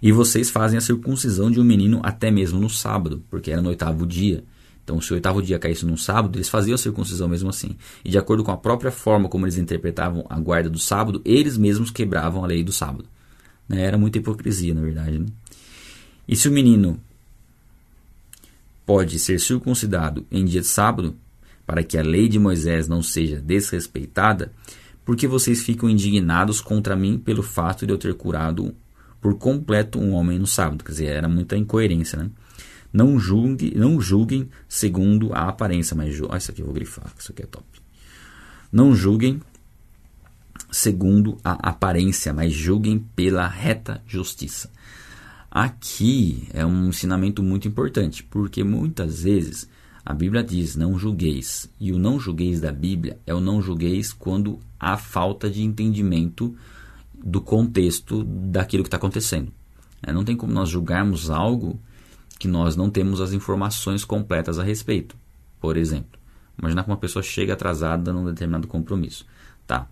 E 0.00 0.12
vocês 0.12 0.50
fazem 0.50 0.78
a 0.78 0.80
circuncisão 0.80 1.50
de 1.50 1.60
um 1.60 1.64
menino 1.64 2.00
até 2.02 2.30
mesmo 2.30 2.60
no 2.60 2.70
sábado, 2.70 3.22
porque 3.30 3.50
era 3.50 3.62
no 3.62 3.68
oitavo 3.68 4.06
dia. 4.06 4.44
Então, 4.86 5.00
se 5.00 5.10
o 5.10 5.14
oitavo 5.14 5.42
dia 5.42 5.58
caísse 5.58 5.84
num 5.84 5.96
sábado, 5.96 6.38
eles 6.38 6.48
faziam 6.48 6.76
a 6.76 6.78
circuncisão 6.78 7.26
mesmo 7.28 7.48
assim. 7.48 7.76
E 8.04 8.08
de 8.08 8.16
acordo 8.18 8.44
com 8.44 8.52
a 8.52 8.56
própria 8.56 8.92
forma 8.92 9.28
como 9.28 9.44
eles 9.44 9.58
interpretavam 9.58 10.24
a 10.30 10.38
guarda 10.38 10.70
do 10.70 10.78
sábado, 10.78 11.20
eles 11.24 11.58
mesmos 11.58 11.90
quebravam 11.90 12.44
a 12.44 12.46
lei 12.46 12.62
do 12.62 12.70
sábado. 12.70 13.04
Né? 13.68 13.82
Era 13.82 13.98
muita 13.98 14.18
hipocrisia, 14.18 14.72
na 14.72 14.80
verdade. 14.80 15.18
Né? 15.18 15.26
E 16.28 16.36
se 16.36 16.48
o 16.48 16.52
menino 16.52 17.00
pode 18.86 19.18
ser 19.18 19.40
circuncidado 19.40 20.24
em 20.30 20.44
dia 20.44 20.60
de 20.60 20.68
sábado, 20.68 21.16
para 21.66 21.82
que 21.82 21.98
a 21.98 22.02
lei 22.02 22.28
de 22.28 22.38
Moisés 22.38 22.86
não 22.86 23.02
seja 23.02 23.40
desrespeitada, 23.40 24.52
porque 25.04 25.26
vocês 25.26 25.64
ficam 25.64 25.90
indignados 25.90 26.60
contra 26.60 26.94
mim 26.94 27.18
pelo 27.18 27.42
fato 27.42 27.84
de 27.84 27.92
eu 27.92 27.98
ter 27.98 28.14
curado 28.14 28.72
por 29.20 29.36
completo 29.36 29.98
um 29.98 30.12
homem 30.12 30.38
no 30.38 30.46
sábado? 30.46 30.84
Quer 30.84 30.92
dizer, 30.92 31.06
era 31.06 31.28
muita 31.28 31.56
incoerência, 31.56 32.16
né? 32.16 32.30
Não 32.96 33.18
julguem, 33.18 33.72
não 33.76 34.00
julguem 34.00 34.48
segundo 34.66 35.30
a 35.34 35.50
aparência, 35.50 35.94
mas 35.94 36.18
ah, 36.30 36.38
isso 36.38 36.50
aqui 36.50 36.62
eu 36.62 36.64
vou 36.64 36.74
grifar, 36.74 37.12
isso 37.18 37.30
aqui 37.30 37.42
é 37.42 37.46
top. 37.46 37.66
Não 38.72 38.94
julguem 38.94 39.38
segundo 40.70 41.36
a 41.44 41.68
aparência, 41.68 42.32
mas 42.32 42.54
julguem 42.54 42.98
pela 43.14 43.46
reta 43.46 44.02
justiça. 44.06 44.70
Aqui 45.50 46.48
é 46.54 46.64
um 46.64 46.88
ensinamento 46.88 47.42
muito 47.42 47.68
importante, 47.68 48.24
porque 48.24 48.64
muitas 48.64 49.24
vezes 49.24 49.68
a 50.02 50.14
Bíblia 50.14 50.42
diz 50.42 50.74
não 50.74 50.98
julgueis, 50.98 51.70
e 51.78 51.92
o 51.92 51.98
não 51.98 52.18
julgueis 52.18 52.62
da 52.62 52.72
Bíblia 52.72 53.20
é 53.26 53.34
o 53.34 53.40
não 53.40 53.60
julgueis 53.60 54.10
quando 54.10 54.58
há 54.80 54.96
falta 54.96 55.50
de 55.50 55.62
entendimento 55.62 56.56
do 57.14 57.42
contexto 57.42 58.24
daquilo 58.24 58.82
que 58.82 58.88
está 58.88 58.96
acontecendo. 58.96 59.52
É, 60.02 60.14
não 60.14 60.24
tem 60.24 60.34
como 60.34 60.54
nós 60.54 60.70
julgarmos 60.70 61.28
algo 61.28 61.78
que 62.38 62.48
nós 62.48 62.76
não 62.76 62.90
temos 62.90 63.20
as 63.20 63.32
informações 63.32 64.04
completas 64.04 64.58
a 64.58 64.62
respeito. 64.62 65.16
Por 65.60 65.76
exemplo, 65.76 66.18
imaginar 66.58 66.84
que 66.84 66.90
uma 66.90 66.96
pessoa 66.96 67.22
chega 67.22 67.54
atrasada 67.54 68.12
num 68.12 68.24
determinado 68.24 68.66
compromisso. 68.66 69.26
Tá, 69.66 69.88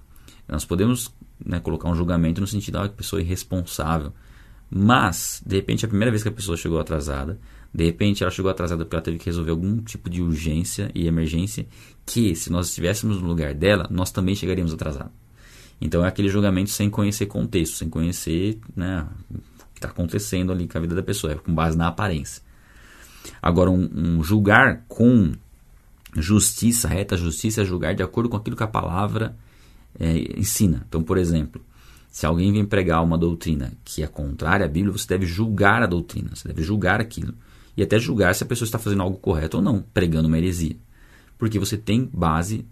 nós 0.46 0.64
podemos 0.64 1.12
né, 1.44 1.59
colocar 1.61 1.88
um 1.88 1.94
julgamento 1.94 2.40
no 2.40 2.46
sentido 2.46 2.78
de 2.78 2.85
ah, 2.85 2.88
que 2.88 2.94
a 2.94 2.98
pessoa 2.98 3.20
é 3.20 3.24
irresponsável. 3.24 4.12
Mas, 4.70 5.42
de 5.44 5.57
repente, 5.57 5.85
a 5.85 5.88
primeira 5.88 6.11
vez 6.11 6.22
que 6.22 6.28
a 6.28 6.33
pessoa 6.33 6.57
chegou 6.57 6.78
atrasada, 6.78 7.38
de 7.72 7.85
repente 7.85 8.22
ela 8.22 8.30
chegou 8.30 8.50
atrasada 8.50 8.85
porque 8.85 8.96
ela 8.96 9.02
teve 9.02 9.18
que 9.18 9.26
resolver 9.26 9.50
algum 9.50 9.78
tipo 9.78 10.09
de 10.09 10.22
urgência 10.22 10.90
e 10.94 11.07
emergência, 11.07 11.66
que 12.07 12.35
se 12.35 12.50
nós 12.50 12.68
estivéssemos 12.68 13.20
no 13.20 13.26
lugar 13.26 13.54
dela, 13.54 13.87
nós 13.90 14.11
também 14.11 14.35
chegaríamos 14.35 14.72
atrasados. 14.72 15.12
Então 15.80 16.04
é 16.04 16.09
aquele 16.09 16.28
julgamento 16.28 16.70
sem 16.70 16.88
conhecer 16.88 17.26
contexto, 17.26 17.76
sem 17.76 17.88
conhecer 17.90 18.59
né, 18.76 19.07
está 19.85 19.92
acontecendo 19.92 20.53
ali 20.53 20.66
com 20.66 20.79
a 20.79 20.81
vida 20.81 20.94
da 20.94 21.03
pessoa, 21.03 21.33
é 21.33 21.37
com 21.37 21.55
base 21.55 21.77
na 21.77 21.88
aparência. 21.88 22.42
Agora, 23.40 23.70
um, 23.70 23.88
um 23.94 24.23
julgar 24.23 24.85
com 24.88 25.33
justiça, 26.16 26.88
reta 26.88 27.16
justiça, 27.16 27.62
é 27.62 27.64
julgar 27.64 27.94
de 27.94 28.03
acordo 28.03 28.29
com 28.29 28.37
aquilo 28.37 28.57
que 28.57 28.62
a 28.62 28.68
palavra 28.68 29.37
é, 29.99 30.38
ensina. 30.38 30.85
Então, 30.88 31.03
por 31.03 31.18
exemplo, 31.18 31.61
se 32.11 32.27
alguém 32.27 32.53
vem 32.53 32.64
pregar 32.64 33.03
uma 33.03 33.18
doutrina 33.18 33.73
que 33.85 34.03
é 34.03 34.07
contrária 34.07 34.66
à 34.66 34.68
Bíblia, 34.68 34.92
você 34.92 35.09
deve 35.09 35.27
julgar 35.27 35.83
a 35.83 35.87
doutrina, 35.87 36.31
você 36.35 36.49
deve 36.49 36.62
julgar 36.62 37.01
aquilo. 37.01 37.35
E 37.77 37.83
até 37.83 37.99
julgar 37.99 38.35
se 38.35 38.44
a 38.44 38.47
pessoa 38.47 38.66
está 38.66 38.79
fazendo 38.79 39.03
algo 39.03 39.18
correto 39.18 39.57
ou 39.57 39.62
não, 39.62 39.83
pregando 39.92 40.29
uma 40.29 40.38
heresia. 40.38 40.77
Porque 41.37 41.59
você 41.59 41.77
tem 41.77 42.09
base 42.12 42.64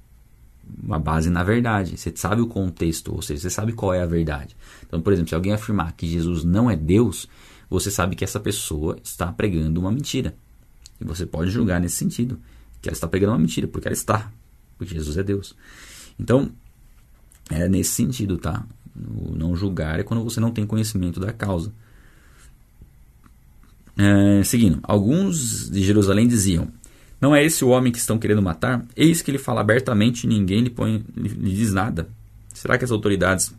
uma 0.83 0.99
base 0.99 1.31
na 1.31 1.43
verdade. 1.43 1.97
Você 1.97 2.13
sabe 2.15 2.41
o 2.41 2.47
contexto, 2.47 3.15
ou 3.15 3.23
seja, 3.23 3.43
você 3.43 3.51
sabe 3.51 3.73
qual 3.73 3.93
é 3.93 4.03
a 4.03 4.07
verdade. 4.07 4.57
Então, 4.87 5.01
por 5.01 5.13
exemplo, 5.13 5.29
se 5.29 5.35
alguém 5.35 5.53
afirmar 5.53 5.93
que 5.93 6.07
Jesus 6.07 6.45
não 6.45 6.71
é 6.71 6.77
Deus, 6.77 7.29
você 7.69 7.91
sabe 7.91 8.17
que 8.17 8.25
essa 8.25 8.41
pessoa 8.41 8.97
está 9.03 9.33
pregando 9.33 9.81
uma 9.81 9.91
mentira. 9.91 10.35
E 11.01 11.05
você 11.05 11.27
pode 11.27 11.51
julgar 11.51 11.81
nesse 11.81 11.97
sentido, 11.97 12.39
que 12.81 12.89
ela 12.89 12.95
está 12.95 13.09
pregando 13.09 13.33
uma 13.33 13.39
mentira, 13.39 13.67
porque 13.67 13.89
ela 13.89 13.95
está, 13.95 14.31
porque 14.79 14.95
Jesus 14.95 15.17
é 15.17 15.23
Deus. 15.23 15.55
Então, 16.19 16.51
é 17.51 17.69
nesse 17.69 17.91
sentido, 17.91 18.39
tá? 18.39 18.65
O 18.95 19.35
não 19.35 19.57
julgar 19.57 19.99
é 19.99 20.03
quando 20.03 20.23
você 20.23 20.39
não 20.39 20.51
tem 20.51 20.67
conhecimento 20.67 21.19
da 21.19 21.33
causa. 21.33 21.73
É, 23.97 24.43
seguindo, 24.45 24.81
alguns 24.83 25.71
de 25.71 25.83
Jerusalém 25.83 26.27
diziam: 26.27 26.69
não 27.23 27.37
é 27.37 27.45
esse 27.45 27.65
o 27.65 27.69
homem 27.69 27.93
que 27.93 27.99
estão 27.99 28.19
querendo 28.19 28.43
matar? 28.43 28.85
Eis 28.97 29.23
que 29.23 29.31
ele 29.31 29.39
fala 29.39 29.61
abertamente 29.61 30.25
e 30.25 30.27
ninguém 30.27 30.61
lhe, 30.61 30.71
põe, 30.71 31.05
lhe 31.17 31.55
diz 31.55 31.73
nada. 31.73 32.09
Será 32.53 32.77
que 32.77 32.85
as 32.85 32.91
autoridades 32.91 33.55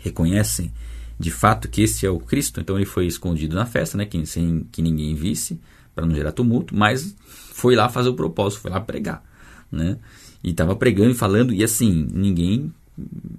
reconhecem 0.00 0.72
de 1.18 1.30
fato 1.30 1.68
que 1.68 1.82
esse 1.82 2.06
é 2.06 2.10
o 2.10 2.18
Cristo? 2.18 2.58
Então 2.58 2.74
ele 2.74 2.86
foi 2.86 3.06
escondido 3.06 3.54
na 3.54 3.66
festa, 3.66 3.98
né, 3.98 4.08
sem 4.24 4.66
que 4.72 4.80
ninguém 4.80 5.14
visse, 5.14 5.60
para 5.94 6.06
não 6.06 6.14
gerar 6.14 6.32
tumulto, 6.32 6.74
mas 6.74 7.14
foi 7.52 7.76
lá 7.76 7.90
fazer 7.90 8.08
o 8.08 8.14
propósito, 8.14 8.62
foi 8.62 8.70
lá 8.70 8.80
pregar, 8.80 9.22
né? 9.70 9.98
E 10.42 10.50
estava 10.50 10.74
pregando 10.74 11.10
e 11.10 11.14
falando, 11.14 11.52
e 11.52 11.62
assim, 11.62 12.08
ninguém 12.10 12.72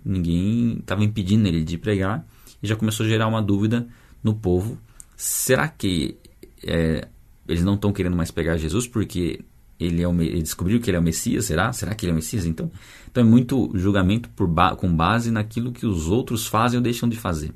ninguém 0.05 0.77
estava 0.77 1.03
impedindo 1.03 1.47
ele 1.47 1.63
de 1.63 1.79
pregar, 1.79 2.23
e 2.61 2.67
já 2.67 2.75
começou 2.75 3.07
a 3.07 3.09
gerar 3.09 3.27
uma 3.27 3.41
dúvida 3.41 3.87
no 4.23 4.35
povo. 4.35 4.77
Será 5.15 5.67
que 5.67 6.15
é, 6.63 7.07
eles 7.47 7.63
não 7.63 7.75
estão 7.75 7.91
querendo 7.93 8.15
mais 8.15 8.31
pegar 8.31 8.57
Jesus 8.57 8.87
porque 8.87 9.43
ele, 9.79 10.01
é 10.01 10.07
o, 10.07 10.21
ele 10.21 10.41
descobriu 10.41 10.79
que 10.79 10.89
ele 10.89 10.97
é 10.97 10.99
o 10.99 11.03
Messias? 11.03 11.45
Será? 11.45 11.71
Será 11.71 11.93
que 11.93 12.05
ele 12.05 12.11
é 12.11 12.13
o 12.13 12.15
Messias? 12.15 12.45
Então, 12.45 12.71
então 13.09 13.23
é 13.23 13.25
muito 13.25 13.71
julgamento 13.75 14.29
por 14.29 14.47
ba 14.47 14.75
com 14.75 14.93
base 14.93 15.31
naquilo 15.31 15.71
que 15.71 15.85
os 15.85 16.07
outros 16.07 16.47
fazem 16.47 16.77
ou 16.77 16.83
deixam 16.83 17.07
de 17.07 17.15
fazer. 17.15 17.53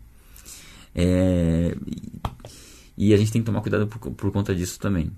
É, 0.93 1.75
e 2.97 3.13
a 3.13 3.17
gente 3.17 3.31
tem 3.31 3.41
que 3.41 3.45
tomar 3.45 3.61
cuidado 3.61 3.87
por, 3.87 4.11
por 4.11 4.31
conta 4.31 4.53
disso 4.53 4.79
também. 4.79 5.11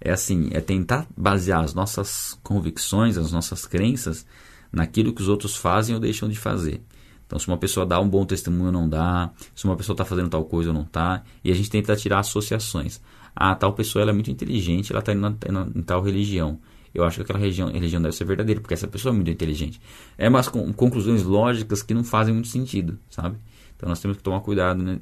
É 0.00 0.12
assim, 0.12 0.48
é 0.52 0.60
tentar 0.60 1.06
basear 1.16 1.62
as 1.62 1.74
nossas 1.74 2.38
convicções, 2.42 3.16
as 3.16 3.32
nossas 3.32 3.66
crenças 3.66 4.26
naquilo 4.72 5.12
que 5.12 5.22
os 5.22 5.28
outros 5.28 5.56
fazem 5.56 5.94
ou 5.94 6.00
deixam 6.00 6.28
de 6.28 6.36
fazer. 6.36 6.80
Então, 7.26 7.38
se 7.38 7.46
uma 7.46 7.58
pessoa 7.58 7.84
dá 7.84 8.00
um 8.00 8.08
bom 8.08 8.24
testemunho 8.24 8.66
ou 8.66 8.72
não 8.72 8.88
dá, 8.88 9.30
se 9.54 9.64
uma 9.66 9.76
pessoa 9.76 9.94
está 9.94 10.04
fazendo 10.04 10.30
tal 10.30 10.44
coisa 10.44 10.70
ou 10.70 10.74
não 10.74 10.82
está, 10.82 11.22
e 11.44 11.52
a 11.52 11.54
gente 11.54 11.68
tenta 11.68 11.94
tirar 11.94 12.20
associações. 12.20 13.00
Ah, 13.40 13.54
tal 13.54 13.72
pessoa 13.72 14.02
ela 14.02 14.10
é 14.10 14.12
muito 14.12 14.32
inteligente, 14.32 14.90
ela 14.90 14.98
está 14.98 15.12
indo 15.12 15.20
na, 15.20 15.68
em 15.72 15.82
tal 15.82 16.02
religião. 16.02 16.58
Eu 16.92 17.04
acho 17.04 17.18
que 17.18 17.22
aquela 17.22 17.38
religião, 17.38 17.70
religião 17.70 18.02
deve 18.02 18.16
ser 18.16 18.24
verdadeira, 18.24 18.60
porque 18.60 18.74
essa 18.74 18.88
pessoa 18.88 19.12
é 19.12 19.14
muito 19.14 19.30
inteligente. 19.30 19.80
É 20.16 20.28
umas 20.28 20.48
conclusões 20.48 21.22
lógicas 21.22 21.80
que 21.80 21.94
não 21.94 22.02
fazem 22.02 22.34
muito 22.34 22.48
sentido, 22.48 22.98
sabe? 23.08 23.36
Então, 23.76 23.88
nós 23.88 24.00
temos 24.00 24.16
que 24.16 24.24
tomar 24.24 24.40
cuidado 24.40 24.82
né, 24.82 24.98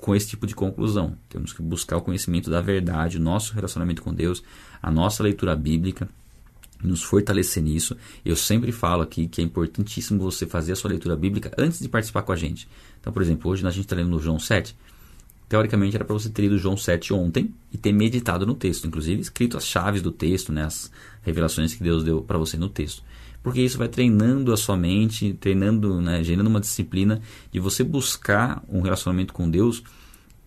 com 0.00 0.14
esse 0.14 0.28
tipo 0.28 0.46
de 0.46 0.54
conclusão. 0.54 1.16
Temos 1.28 1.52
que 1.52 1.60
buscar 1.62 1.96
o 1.96 2.00
conhecimento 2.00 2.48
da 2.48 2.60
verdade, 2.60 3.16
o 3.16 3.20
nosso 3.20 3.54
relacionamento 3.54 4.02
com 4.02 4.14
Deus, 4.14 4.40
a 4.80 4.88
nossa 4.88 5.24
leitura 5.24 5.56
bíblica 5.56 6.08
nos 6.80 7.02
fortalecer 7.02 7.60
nisso. 7.60 7.96
Eu 8.24 8.36
sempre 8.36 8.70
falo 8.70 9.02
aqui 9.02 9.26
que 9.26 9.40
é 9.40 9.44
importantíssimo 9.44 10.20
você 10.20 10.46
fazer 10.46 10.72
a 10.72 10.76
sua 10.76 10.90
leitura 10.90 11.16
bíblica 11.16 11.50
antes 11.58 11.80
de 11.80 11.88
participar 11.88 12.22
com 12.22 12.30
a 12.30 12.36
gente. 12.36 12.68
Então, 13.00 13.12
por 13.12 13.20
exemplo, 13.20 13.50
hoje 13.50 13.66
a 13.66 13.70
gente 13.70 13.84
está 13.84 13.96
lendo 13.96 14.10
no 14.10 14.20
João 14.20 14.38
7. 14.38 14.76
Teoricamente 15.50 15.96
era 15.96 16.04
para 16.04 16.14
você 16.14 16.30
ter 16.30 16.42
lido 16.42 16.56
João 16.56 16.76
7 16.76 17.12
ontem 17.12 17.52
e 17.72 17.76
ter 17.76 17.92
meditado 17.92 18.46
no 18.46 18.54
texto, 18.54 18.86
inclusive 18.86 19.20
escrito 19.20 19.56
as 19.56 19.66
chaves 19.66 20.00
do 20.00 20.12
texto, 20.12 20.52
né, 20.52 20.64
as 20.64 20.92
revelações 21.22 21.74
que 21.74 21.82
Deus 21.82 22.04
deu 22.04 22.22
para 22.22 22.38
você 22.38 22.56
no 22.56 22.68
texto. 22.68 23.02
Porque 23.42 23.60
isso 23.60 23.76
vai 23.76 23.88
treinando 23.88 24.52
a 24.52 24.56
sua 24.56 24.76
mente, 24.76 25.34
treinando, 25.40 26.00
né, 26.00 26.22
gerando 26.22 26.46
uma 26.46 26.60
disciplina 26.60 27.20
de 27.50 27.58
você 27.58 27.82
buscar 27.82 28.62
um 28.68 28.80
relacionamento 28.80 29.32
com 29.32 29.50
Deus 29.50 29.82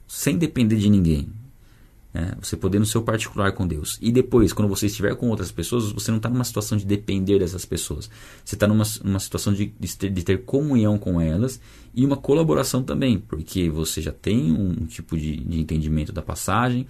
sem 0.08 0.38
depender 0.38 0.78
de 0.78 0.90
ninguém. 0.90 1.28
É, 2.14 2.36
você 2.40 2.56
poder 2.56 2.78
no 2.78 2.86
seu 2.86 3.02
particular 3.02 3.54
com 3.54 3.66
Deus. 3.66 3.98
E 4.00 4.12
depois, 4.12 4.54
quando 4.54 4.70
você 4.70 4.86
estiver 4.86 5.16
com 5.16 5.30
outras 5.30 5.52
pessoas, 5.52 5.92
você 5.92 6.12
não 6.12 6.18
está 6.18 6.30
numa 6.30 6.44
situação 6.44 6.78
de 6.78 6.86
depender 6.86 7.40
dessas 7.40 7.66
pessoas. 7.66 8.08
Você 8.46 8.56
está 8.56 8.68
numa, 8.68 8.84
numa 9.04 9.20
situação 9.20 9.52
de, 9.52 9.74
de, 9.80 9.98
ter, 9.98 10.12
de, 10.12 10.24
ter, 10.24 10.44
comunhão 10.44 11.00
com 11.00 11.20
elas 11.20 11.60
e 11.92 12.06
uma 12.06 12.16
colaboração 12.16 12.84
também, 12.84 13.18
porque 13.18 13.68
você 13.68 14.00
já 14.00 14.12
tem 14.12 14.52
um 14.52 14.86
tipo 14.86 15.18
de, 15.18 15.38
de 15.38 15.60
entendimento 15.60 16.14
da 16.14 16.22
passagem. 16.22 16.86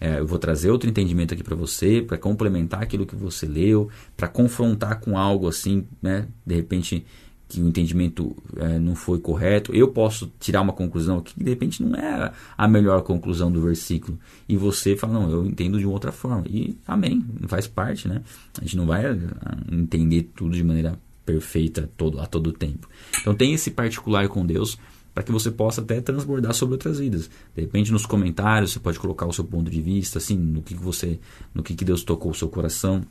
É, 0.00 0.18
eu 0.18 0.26
vou 0.26 0.38
trazer 0.38 0.70
outro 0.70 0.90
entendimento 0.90 1.32
aqui 1.32 1.42
para 1.44 1.54
você, 1.54 2.02
para 2.02 2.18
complementar 2.18 2.82
aquilo 2.82 3.06
que 3.06 3.14
você 3.14 3.46
leu, 3.46 3.88
para 4.16 4.26
confrontar 4.26 5.00
com 5.00 5.16
algo 5.16 5.48
assim, 5.48 5.86
né? 6.02 6.26
De 6.44 6.54
repente 6.56 7.06
que 7.48 7.60
o 7.60 7.68
entendimento 7.68 8.34
é, 8.56 8.78
não 8.78 8.94
foi 8.94 9.18
correto, 9.18 9.74
eu 9.74 9.88
posso 9.88 10.32
tirar 10.40 10.60
uma 10.60 10.72
conclusão 10.72 11.20
que 11.20 11.32
de 11.36 11.50
repente 11.50 11.82
não 11.82 11.96
é 11.96 12.32
a 12.56 12.66
melhor 12.66 13.02
conclusão 13.02 13.50
do 13.52 13.60
versículo. 13.60 14.18
E 14.48 14.56
você 14.56 14.96
fala, 14.96 15.14
não, 15.14 15.30
eu 15.30 15.44
entendo 15.44 15.78
de 15.78 15.86
outra 15.86 16.10
forma. 16.10 16.44
E 16.48 16.76
amém, 16.86 17.24
faz 17.46 17.66
parte, 17.66 18.08
né? 18.08 18.22
A 18.58 18.62
gente 18.62 18.76
não 18.76 18.86
vai 18.86 19.06
ah, 19.06 19.56
entender 19.70 20.30
tudo 20.34 20.54
de 20.56 20.64
maneira 20.64 20.98
perfeita 21.24 21.88
todo, 21.96 22.20
a 22.20 22.26
todo 22.26 22.52
tempo. 22.52 22.88
Então 23.20 23.34
tem 23.34 23.52
esse 23.52 23.70
particular 23.70 24.28
com 24.28 24.44
Deus 24.44 24.78
para 25.14 25.22
que 25.22 25.30
você 25.30 25.50
possa 25.50 25.80
até 25.80 26.00
transbordar 26.00 26.52
sobre 26.54 26.74
outras 26.74 26.98
vidas. 26.98 27.30
De 27.54 27.62
repente 27.62 27.92
nos 27.92 28.04
comentários 28.04 28.72
você 28.72 28.80
pode 28.80 28.98
colocar 28.98 29.26
o 29.26 29.32
seu 29.32 29.44
ponto 29.44 29.70
de 29.70 29.80
vista, 29.80 30.18
assim, 30.18 30.36
no 30.36 30.60
que, 30.60 30.74
que 30.74 30.82
você, 30.82 31.20
no 31.54 31.62
que, 31.62 31.74
que 31.74 31.84
Deus 31.84 32.02
tocou 32.02 32.32
o 32.32 32.34
seu 32.34 32.48
coração 32.48 33.02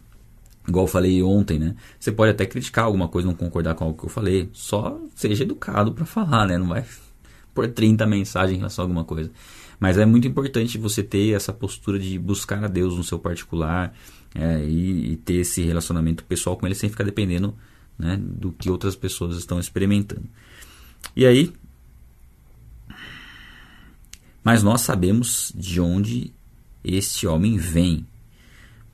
igual 0.68 0.86
eu 0.86 0.90
falei 0.90 1.22
ontem, 1.22 1.60
né? 1.60 1.76
Você 2.00 2.12
pode 2.12 2.32
até 2.32 2.46
criticar 2.46 2.86
alguma 2.86 3.08
coisa, 3.08 3.28
não 3.28 3.36
concordar 3.36 3.76
com 3.76 3.86
algo 3.86 3.98
que 3.98 4.06
eu 4.06 4.10
falei. 4.10 4.50
Só 4.54 5.00
seja 5.16 5.44
educado 5.44 5.94
para 5.94 6.06
falar, 6.06 6.48
né? 6.48 6.58
Não 6.58 6.68
vai 6.68 6.86
por 7.54 7.68
30 7.68 8.06
mensagens 8.06 8.56
em 8.56 8.58
relação 8.58 8.84
a 8.84 8.86
alguma 8.86 9.04
coisa. 9.04 9.32
Mas 9.80 9.98
é 9.98 10.06
muito 10.06 10.28
importante 10.28 10.78
você 10.78 11.04
ter 11.04 11.36
essa 11.36 11.52
postura 11.52 12.00
de 12.00 12.18
buscar 12.18 12.64
a 12.64 12.68
Deus 12.68 12.96
no 12.96 13.04
seu 13.04 13.20
particular 13.20 13.94
é, 14.34 14.64
e, 14.64 15.12
e, 15.12 15.18
ter 15.18 15.36
esse 15.36 15.62
relacionamento 15.62 16.24
pessoal 16.24 16.56
com 16.56 16.66
Ele 16.66 16.76
sem 16.76 16.90
ficar 16.90 17.04
dependendo 17.04 17.54
né, 17.98 18.18
do 18.18 18.52
que 18.52 18.70
outras 18.70 18.96
pessoas 18.96 19.38
estão 19.38 19.60
experimentando. 19.60 20.24
E 21.16 21.26
aí. 21.26 21.54
Mas 24.44 24.64
nós 24.64 24.82
sabemos 24.82 25.52
de 25.56 25.80
onde 25.80 26.34
este 26.84 27.28
homem 27.28 27.58
vem. 27.58 28.06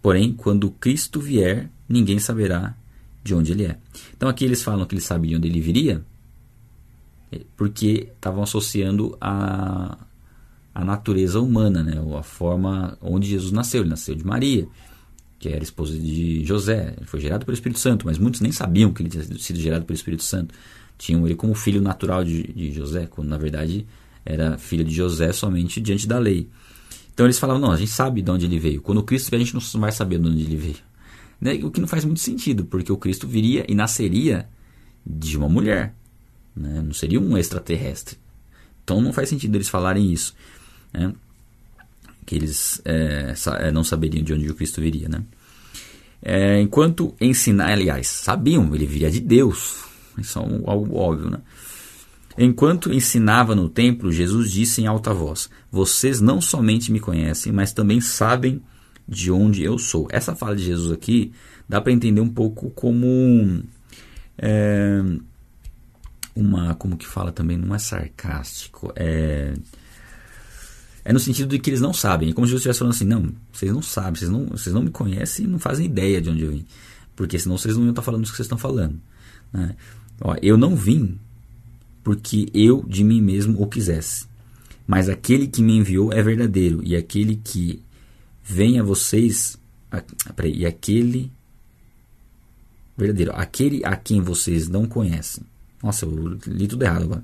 Porém, 0.01 0.33
quando 0.33 0.71
Cristo 0.71 1.19
vier, 1.19 1.69
ninguém 1.87 2.19
saberá 2.19 2.75
de 3.23 3.33
onde 3.35 3.51
ele 3.51 3.65
é. 3.65 3.77
Então 4.15 4.29
aqui 4.29 4.45
eles 4.45 4.63
falam 4.63 4.85
que 4.85 4.95
eles 4.95 5.03
sabiam 5.03 5.37
onde 5.37 5.47
ele 5.47 5.59
viria, 5.59 6.03
é, 7.31 7.41
porque 7.57 8.09
estavam 8.13 8.43
associando 8.43 9.17
a, 9.19 9.97
a 10.73 10.85
natureza 10.85 11.39
humana, 11.39 11.83
né? 11.83 12.01
a 12.17 12.23
forma 12.23 12.97
onde 13.01 13.29
Jesus 13.29 13.51
nasceu. 13.51 13.81
Ele 13.81 13.89
nasceu 13.89 14.15
de 14.15 14.25
Maria, 14.25 14.67
que 15.37 15.49
era 15.49 15.63
esposa 15.63 15.97
de 15.97 16.45
José. 16.45 16.93
Ele 16.97 17.05
foi 17.05 17.19
gerado 17.19 17.45
pelo 17.45 17.55
Espírito 17.55 17.79
Santo, 17.79 18.05
mas 18.05 18.17
muitos 18.17 18.41
nem 18.41 18.51
sabiam 18.51 18.93
que 18.93 19.01
ele 19.01 19.09
tinha 19.09 19.23
sido 19.23 19.59
gerado 19.59 19.85
pelo 19.85 19.95
Espírito 19.95 20.23
Santo. 20.23 20.53
Tinham 20.97 21.25
ele 21.25 21.35
como 21.35 21.53
filho 21.53 21.81
natural 21.81 22.23
de, 22.23 22.43
de 22.43 22.71
José, 22.71 23.07
quando 23.07 23.29
na 23.29 23.37
verdade 23.37 23.85
era 24.25 24.57
filho 24.57 24.83
de 24.83 24.93
José 24.93 25.31
somente 25.31 25.79
diante 25.79 26.07
da 26.07 26.19
lei. 26.19 26.49
Então 27.19 27.27
eles 27.27 27.37
falavam, 27.37 27.61
não, 27.61 27.71
a 27.73 27.75
gente 27.75 27.91
sabe 27.91 28.21
de 28.21 28.31
onde 28.31 28.45
ele 28.45 28.57
veio. 28.57 28.81
Quando 28.81 28.99
o 28.99 29.03
Cristo 29.03 29.29
vier, 29.29 29.41
a 29.41 29.43
gente 29.43 29.53
não 29.53 29.81
vai 29.81 29.91
saber 29.91 30.17
de 30.19 30.29
onde 30.29 30.41
ele 30.41 30.55
veio. 30.55 30.77
Né? 31.41 31.55
O 31.65 31.69
que 31.69 31.81
não 31.81 31.87
faz 31.87 32.05
muito 32.05 32.21
sentido, 32.21 32.63
porque 32.63 32.89
o 32.93 32.95
Cristo 32.95 33.27
viria 33.27 33.65
e 33.67 33.75
nasceria 33.75 34.47
de 35.05 35.35
uma 35.35 35.49
mulher. 35.49 35.93
Né? 36.55 36.81
Não 36.81 36.93
seria 36.93 37.19
um 37.19 37.37
extraterrestre. 37.37 38.17
Então 38.81 39.01
não 39.01 39.11
faz 39.11 39.27
sentido 39.27 39.53
eles 39.53 39.67
falarem 39.67 40.09
isso. 40.09 40.33
Né? 40.93 41.13
Que 42.25 42.35
eles 42.35 42.81
é, 42.85 43.33
é 43.63 43.69
não 43.69 43.83
saberiam 43.83 44.23
de 44.23 44.33
onde 44.33 44.49
o 44.49 44.55
Cristo 44.55 44.79
viria. 44.79 45.09
Né? 45.09 45.21
É, 46.21 46.61
enquanto 46.61 47.13
ensinar, 47.19 47.73
aliás, 47.73 48.07
sabiam, 48.07 48.73
ele 48.73 48.85
viria 48.85 49.11
de 49.11 49.19
Deus. 49.19 49.83
Isso 50.17 50.39
é 50.39 50.41
algo 50.41 50.95
óbvio, 50.95 51.31
né? 51.31 51.39
Enquanto 52.41 52.93
ensinava 52.93 53.53
no 53.53 53.67
templo, 53.67 54.13
Jesus 54.13 54.49
disse 54.49 54.81
em 54.81 54.87
alta 54.87 55.13
voz: 55.13 55.49
Vocês 55.69 56.21
não 56.21 56.39
somente 56.39 56.89
me 56.89 56.99
conhecem, 57.01 57.51
mas 57.51 57.73
também 57.73 57.99
sabem 57.99 58.61
de 59.05 59.29
onde 59.29 59.61
eu 59.61 59.77
sou. 59.77 60.07
Essa 60.09 60.33
fala 60.33 60.55
de 60.55 60.63
Jesus 60.63 60.89
aqui 60.89 61.33
dá 61.67 61.81
para 61.81 61.91
entender 61.91 62.21
um 62.21 62.29
pouco 62.29 62.69
como 62.69 63.61
é, 64.37 65.03
uma, 66.33 66.75
como 66.75 66.95
que 66.95 67.05
fala 67.05 67.33
também, 67.33 67.57
não 67.57 67.75
é 67.75 67.79
sarcástico, 67.79 68.93
é 68.95 69.53
é 71.03 71.11
no 71.11 71.19
sentido 71.19 71.49
de 71.49 71.59
que 71.59 71.69
eles 71.69 71.81
não 71.81 71.91
sabem. 71.91 72.29
É 72.29 72.33
como 72.33 72.45
se 72.47 72.51
Jesus 72.51 72.61
estivesse 72.61 72.79
falando 72.79 72.93
assim: 72.93 73.05
não, 73.05 73.33
vocês 73.51 73.73
não 73.73 73.81
sabem, 73.81 74.15
vocês 74.15 74.31
não, 74.31 74.45
vocês 74.45 74.73
não 74.73 74.83
me 74.83 74.91
conhecem 74.91 75.45
e 75.45 75.47
não 75.47 75.59
fazem 75.59 75.87
ideia 75.87 76.21
de 76.21 76.29
onde 76.29 76.43
eu 76.43 76.51
vim. 76.51 76.65
Porque 77.17 77.37
senão 77.37 77.57
vocês 77.57 77.75
não 77.75 77.83
iam 77.83 77.89
estar 77.89 78.01
falando 78.01 78.21
o 78.21 78.29
que 78.29 78.35
vocês 78.35 78.45
estão 78.45 78.57
falando. 78.57 78.97
Né? 79.51 79.75
Ó, 80.21 80.35
eu 80.41 80.57
não 80.57 80.73
vim 80.75 81.19
porque 82.09 82.49
eu 82.55 82.83
de 82.87 83.03
mim 83.03 83.21
mesmo 83.21 83.61
o 83.61 83.67
quisesse. 83.67 84.25
Mas 84.87 85.07
aquele 85.07 85.47
que 85.47 85.61
me 85.61 85.77
enviou 85.77 86.11
é 86.11 86.23
verdadeiro, 86.23 86.81
e 86.83 86.95
aquele 86.95 87.35
que 87.35 87.83
vem 88.43 88.79
a 88.79 88.83
vocês. 88.83 89.59
A, 89.91 90.01
peraí, 90.33 90.57
e 90.57 90.65
aquele. 90.65 91.31
Verdadeiro, 92.97 93.31
aquele 93.35 93.85
a 93.85 93.95
quem 93.95 94.21
vocês 94.21 94.67
não 94.67 94.87
conhecem. 94.87 95.43
Nossa, 95.83 96.03
eu 96.05 96.39
li 96.47 96.67
tudo 96.67 96.81
errado 96.81 97.03
agora. 97.03 97.23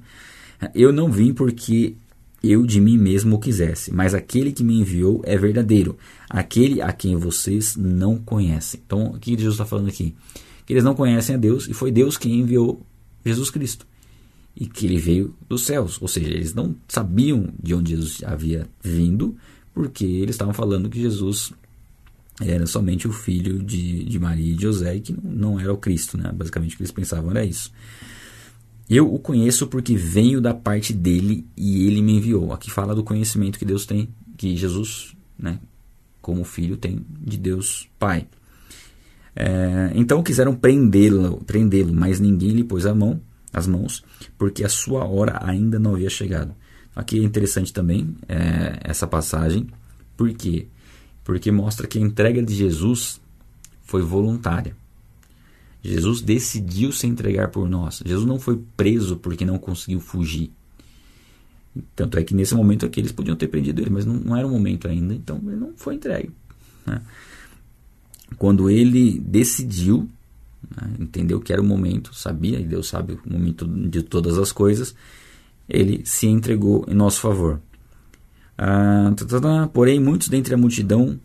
Eu 0.76 0.94
não 0.94 1.12
vim 1.12 1.34
porque 1.34 1.96
eu 2.44 2.64
de 2.64 2.80
mim 2.80 2.96
mesmo 2.96 3.38
o 3.38 3.40
quisesse, 3.40 3.92
mas 3.92 4.14
aquele 4.14 4.52
que 4.52 4.64
me 4.64 4.80
enviou 4.80 5.24
é 5.26 5.36
verdadeiro, 5.36 5.98
aquele 6.30 6.80
a 6.80 6.94
quem 6.94 7.16
vocês 7.16 7.76
não 7.76 8.18
conhecem. 8.18 8.80
Então, 8.86 9.08
o 9.08 9.20
que 9.20 9.32
Jesus 9.32 9.56
está 9.56 9.66
falando 9.66 9.90
aqui? 9.90 10.14
Que 10.64 10.74
eles 10.74 10.84
não 10.84 10.94
conhecem 10.94 11.34
a 11.34 11.40
Deus 11.40 11.68
e 11.68 11.74
foi 11.74 11.90
Deus 11.92 12.20
quem 12.20 12.40
enviou 12.42 12.86
Jesus 13.26 13.50
Cristo 13.50 13.88
e 14.56 14.66
que 14.66 14.86
ele 14.86 14.98
veio 14.98 15.36
dos 15.50 15.66
céus. 15.66 16.02
Ou 16.02 16.08
seja, 16.08 16.30
eles 16.30 16.54
não 16.54 16.76
sabiam 16.88 17.50
de 17.62 17.74
onde 17.74 17.92
Jesus 17.92 18.24
havia 18.24 18.68
vindo, 18.82 19.36
porque 19.74 20.06
eles 20.06 20.36
estavam 20.36 20.54
falando 20.54 20.90
que 20.90 21.02
Jesus 21.02 21.52
era 22.42 22.66
somente 22.66 23.08
o 23.08 23.12
filho 23.12 23.62
de, 23.62 24.04
de 24.04 24.20
Maria 24.20 24.52
e 24.52 24.56
de 24.56 24.62
José 24.62 24.96
e 24.96 25.02
que 25.02 25.16
não, 25.24 25.60
era 25.60 25.74
o 25.74 25.78
Cristo. 25.78 26.18
Né? 26.18 26.32
Basicamente 26.34 26.74
o 26.74 26.78
que 26.78 26.84
eles 26.84 26.92
pensavam 26.92 27.32
era 27.32 27.46
isso. 27.46 27.72
Eu 28.90 29.14
o 29.14 29.20
conheço 29.20 29.68
porque 29.68 29.96
venho 29.96 30.40
da 30.40 30.54
parte 30.54 30.94
dele 30.94 31.46
e 31.58 31.88
ele 31.88 32.02
me 32.02 32.14
enviou. 32.14 32.54
Aqui 32.54 32.70
fala 32.70 32.94
do 32.94 33.04
conhecimento 33.04 33.58
que 33.58 33.66
Deus 33.66 33.86
tem, 33.86 34.10
que 34.38 34.56
Jesus, 34.56 35.16
né, 35.38 35.60
como 36.22 36.44
filho, 36.44 36.78
tem 36.78 37.04
de 37.20 37.38
Deus 37.38 37.90
Pai. 37.98 38.28
É, 39.36 39.92
então 39.96 40.24
quiseram 40.24 40.56
prendê-lo, 40.56 41.44
prendê-lo, 41.46 41.94
mas 41.94 42.20
ninguém 42.20 42.52
lhe 42.52 42.64
pôs 42.64 42.86
a 42.86 42.94
mão, 42.94 43.20
as 43.56 43.66
mãos, 43.66 44.04
porque 44.38 44.66
a 44.66 44.70
sua 44.70 45.06
hora 45.06 45.40
ainda 45.42 45.80
não 45.80 45.96
havia 45.96 46.10
chegado. 46.10 46.54
Aqui 46.94 47.18
é 47.18 47.24
interessante 47.24 47.72
também 47.72 48.16
é, 48.28 48.80
essa 48.84 49.08
passagem, 49.08 49.68
por 50.18 50.32
quê? 50.34 50.68
Porque 51.24 51.52
mostra 51.52 51.88
que 51.88 51.98
a 51.98 52.02
entrega 52.02 52.44
de 52.44 52.54
Jesus 52.54 53.22
foi 53.84 54.02
voluntária. 54.02 54.76
Jesus 55.82 56.20
decidiu 56.22 56.92
se 56.92 57.08
entregar 57.08 57.50
por 57.50 57.70
nós. 57.70 58.02
Jesus 58.06 58.26
não 58.26 58.40
foi 58.40 58.62
preso 58.76 59.16
porque 59.18 59.46
não 59.46 59.58
conseguiu 59.58 60.02
fugir. 60.02 60.52
Tanto 61.96 62.18
é 62.18 62.24
que 62.24 62.34
nesse 62.34 62.56
momento 62.56 62.86
aqui 62.86 63.00
eles 63.00 63.12
podiam 63.12 63.38
ter 63.38 63.48
prendido 63.48 63.82
ele, 63.82 63.90
mas 63.90 64.06
não, 64.06 64.16
não 64.16 64.36
era 64.36 64.48
o 64.48 64.50
momento 64.50 64.88
ainda, 64.88 65.14
então 65.14 65.42
ele 65.46 65.58
não 65.58 65.74
foi 65.76 65.96
entregue. 65.96 66.32
Né? 66.86 67.02
Quando 68.38 68.70
ele 68.70 69.20
decidiu, 69.20 70.10
né, 70.70 70.96
entendeu 71.00 71.40
que 71.40 71.52
era 71.52 71.62
o 71.62 71.66
momento, 71.66 72.14
sabia, 72.14 72.60
e 72.60 72.64
Deus 72.64 72.88
sabe 72.88 73.14
o 73.14 73.20
momento 73.26 73.66
de 73.68 74.04
todas 74.04 74.38
as 74.38 74.52
coisas, 74.52 74.96
ele 75.68 76.02
se 76.06 76.28
entregou 76.28 76.86
em 76.88 76.94
nosso 76.94 77.20
favor. 77.20 77.60
Ah, 78.58 79.12
tá, 79.16 79.26
tá, 79.26 79.42
tá, 79.42 79.68
porém, 79.68 80.00
muitos 80.00 80.30
dentre 80.30 80.54
a 80.54 80.58
multidão 80.58 81.20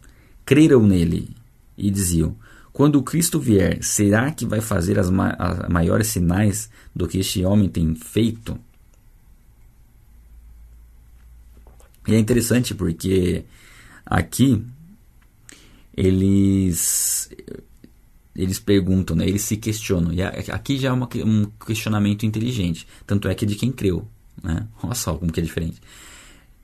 creram 0.45 0.87
nele 0.87 1.31
e 1.77 1.91
diziam: 1.91 2.35
quando 2.73 3.03
Cristo 3.03 3.39
vier, 3.39 3.83
será 3.83 4.31
que 4.31 4.47
vai 4.47 4.61
fazer 4.61 4.99
as, 4.99 5.11
ma 5.11 5.31
as 5.39 5.69
maiores 5.69 6.09
sinais 6.09 6.71
do 6.95 7.07
que 7.07 7.19
este 7.19 7.45
homem 7.45 7.69
tem 7.69 7.95
feito? 7.95 8.59
E 12.07 12.15
é 12.15 12.19
interessante 12.19 12.75
porque 12.75 13.45
aqui 14.05 14.65
eles 15.97 17.31
eles 18.35 18.59
perguntam, 18.59 19.17
né? 19.17 19.27
eles 19.27 19.43
se 19.43 19.57
questionam. 19.57 20.13
E 20.13 20.23
aqui 20.23 20.79
já 20.79 20.89
é 20.89 20.93
uma, 20.93 21.09
um 21.25 21.47
questionamento 21.67 22.25
inteligente. 22.25 22.87
Tanto 23.07 23.29
é 23.29 23.35
que 23.35 23.45
é 23.45 23.49
de 23.49 23.55
quem 23.55 23.73
creu. 23.73 24.07
Né? 24.43 24.67
Olha 24.83 24.95
só 24.95 25.15
como 25.15 25.33
que 25.33 25.41
é 25.41 25.43
diferente. 25.43 25.81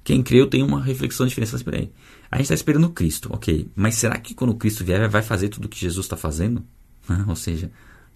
Quem 0.05 0.22
creu 0.22 0.46
tem 0.46 0.62
uma 0.62 0.81
reflexão 0.81 1.26
diferente. 1.26 1.55
Espera 1.55 1.79
aí. 1.79 1.90
A 2.31 2.37
gente 2.37 2.44
está 2.44 2.55
esperando 2.55 2.88
Cristo, 2.90 3.29
ok. 3.33 3.68
Mas 3.74 3.96
será 3.96 4.18
que 4.18 4.35
quando 4.35 4.55
Cristo 4.55 4.85
vier 4.85 5.09
vai 5.09 5.22
fazer 5.22 5.48
tudo 5.48 5.64
o 5.64 5.68
que 5.68 5.79
Jesus 5.79 6.07
está 6.07 6.16
fazendo? 6.16 6.64
Ou 7.26 7.37
seja, 7.37 7.70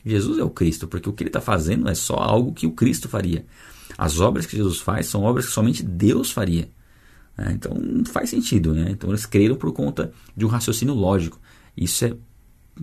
Jesus 0.04 0.38
é 0.38 0.44
o 0.44 0.50
Cristo, 0.50 0.86
porque 0.86 1.08
o 1.08 1.12
que 1.12 1.22
ele 1.22 1.28
está 1.28 1.40
fazendo 1.40 1.88
é 1.88 1.94
só 1.94 2.14
algo 2.14 2.52
que 2.52 2.66
o 2.66 2.72
Cristo 2.72 3.08
faria. 3.08 3.44
As 3.98 4.20
obras 4.20 4.46
que 4.46 4.56
Jesus 4.56 4.78
faz 4.78 5.06
são 5.06 5.22
obras 5.22 5.46
que 5.46 5.52
somente 5.52 5.82
Deus 5.82 6.30
faria. 6.30 6.68
É, 7.36 7.52
então 7.52 7.76
faz 8.06 8.30
sentido. 8.30 8.74
Né? 8.74 8.90
Então 8.90 9.10
eles 9.10 9.26
creram 9.26 9.56
por 9.56 9.72
conta 9.72 10.12
de 10.36 10.44
um 10.44 10.48
raciocínio 10.48 10.94
lógico. 10.94 11.40
Isso 11.76 12.04
é, 12.04 12.14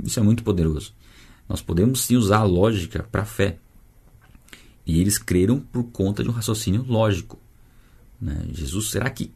isso 0.03 0.19
é 0.19 0.23
muito 0.23 0.43
poderoso. 0.43 0.93
Nós 1.47 1.61
podemos 1.61 2.01
sim 2.01 2.15
usar 2.15 2.39
a 2.39 2.43
lógica 2.43 3.07
para 3.11 3.21
a 3.21 3.25
fé. 3.25 3.57
E 4.85 4.99
eles 4.99 5.17
creram 5.17 5.59
por 5.59 5.83
conta 5.85 6.23
de 6.23 6.29
um 6.29 6.33
raciocínio 6.33 6.85
lógico. 6.87 7.39
Né? 8.19 8.47
Jesus, 8.51 8.89
será 8.89 9.09
que 9.09 9.31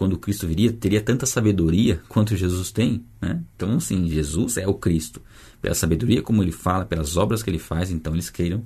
quando 0.00 0.18
Cristo 0.18 0.46
viria, 0.46 0.72
teria 0.72 1.02
tanta 1.02 1.26
sabedoria 1.26 2.00
quanto 2.08 2.34
Jesus 2.34 2.72
tem. 2.72 3.04
Né? 3.20 3.42
Então, 3.54 3.78
sim, 3.78 4.08
Jesus 4.08 4.56
é 4.56 4.66
o 4.66 4.72
Cristo. 4.72 5.20
Pela 5.60 5.74
sabedoria 5.74 6.22
como 6.22 6.42
ele 6.42 6.52
fala, 6.52 6.86
pelas 6.86 7.18
obras 7.18 7.42
que 7.42 7.50
ele 7.50 7.58
faz, 7.58 7.90
então 7.90 8.14
eles 8.14 8.30
queiram 8.30 8.64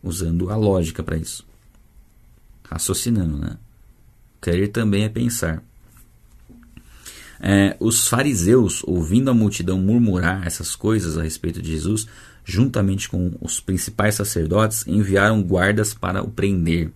usando 0.00 0.50
a 0.50 0.56
lógica 0.56 1.02
para 1.02 1.16
isso. 1.16 1.44
Raciocinando, 2.62 3.38
né? 3.38 3.58
Querer 4.40 4.68
também 4.68 5.02
é 5.02 5.08
pensar. 5.08 5.64
É, 7.40 7.76
os 7.78 8.08
fariseus, 8.08 8.82
ouvindo 8.84 9.30
a 9.30 9.34
multidão 9.34 9.78
murmurar 9.78 10.46
essas 10.46 10.74
coisas 10.74 11.16
a 11.16 11.22
respeito 11.22 11.62
de 11.62 11.70
Jesus, 11.70 12.06
juntamente 12.44 13.08
com 13.08 13.32
os 13.40 13.60
principais 13.60 14.16
sacerdotes, 14.16 14.86
enviaram 14.86 15.42
guardas 15.42 15.94
para 15.94 16.22
o 16.22 16.30
prender. 16.30 16.90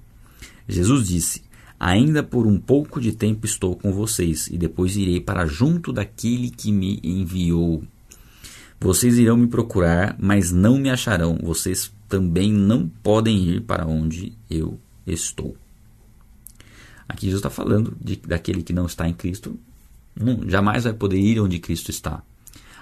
Jesus 0.68 1.08
disse: 1.08 1.42
Ainda 1.78 2.22
por 2.22 2.46
um 2.46 2.58
pouco 2.58 3.00
de 3.00 3.12
tempo 3.12 3.46
estou 3.46 3.76
com 3.76 3.92
vocês, 3.92 4.48
e 4.48 4.56
depois 4.56 4.96
irei 4.96 5.20
para 5.20 5.46
junto 5.46 5.92
daquele 5.92 6.50
que 6.50 6.72
me 6.72 7.00
enviou. 7.02 7.82
Vocês 8.80 9.16
irão 9.16 9.36
me 9.36 9.46
procurar, 9.46 10.16
mas 10.18 10.50
não 10.50 10.76
me 10.76 10.90
acharão. 10.90 11.38
Vocês 11.40 11.92
também 12.08 12.52
não 12.52 12.88
podem 12.88 13.48
ir 13.48 13.60
para 13.60 13.86
onde 13.86 14.32
eu 14.50 14.78
estou. 15.06 15.56
Aqui 17.08 17.26
Jesus 17.26 17.38
está 17.38 17.50
falando 17.50 17.96
de, 18.00 18.16
daquele 18.16 18.62
que 18.62 18.72
não 18.72 18.86
está 18.86 19.08
em 19.08 19.12
Cristo, 19.12 19.56
jamais 20.46 20.84
vai 20.84 20.92
poder 20.92 21.18
ir 21.18 21.40
onde 21.40 21.58
Cristo 21.58 21.90
está. 21.90 22.22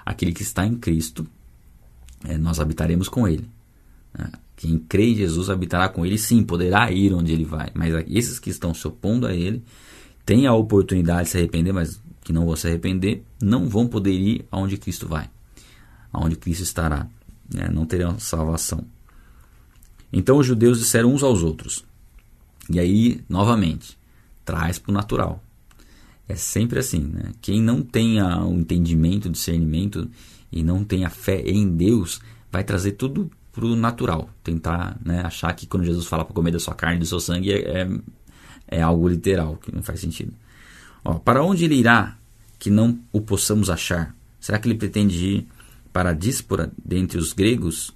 Aquele 0.05 0.33
que 0.33 0.43
está 0.43 0.67
em 0.67 0.77
Cristo, 0.77 1.27
é, 2.25 2.37
nós 2.37 2.61
habitaremos 2.61 3.09
com 3.09 3.27
ele. 3.27 3.49
Né? 4.17 4.31
Quem 4.57 4.79
crê 4.79 5.13
em 5.13 5.17
Jesus 5.17 5.49
habitará 5.49 5.89
com 5.89 6.05
ele, 6.05 6.19
sim, 6.19 6.43
poderá 6.43 6.91
ir 6.91 7.15
onde 7.15 7.33
ele 7.33 7.45
vai. 7.45 7.71
Mas 7.75 7.95
esses 8.09 8.39
que 8.39 8.51
estão 8.51 8.75
se 8.75 8.87
opondo 8.87 9.27
a 9.27 9.35
ele 9.35 9.63
têm 10.27 10.47
a 10.47 10.53
oportunidade 10.53 11.25
de 11.25 11.31
se 11.31 11.39
arrepender, 11.39 11.73
mas 11.73 12.01
que 12.23 12.33
não 12.33 12.45
vão 12.45 12.57
se 12.57 12.67
arrepender, 12.67 13.23
não 13.41 13.69
vão 13.69 13.87
poder 13.87 14.13
ir 14.13 14.45
aonde 14.51 14.77
Cristo 14.77 15.09
vai, 15.09 15.31
aonde 16.13 16.37
Cristo 16.37 16.63
estará. 16.63 17.07
Né? 17.53 17.69
Não 17.73 17.87
terão 17.87 18.19
salvação. 18.19 18.85
Então 20.13 20.37
os 20.37 20.47
judeus 20.47 20.79
disseram 20.79 21.13
uns 21.15 21.23
aos 21.23 21.43
outros. 21.43 21.85
E 22.69 22.79
aí, 22.79 23.21
novamente, 23.29 23.99
traz 24.45 24.79
para 24.79 24.91
o 24.91 24.95
natural. 24.95 25.43
É 26.31 26.37
sempre 26.37 26.79
assim, 26.79 27.01
né? 27.01 27.33
Quem 27.41 27.61
não 27.61 27.83
tenha 27.83 28.45
o 28.45 28.55
entendimento, 28.55 29.29
discernimento 29.29 30.09
e 30.53 30.63
não 30.63 30.85
tenha 30.85 31.11
fé 31.11 31.41
em 31.41 31.69
Deus, 31.69 32.21
vai 32.53 32.63
trazer 32.63 32.93
tudo 32.93 33.29
para 33.51 33.65
o 33.65 33.75
natural. 33.75 34.31
Tentar 34.45 34.97
né, 35.05 35.23
achar 35.23 35.53
que 35.55 35.67
quando 35.67 35.85
Jesus 35.85 36.07
fala 36.07 36.25
para 36.25 36.33
comer 36.33 36.53
da 36.53 36.61
sua 36.61 36.73
carne 36.73 36.99
e 36.99 37.01
do 37.01 37.07
seu 37.07 37.19
sangue 37.19 37.53
é, 37.53 37.81
é, 37.81 37.89
é, 38.69 38.81
algo 38.81 39.09
literal, 39.09 39.57
que 39.57 39.75
não 39.75 39.83
faz 39.83 39.99
sentido. 39.99 40.33
Ó, 41.05 41.15
para 41.15 41.43
onde 41.43 41.65
ele 41.65 41.75
irá 41.75 42.17
que 42.61 42.71
não 42.71 42.97
o 43.13 43.21
possamos 43.21 43.69
achar? 43.69 44.15
Será 44.39 44.57
que 44.61 44.69
ele 44.69 44.79
pretende 44.79 45.17
ir 45.27 45.49
para 45.93 46.11
a 46.11 46.15
díspora 46.15 46.71
dentre 46.85 47.19
os 47.19 47.33
gregos? 47.33 47.93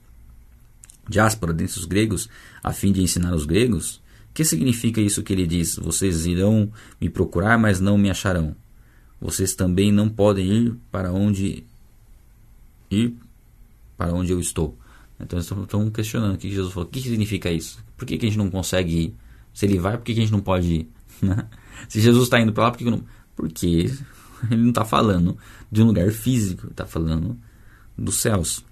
Diáspora 1.08 1.52
dentre 1.52 1.78
os 1.78 1.84
gregos, 1.84 2.28
a 2.64 2.72
fim 2.72 2.90
de 2.90 3.00
ensinar 3.00 3.32
os 3.32 3.46
gregos? 3.46 4.02
Que 4.34 4.44
significa 4.44 5.00
isso 5.00 5.22
que 5.22 5.32
ele 5.32 5.46
diz? 5.46 5.76
Vocês 5.76 6.26
irão 6.26 6.70
me 7.00 7.08
procurar, 7.08 7.56
mas 7.56 7.80
não 7.80 7.96
me 7.96 8.10
acharão. 8.10 8.56
Vocês 9.20 9.54
também 9.54 9.92
não 9.92 10.08
podem 10.08 10.46
ir 10.52 10.74
para 10.90 11.12
onde 11.12 11.64
ir 12.90 13.14
para 13.96 14.12
onde 14.12 14.32
eu 14.32 14.40
estou. 14.40 14.76
Então 15.20 15.38
eles 15.38 15.50
estão 15.50 15.90
questionando 15.90 16.34
o 16.34 16.38
que 16.38 16.50
Jesus 16.50 16.72
falou. 16.72 16.88
O 16.88 16.90
que 16.90 17.00
significa 17.00 17.50
isso? 17.50 17.78
Por 17.96 18.06
que, 18.06 18.18
que 18.18 18.26
a 18.26 18.28
gente 18.28 18.38
não 18.38 18.50
consegue 18.50 18.94
ir? 18.96 19.14
Se 19.52 19.66
ele 19.66 19.78
vai, 19.78 19.96
por 19.96 20.04
que, 20.04 20.14
que 20.14 20.20
a 20.20 20.22
gente 20.22 20.32
não 20.32 20.40
pode 20.40 20.66
ir? 20.72 20.88
Né? 21.22 21.48
Se 21.88 22.00
Jesus 22.00 22.24
está 22.24 22.40
indo 22.40 22.52
para 22.52 22.64
lá, 22.64 22.70
por 22.72 22.78
que, 22.78 22.84
que 22.84 22.90
não. 22.90 23.04
Porque 23.36 23.66
ele 24.50 24.62
não 24.62 24.70
está 24.70 24.84
falando 24.84 25.38
de 25.70 25.80
um 25.80 25.86
lugar 25.86 26.10
físico, 26.10 26.66
está 26.66 26.84
falando 26.84 27.38
dos 27.96 28.16
céus. 28.16 28.64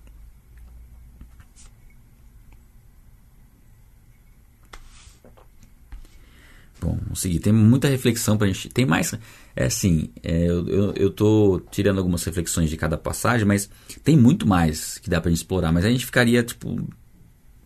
Tem 7.40 7.52
muita 7.52 7.88
reflexão 7.88 8.36
para 8.36 8.46
a 8.46 8.50
gente. 8.50 8.68
Tem 8.68 8.86
mais. 8.86 9.14
É 9.54 9.66
assim, 9.66 10.08
é, 10.22 10.46
eu, 10.46 10.92
eu, 10.94 11.10
tô 11.10 11.60
tirando 11.70 11.98
algumas 11.98 12.24
reflexões 12.24 12.70
de 12.70 12.76
cada 12.76 12.96
passagem, 12.96 13.46
mas 13.46 13.68
tem 14.02 14.16
muito 14.16 14.46
mais 14.46 14.98
que 14.98 15.10
dá 15.10 15.20
para 15.20 15.30
gente 15.30 15.38
explorar. 15.38 15.72
Mas 15.72 15.84
a 15.84 15.90
gente 15.90 16.06
ficaria, 16.06 16.42
tipo, 16.42 16.86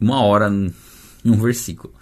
uma 0.00 0.20
hora 0.22 0.48
em 0.48 1.30
um 1.30 1.40
versículo. 1.40 1.94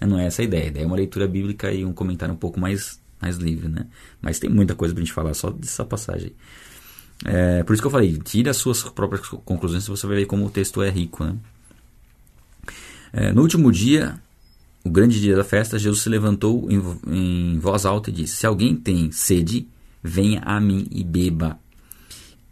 Não 0.00 0.18
é 0.18 0.26
essa 0.26 0.42
a 0.42 0.44
ideia. 0.44 0.64
A 0.64 0.68
ideia 0.68 0.84
é 0.84 0.86
uma 0.86 0.96
leitura 0.96 1.26
bíblica 1.26 1.72
e 1.72 1.84
um 1.84 1.92
comentário 1.92 2.34
um 2.34 2.38
pouco 2.38 2.58
mais, 2.58 3.00
mais 3.20 3.36
livre, 3.36 3.68
né? 3.68 3.86
Mas 4.20 4.38
tem 4.38 4.50
muita 4.50 4.74
coisa 4.74 4.94
para 4.94 5.02
gente 5.02 5.12
falar 5.12 5.34
só 5.34 5.50
dessa 5.50 5.84
passagem. 5.84 6.32
É, 7.24 7.62
por 7.62 7.72
isso 7.72 7.82
que 7.82 7.86
eu 7.86 7.90
falei, 7.90 8.18
tire 8.18 8.48
as 8.48 8.56
suas 8.56 8.82
próprias 8.82 9.26
conclusões, 9.44 9.86
você 9.86 10.06
vai 10.06 10.16
ver 10.16 10.26
como 10.26 10.46
o 10.46 10.50
texto 10.50 10.82
é 10.82 10.90
rico, 10.90 11.24
né? 11.24 11.36
É, 13.12 13.32
no 13.32 13.42
último 13.42 13.70
dia, 13.70 14.18
o 14.84 14.90
grande 14.90 15.20
dia 15.20 15.36
da 15.36 15.44
festa, 15.44 15.78
Jesus 15.78 16.02
se 16.02 16.08
levantou 16.08 16.68
em, 16.70 16.82
em 17.06 17.58
voz 17.58 17.86
alta 17.86 18.10
e 18.10 18.12
disse: 18.12 18.36
Se 18.36 18.46
alguém 18.46 18.74
tem 18.74 19.12
sede, 19.12 19.68
venha 20.02 20.40
a 20.40 20.60
mim 20.60 20.86
e 20.90 21.04
beba. 21.04 21.58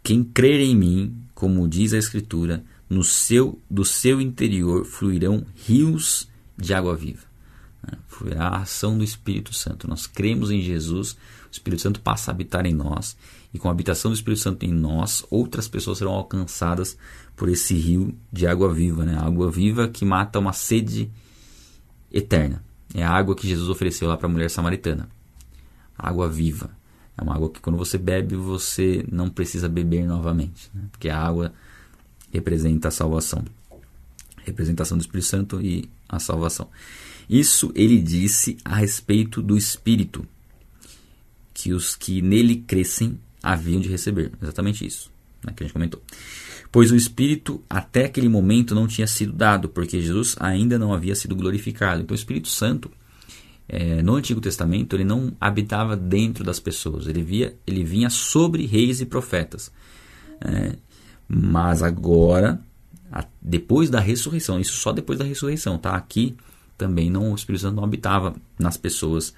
Quem 0.01 0.23
crer 0.23 0.61
em 0.61 0.75
mim, 0.75 1.15
como 1.35 1.67
diz 1.67 1.93
a 1.93 1.97
Escritura, 1.97 2.63
no 2.89 3.03
seu, 3.03 3.59
do 3.69 3.85
seu 3.85 4.19
interior 4.19 4.85
fluirão 4.85 5.45
rios 5.55 6.27
de 6.57 6.73
água 6.73 6.95
viva. 6.95 7.23
Né? 7.85 7.97
Fluirá 8.07 8.47
a 8.47 8.61
ação 8.61 8.97
do 8.97 9.03
Espírito 9.03 9.53
Santo. 9.53 9.87
Nós 9.87 10.07
cremos 10.07 10.51
em 10.51 10.61
Jesus, 10.61 11.11
o 11.11 11.51
Espírito 11.51 11.81
Santo 11.81 11.99
passa 11.99 12.31
a 12.31 12.33
habitar 12.33 12.65
em 12.65 12.73
nós, 12.73 13.15
e 13.53 13.59
com 13.59 13.67
a 13.67 13.71
habitação 13.71 14.11
do 14.11 14.15
Espírito 14.15 14.41
Santo 14.41 14.65
em 14.65 14.71
nós, 14.71 15.25
outras 15.29 15.67
pessoas 15.67 15.97
serão 15.97 16.13
alcançadas 16.13 16.97
por 17.35 17.49
esse 17.49 17.73
rio 17.73 18.15
de 18.31 18.47
água 18.47 18.73
viva, 18.73 19.05
né? 19.05 19.17
água 19.17 19.51
viva 19.51 19.87
que 19.87 20.05
mata 20.05 20.39
uma 20.39 20.53
sede 20.53 21.11
eterna. 22.11 22.63
É 22.93 23.03
a 23.03 23.09
água 23.09 23.35
que 23.35 23.47
Jesus 23.47 23.69
ofereceu 23.69 24.07
lá 24.07 24.17
para 24.17 24.27
a 24.27 24.29
mulher 24.29 24.49
samaritana. 24.49 25.09
Água 25.97 26.27
viva. 26.27 26.69
É 27.17 27.21
uma 27.21 27.35
água 27.35 27.49
que 27.49 27.59
quando 27.59 27.77
você 27.77 27.97
bebe, 27.97 28.35
você 28.35 29.05
não 29.11 29.29
precisa 29.29 29.69
beber 29.69 30.05
novamente. 30.05 30.69
Né? 30.73 30.83
Porque 30.91 31.09
a 31.09 31.17
água 31.17 31.53
representa 32.31 32.87
a 32.87 32.91
salvação. 32.91 33.45
Representação 34.43 34.97
do 34.97 35.01
Espírito 35.01 35.27
Santo 35.27 35.61
e 35.61 35.89
a 36.09 36.19
salvação. 36.19 36.67
Isso 37.29 37.71
ele 37.75 38.01
disse 38.01 38.57
a 38.65 38.75
respeito 38.75 39.41
do 39.41 39.55
Espírito, 39.55 40.25
que 41.53 41.71
os 41.71 41.95
que 41.95 42.21
nele 42.21 42.57
crescem 42.57 43.19
haviam 43.41 43.79
de 43.79 43.87
receber. 43.87 44.31
Exatamente 44.41 44.85
isso 44.85 45.11
né, 45.43 45.53
que 45.55 45.63
a 45.63 45.65
gente 45.65 45.73
comentou. 45.73 46.01
Pois 46.71 46.91
o 46.91 46.95
Espírito 46.95 47.61
até 47.69 48.05
aquele 48.05 48.29
momento 48.29 48.73
não 48.73 48.87
tinha 48.87 49.05
sido 49.05 49.33
dado, 49.33 49.67
porque 49.67 50.01
Jesus 50.01 50.37
ainda 50.39 50.79
não 50.79 50.93
havia 50.93 51.13
sido 51.15 51.35
glorificado. 51.35 52.01
Então 52.01 52.15
o 52.15 52.17
Espírito 52.17 52.47
Santo, 52.47 52.89
é, 53.67 54.01
no 54.01 54.15
Antigo 54.15 54.39
Testamento, 54.39 54.95
ele 54.95 55.03
não 55.03 55.33
habitava 55.39 55.97
dentro 55.97 56.45
das 56.45 56.59
pessoas, 56.59 57.07
ele, 57.07 57.21
via, 57.21 57.57
ele 57.67 57.83
vinha 57.83 58.09
sobre 58.09 58.65
reis 58.65 59.01
e 59.01 59.05
profetas. 59.05 59.69
É, 60.39 60.77
mas 61.27 61.83
agora, 61.83 62.61
a, 63.11 63.25
depois 63.41 63.89
da 63.89 63.99
ressurreição, 63.99 64.59
isso 64.59 64.73
só 64.73 64.93
depois 64.93 65.19
da 65.19 65.25
ressurreição, 65.25 65.77
tá? 65.77 65.95
Aqui 65.95 66.37
também 66.77 67.09
não, 67.09 67.33
o 67.33 67.35
Espírito 67.35 67.63
Santo 67.63 67.75
não 67.75 67.83
habitava 67.83 68.33
nas 68.57 68.77
pessoas 68.77 69.33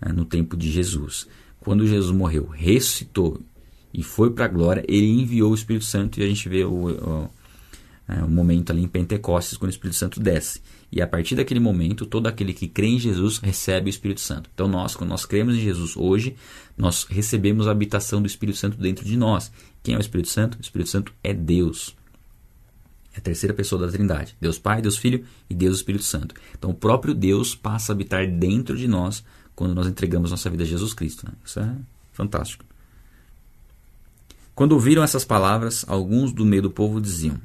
é, 0.00 0.12
no 0.12 0.24
tempo 0.24 0.56
de 0.56 0.70
Jesus. 0.70 1.28
Quando 1.60 1.86
Jesus 1.86 2.14
morreu, 2.14 2.48
ressuscitou 2.48 3.40
e 3.92 4.02
foi 4.02 4.30
para 4.30 4.46
a 4.46 4.48
glória, 4.48 4.84
ele 4.88 5.06
enviou 5.06 5.52
o 5.52 5.54
Espírito 5.54 5.84
Santo 5.84 6.18
e 6.18 6.22
a 6.22 6.26
gente 6.26 6.48
vê 6.48 6.64
o, 6.64 6.70
o, 6.72 7.30
é, 8.08 8.22
o, 8.22 8.28
momento 8.28 8.70
ali 8.70 8.82
em 8.82 8.88
Pentecostes 8.88 9.58
quando 9.58 9.70
o 9.70 9.74
Espírito 9.74 9.96
Santo 9.96 10.18
desce. 10.18 10.62
E 10.90 11.00
a 11.00 11.06
partir 11.06 11.34
daquele 11.34 11.60
momento, 11.60 12.06
todo 12.06 12.26
aquele 12.26 12.52
que 12.52 12.68
crê 12.68 12.86
em 12.86 12.98
Jesus 12.98 13.38
recebe 13.38 13.88
o 13.88 13.90
Espírito 13.90 14.20
Santo. 14.20 14.50
Então 14.52 14.66
nós, 14.66 14.94
quando 14.94 15.10
nós 15.10 15.26
cremos 15.26 15.56
em 15.56 15.60
Jesus 15.60 15.96
hoje, 15.96 16.36
nós 16.76 17.04
recebemos 17.04 17.66
a 17.66 17.70
habitação 17.70 18.20
do 18.20 18.26
Espírito 18.26 18.58
Santo 18.58 18.76
dentro 18.78 19.04
de 19.04 19.16
nós. 19.16 19.52
Quem 19.82 19.94
é 19.94 19.98
o 19.98 20.00
Espírito 20.00 20.28
Santo? 20.28 20.58
O 20.58 20.60
Espírito 20.60 20.90
Santo 20.90 21.12
é 21.22 21.34
Deus. 21.34 21.94
É 23.14 23.18
a 23.18 23.20
terceira 23.20 23.54
pessoa 23.54 23.86
da 23.86 23.92
Trindade. 23.92 24.34
Deus 24.40 24.58
Pai, 24.58 24.80
Deus 24.80 24.96
Filho 24.96 25.24
e 25.48 25.54
Deus 25.54 25.76
Espírito 25.76 26.04
Santo. 26.04 26.34
Então 26.58 26.70
o 26.70 26.74
próprio 26.74 27.14
Deus 27.14 27.54
passa 27.54 27.92
a 27.92 27.94
habitar 27.94 28.26
dentro 28.26 28.76
de 28.76 28.88
nós 28.88 29.22
quando 29.54 29.74
nós 29.74 29.86
entregamos 29.86 30.30
nossa 30.30 30.48
vida 30.48 30.62
a 30.62 30.66
Jesus 30.66 30.94
Cristo. 30.94 31.26
Né? 31.26 31.32
Isso 31.44 31.60
é 31.60 31.76
fantástico. 32.12 32.64
Quando 34.54 34.72
ouviram 34.72 35.02
essas 35.02 35.24
palavras, 35.24 35.84
alguns 35.88 36.32
do 36.32 36.44
meio 36.44 36.62
do 36.62 36.70
povo 36.70 37.00
diziam: 37.00 37.40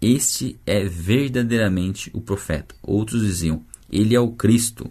Este 0.00 0.58
é 0.66 0.84
verdadeiramente 0.84 2.10
o 2.12 2.20
profeta. 2.20 2.74
Outros 2.82 3.22
diziam: 3.22 3.62
Ele 3.90 4.14
é 4.14 4.20
o 4.20 4.32
Cristo. 4.32 4.90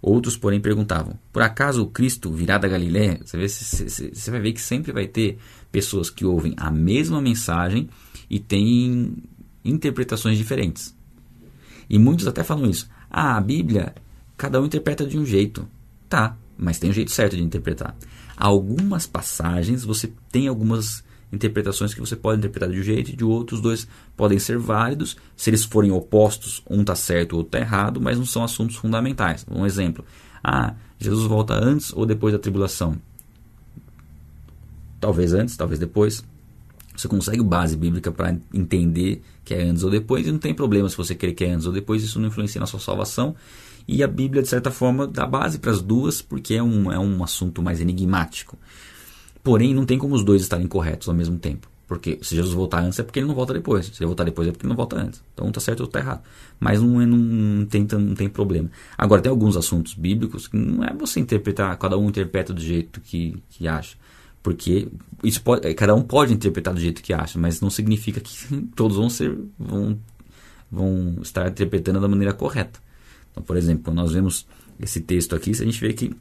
Outros, 0.00 0.36
porém, 0.36 0.60
perguntavam: 0.60 1.18
Por 1.32 1.42
acaso 1.42 1.82
o 1.82 1.90
Cristo 1.90 2.32
virá 2.32 2.56
da 2.56 2.68
Galiléia? 2.68 3.20
Você, 3.24 3.36
vê, 3.36 3.48
você, 3.48 4.30
vai 4.30 4.40
ver 4.40 4.52
que 4.52 4.60
sempre 4.60 4.92
vai 4.92 5.06
ter 5.06 5.38
pessoas 5.70 6.08
que 6.08 6.24
ouvem 6.24 6.54
a 6.56 6.70
mesma 6.70 7.20
mensagem 7.20 7.88
e 8.28 8.38
têm 8.38 9.16
interpretações 9.64 10.38
diferentes. 10.38 10.96
E 11.88 11.98
muitos 11.98 12.26
até 12.26 12.42
falam 12.42 12.68
isso. 12.68 12.88
Ah, 13.10 13.36
a 13.36 13.40
Bíblia, 13.40 13.94
cada 14.36 14.60
um 14.60 14.64
interpreta 14.64 15.06
de 15.06 15.18
um 15.18 15.26
jeito. 15.26 15.68
Tá, 16.08 16.36
mas 16.56 16.78
tem 16.78 16.90
um 16.90 16.92
jeito 16.92 17.10
certo 17.10 17.36
de 17.36 17.42
interpretar. 17.42 17.96
Algumas 18.36 19.06
passagens 19.06 19.84
você 19.84 20.12
tem 20.30 20.48
algumas 20.48 21.04
interpretações 21.32 21.92
que 21.92 22.00
você 22.00 22.14
pode 22.14 22.38
interpretar 22.38 22.70
de 22.70 22.78
um 22.78 22.82
jeito 22.82 23.10
e 23.10 23.16
de 23.16 23.24
outros 23.24 23.60
dois 23.60 23.86
podem 24.16 24.38
ser 24.38 24.58
válidos. 24.58 25.16
Se 25.36 25.50
eles 25.50 25.64
forem 25.64 25.90
opostos, 25.90 26.62
um 26.68 26.80
está 26.80 26.94
certo, 26.94 27.32
o 27.32 27.36
outro 27.38 27.56
está 27.56 27.66
errado, 27.66 28.00
mas 28.00 28.18
não 28.18 28.26
são 28.26 28.44
assuntos 28.44 28.76
fundamentais. 28.76 29.44
Um 29.50 29.66
exemplo: 29.66 30.04
ah, 30.42 30.74
Jesus 30.98 31.26
volta 31.26 31.54
antes 31.54 31.92
ou 31.92 32.06
depois 32.06 32.32
da 32.32 32.38
tribulação? 32.38 32.96
Talvez 35.00 35.34
antes, 35.34 35.56
talvez 35.56 35.78
depois. 35.78 36.24
Você 36.96 37.08
consegue 37.08 37.42
base 37.42 37.76
bíblica 37.76 38.12
para 38.12 38.36
entender 38.52 39.20
que 39.44 39.52
é 39.52 39.62
antes 39.64 39.82
ou 39.82 39.90
depois 39.90 40.28
e 40.28 40.30
não 40.30 40.38
tem 40.38 40.54
problema 40.54 40.88
se 40.88 40.96
você 40.96 41.12
querer 41.12 41.32
que 41.32 41.44
é 41.44 41.50
antes 41.50 41.66
ou 41.66 41.72
depois, 41.72 42.04
isso 42.04 42.20
não 42.20 42.28
influencia 42.28 42.60
na 42.60 42.66
sua 42.66 42.78
salvação 42.78 43.34
e 43.86 44.02
a 44.02 44.08
Bíblia, 44.08 44.42
de 44.42 44.48
certa 44.48 44.70
forma, 44.70 45.06
dá 45.06 45.26
base 45.26 45.58
para 45.58 45.70
as 45.70 45.82
duas, 45.82 46.22
porque 46.22 46.54
é 46.54 46.62
um, 46.62 46.90
é 46.90 46.98
um 46.98 47.22
assunto 47.22 47.62
mais 47.62 47.80
enigmático. 47.80 48.58
Porém, 49.42 49.74
não 49.74 49.84
tem 49.84 49.98
como 49.98 50.14
os 50.14 50.24
dois 50.24 50.42
estarem 50.42 50.66
corretos 50.66 51.08
ao 51.08 51.14
mesmo 51.14 51.38
tempo. 51.38 51.68
Porque 51.86 52.18
se 52.22 52.34
Jesus 52.34 52.54
voltar 52.54 52.82
antes 52.82 52.98
é 52.98 53.02
porque 53.02 53.18
ele 53.18 53.26
não 53.26 53.34
volta 53.34 53.52
depois. 53.52 53.86
Se 53.86 54.00
ele 54.00 54.06
voltar 54.06 54.24
depois 54.24 54.48
é 54.48 54.52
porque 54.52 54.64
ele 54.64 54.70
não 54.70 54.76
volta 54.76 54.96
antes. 54.96 55.22
Então 55.34 55.46
um 55.46 55.50
está 55.50 55.60
certo 55.60 55.80
ou 55.80 55.86
está 55.86 55.98
errado. 55.98 56.22
Mas 56.58 56.80
não, 56.80 57.00
é, 57.00 57.04
não, 57.04 57.18
não, 57.18 57.66
tem, 57.66 57.86
não 57.92 58.14
tem 58.14 58.28
problema. 58.28 58.70
Agora, 58.96 59.20
tem 59.20 59.28
alguns 59.28 59.56
assuntos 59.56 59.92
bíblicos 59.92 60.48
que 60.48 60.56
não 60.56 60.82
é 60.82 60.94
você 60.94 61.20
interpretar, 61.20 61.76
cada 61.76 61.98
um 61.98 62.08
interpreta 62.08 62.54
do 62.54 62.60
jeito 62.60 63.02
que, 63.02 63.36
que 63.50 63.68
acha. 63.68 63.96
Porque 64.42 64.88
isso 65.22 65.42
pode, 65.42 65.72
cada 65.74 65.94
um 65.94 66.02
pode 66.02 66.32
interpretar 66.32 66.72
do 66.72 66.80
jeito 66.80 67.02
que 67.02 67.12
acha, 67.12 67.38
mas 67.38 67.60
não 67.60 67.70
significa 67.70 68.20
que 68.20 68.34
todos 68.74 68.96
vão 68.96 69.10
ser 69.10 69.38
vão, 69.58 69.98
vão 70.70 71.18
estar 71.22 71.48
interpretando 71.48 72.00
da 72.00 72.08
maneira 72.08 72.32
correta. 72.32 72.80
Então, 73.34 73.42
por 73.42 73.56
exemplo, 73.56 73.92
nós 73.92 74.12
vemos 74.12 74.46
esse 74.78 75.00
texto 75.00 75.34
aqui, 75.34 75.50
a 75.50 75.54
gente 75.54 75.80
vê 75.80 75.92
que 75.92 76.14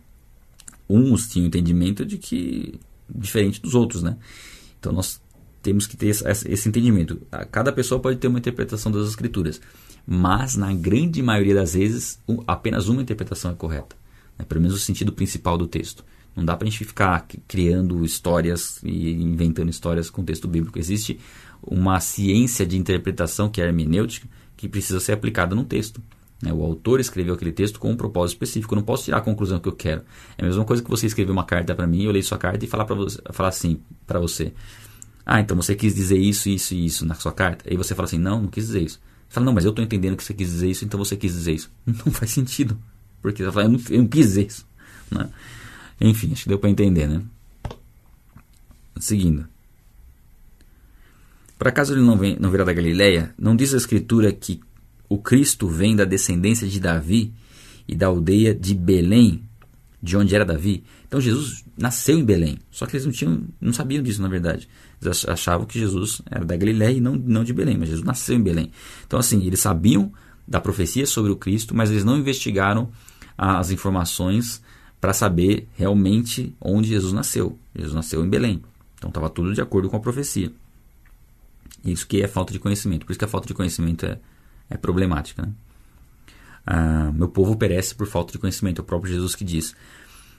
uns 0.89 1.30
tinham 1.30 1.45
entendimento 1.45 2.03
de 2.03 2.18
que 2.18 2.80
diferente 3.07 3.61
dos 3.61 3.76
outros, 3.76 4.01
né? 4.01 4.18
Então 4.80 4.91
nós 4.91 5.22
temos 5.61 5.88
que 5.88 5.95
ter 5.95 6.07
esse 6.07 6.68
entendimento. 6.68 7.22
Cada 7.51 7.72
pessoa 7.72 8.01
pode 8.01 8.18
ter 8.18 8.28
uma 8.28 8.39
interpretação 8.39 8.91
das 8.91 9.07
escrituras, 9.07 9.61
mas 10.05 10.55
na 10.55 10.74
grande 10.74 11.22
maioria 11.22 11.55
das 11.55 11.74
vezes 11.74 12.20
apenas 12.45 12.89
uma 12.89 13.01
interpretação 13.01 13.51
é 13.51 13.55
correta, 13.55 13.95
né? 14.38 14.45
pelo 14.47 14.59
menos 14.61 14.76
o 14.76 14.80
sentido 14.80 15.14
principal 15.14 15.57
do 15.57 15.68
texto. 15.68 16.03
Não 16.36 16.43
dá 16.43 16.55
para 16.57 16.68
a 16.68 16.70
gente 16.70 16.84
ficar 16.84 17.28
criando 17.47 18.03
histórias 18.03 18.80
e 18.84 19.11
inventando 19.11 19.70
histórias 19.70 20.09
com 20.09 20.24
texto 20.26 20.47
bíblico. 20.47 20.80
Existe 20.80 21.20
uma 21.61 21.99
ciência 21.99 22.66
de 22.66 22.76
interpretação 22.76 23.49
que 23.49 23.61
é 23.61 23.66
hermenêutica 23.66 24.28
que 24.57 24.68
precisa 24.68 24.99
ser 24.99 25.11
aplicada 25.11 25.55
no 25.55 25.64
texto. 25.64 26.01
Né? 26.44 26.52
O 26.52 26.62
autor 26.62 27.00
escreveu 27.00 27.34
aquele 27.34 27.54
texto 27.54 27.80
com 27.80 27.89
um 27.89 27.96
propósito 27.96 28.36
específico. 28.36 28.74
Eu 28.74 28.78
não 28.78 28.84
posso 28.84 29.06
tirar 29.06 29.20
a 29.20 29.22
conclusão 29.22 29.60
que 29.60 29.70
eu 29.70 29.72
quero. 29.74 30.02
É 30.38 30.44
a 30.44 30.46
mesma 30.46 30.66
coisa 30.66 30.84
que 30.84 30.89
você 30.89 31.08
escrever 31.08 31.32
uma 31.32 31.46
carta 31.46 31.74
para 31.74 31.88
mim, 31.88 32.04
eu 32.04 32.12
leio 32.12 32.24
sua 32.24 32.38
carta 32.38 32.66
e 32.66 32.68
falar, 32.68 32.84
pra 32.84 32.96
você, 32.96 33.22
falar 33.32 33.50
assim 33.50 33.80
para 34.06 34.20
você. 34.20 34.54
Ah, 35.26 35.39
então 35.39 35.56
você 35.56 35.74
quis 35.74 35.96
dizer 35.96 36.18
isso, 36.18 36.50
isso 36.50 36.74
e 36.74 36.86
isso 36.86 37.06
na 37.06 37.16
sua 37.16 37.32
carta. 37.32 37.64
Aí 37.70 37.78
você 37.78 37.96
fala 37.96 38.08
assim, 38.08 38.18
não, 38.18 38.41
não 38.41 38.50
quis 38.50 38.68
dizer 38.68 38.82
isso. 38.82 39.00
Você 39.30 39.36
fala, 39.36 39.46
não, 39.46 39.54
mas 39.54 39.64
eu 39.64 39.70
estou 39.70 39.84
entendendo 39.86 40.18
que 40.18 40.24
você 40.24 40.34
quis 40.34 40.50
dizer 40.50 40.70
isso, 40.70 40.84
então 40.84 40.98
você 40.98 41.16
quis 41.16 41.32
dizer 41.32 41.54
isso. 41.54 41.72
Não 41.88 42.12
faz 42.12 42.30
sentido. 42.32 42.78
Porque 43.22 43.41
você 43.41 43.52
fala, 43.52 43.66
eu 43.66 43.72
não, 43.72 43.80
eu 43.89 44.00
não 44.00 44.08
quis 44.08 44.28
dizer 44.28 44.48
isso. 44.48 44.68
Né? 45.10 45.30
Enfim, 46.02 46.34
acho 46.34 46.44
que 46.44 46.50
deu 46.50 46.60
para 46.60 46.70
entender, 46.70 47.08
né? 47.08 47.22
Seguindo. 49.00 49.48
Por 51.58 51.70
acaso 51.70 51.94
ele 51.94 52.02
não, 52.02 52.18
vem, 52.18 52.38
não 52.38 52.52
virá 52.52 52.66
da 52.66 52.74
Galileia? 52.74 53.34
Não 53.39 53.56
diz 53.56 53.74
a 53.74 53.78
Escritura 53.78 54.32
que 54.34 54.60
o 55.14 55.20
Cristo 55.20 55.68
vem 55.68 55.95
da 55.95 56.05
descendência 56.05 56.68
de 56.68 56.80
Davi 56.80 57.32
e 57.88 57.95
da 57.95 58.07
aldeia 58.07 58.51
de 58.51 58.74
Belém, 58.74 59.43
de 60.01 60.18
onde 60.18 60.34
era 60.34 60.43
Davi. 60.43 60.84
Então 61.07 61.22
Jesus 61.22 61.64
nasceu 61.78 62.18
em 62.18 62.26
Belém, 62.26 62.57
só 62.72 62.88
que 62.88 62.95
eles 62.95 63.05
não, 63.05 63.14
tinham, 63.14 63.43
não 63.61 63.72
sabiam 63.72 64.01
disso 64.01 64.24
na 64.24 64.28
verdade. 64.28 64.68
Eles 64.99 65.24
achavam 65.28 65.68
que 65.68 65.78
Jesus 65.78 66.20
era 66.32 66.43
da 66.43 66.57
Galiléia 66.57 66.97
e 66.97 66.99
não, 66.99 67.16
não 67.16 67.43
de 67.43 67.53
Belém, 67.53 67.78
mas 67.78 67.89
Jesus 67.89 68.03
nasceu 68.03 68.36
em 68.36 68.41
Belém. 68.41 68.72
Então 69.05 69.20
assim, 69.20 69.45
eles 69.45 69.59
sabiam 69.59 70.11
da 70.47 70.59
profecia 70.59 71.05
sobre 71.05 71.32
o 71.32 71.36
Cristo, 71.36 71.76
mas 71.76 71.91
eles 71.91 72.03
não 72.03 72.18
investigaram 72.18 72.89
as 73.38 73.70
informações 73.70 74.64
para 74.99 75.14
saber 75.14 75.68
realmente 75.76 76.55
onde 76.59 76.89
Jesus 76.89 77.14
nasceu. 77.14 77.59
Jesus 77.76 77.93
nasceu 77.93 78.26
em 78.26 78.30
Belém. 78.30 78.64
Então 78.97 79.09
estava 79.09 79.30
tudo 79.30 79.53
de 79.53 79.61
acordo 79.61 79.91
com 79.91 79.97
a 79.97 79.99
profecia. 79.99 80.51
Isso 81.86 82.07
que 82.07 82.24
é 82.24 82.28
falta 82.28 82.51
de 82.51 82.57
conhecimento. 82.57 83.05
Por 83.05 83.11
isso 83.11 83.20
que 83.20 83.26
a 83.26 83.28
falta 83.28 83.47
de 83.47 83.53
conhecimento 83.53 84.07
é, 84.07 84.18
é 84.70 84.78
problemática. 84.78 85.43
Né? 85.43 85.51
Ah, 86.66 87.11
meu 87.14 87.28
povo 87.28 87.55
perece 87.55 87.93
por 87.93 88.07
falta 88.07 88.32
de 88.32 88.39
conhecimento, 88.39 88.80
é 88.80 88.84
o 88.84 88.86
próprio 88.86 89.14
Jesus 89.14 89.36
que 89.36 89.43
diz. 89.43 89.76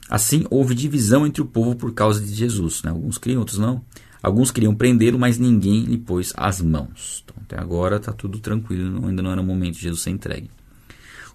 Assim, 0.09 0.45
houve 0.49 0.75
divisão 0.75 1.25
entre 1.25 1.41
o 1.41 1.45
povo 1.45 1.75
por 1.75 1.93
causa 1.93 2.19
de 2.21 2.33
Jesus. 2.33 2.83
Né? 2.83 2.91
Alguns 2.91 3.17
criam, 3.17 3.39
outros 3.39 3.57
não. 3.57 3.83
Alguns 4.21 4.49
queriam 4.49 4.73
prendê-lo, 4.73 5.19
mas 5.19 5.37
ninguém 5.37 5.83
lhe 5.83 5.97
pôs 5.97 6.33
as 6.35 6.61
mãos. 6.61 7.23
Então, 7.23 7.35
até 7.43 7.59
agora 7.59 7.97
está 7.97 8.11
tudo 8.11 8.39
tranquilo, 8.39 9.07
ainda 9.07 9.21
não 9.21 9.31
era 9.31 9.41
o 9.41 9.43
momento 9.43 9.75
de 9.75 9.81
Jesus 9.81 10.01
ser 10.01 10.09
entregue. 10.09 10.49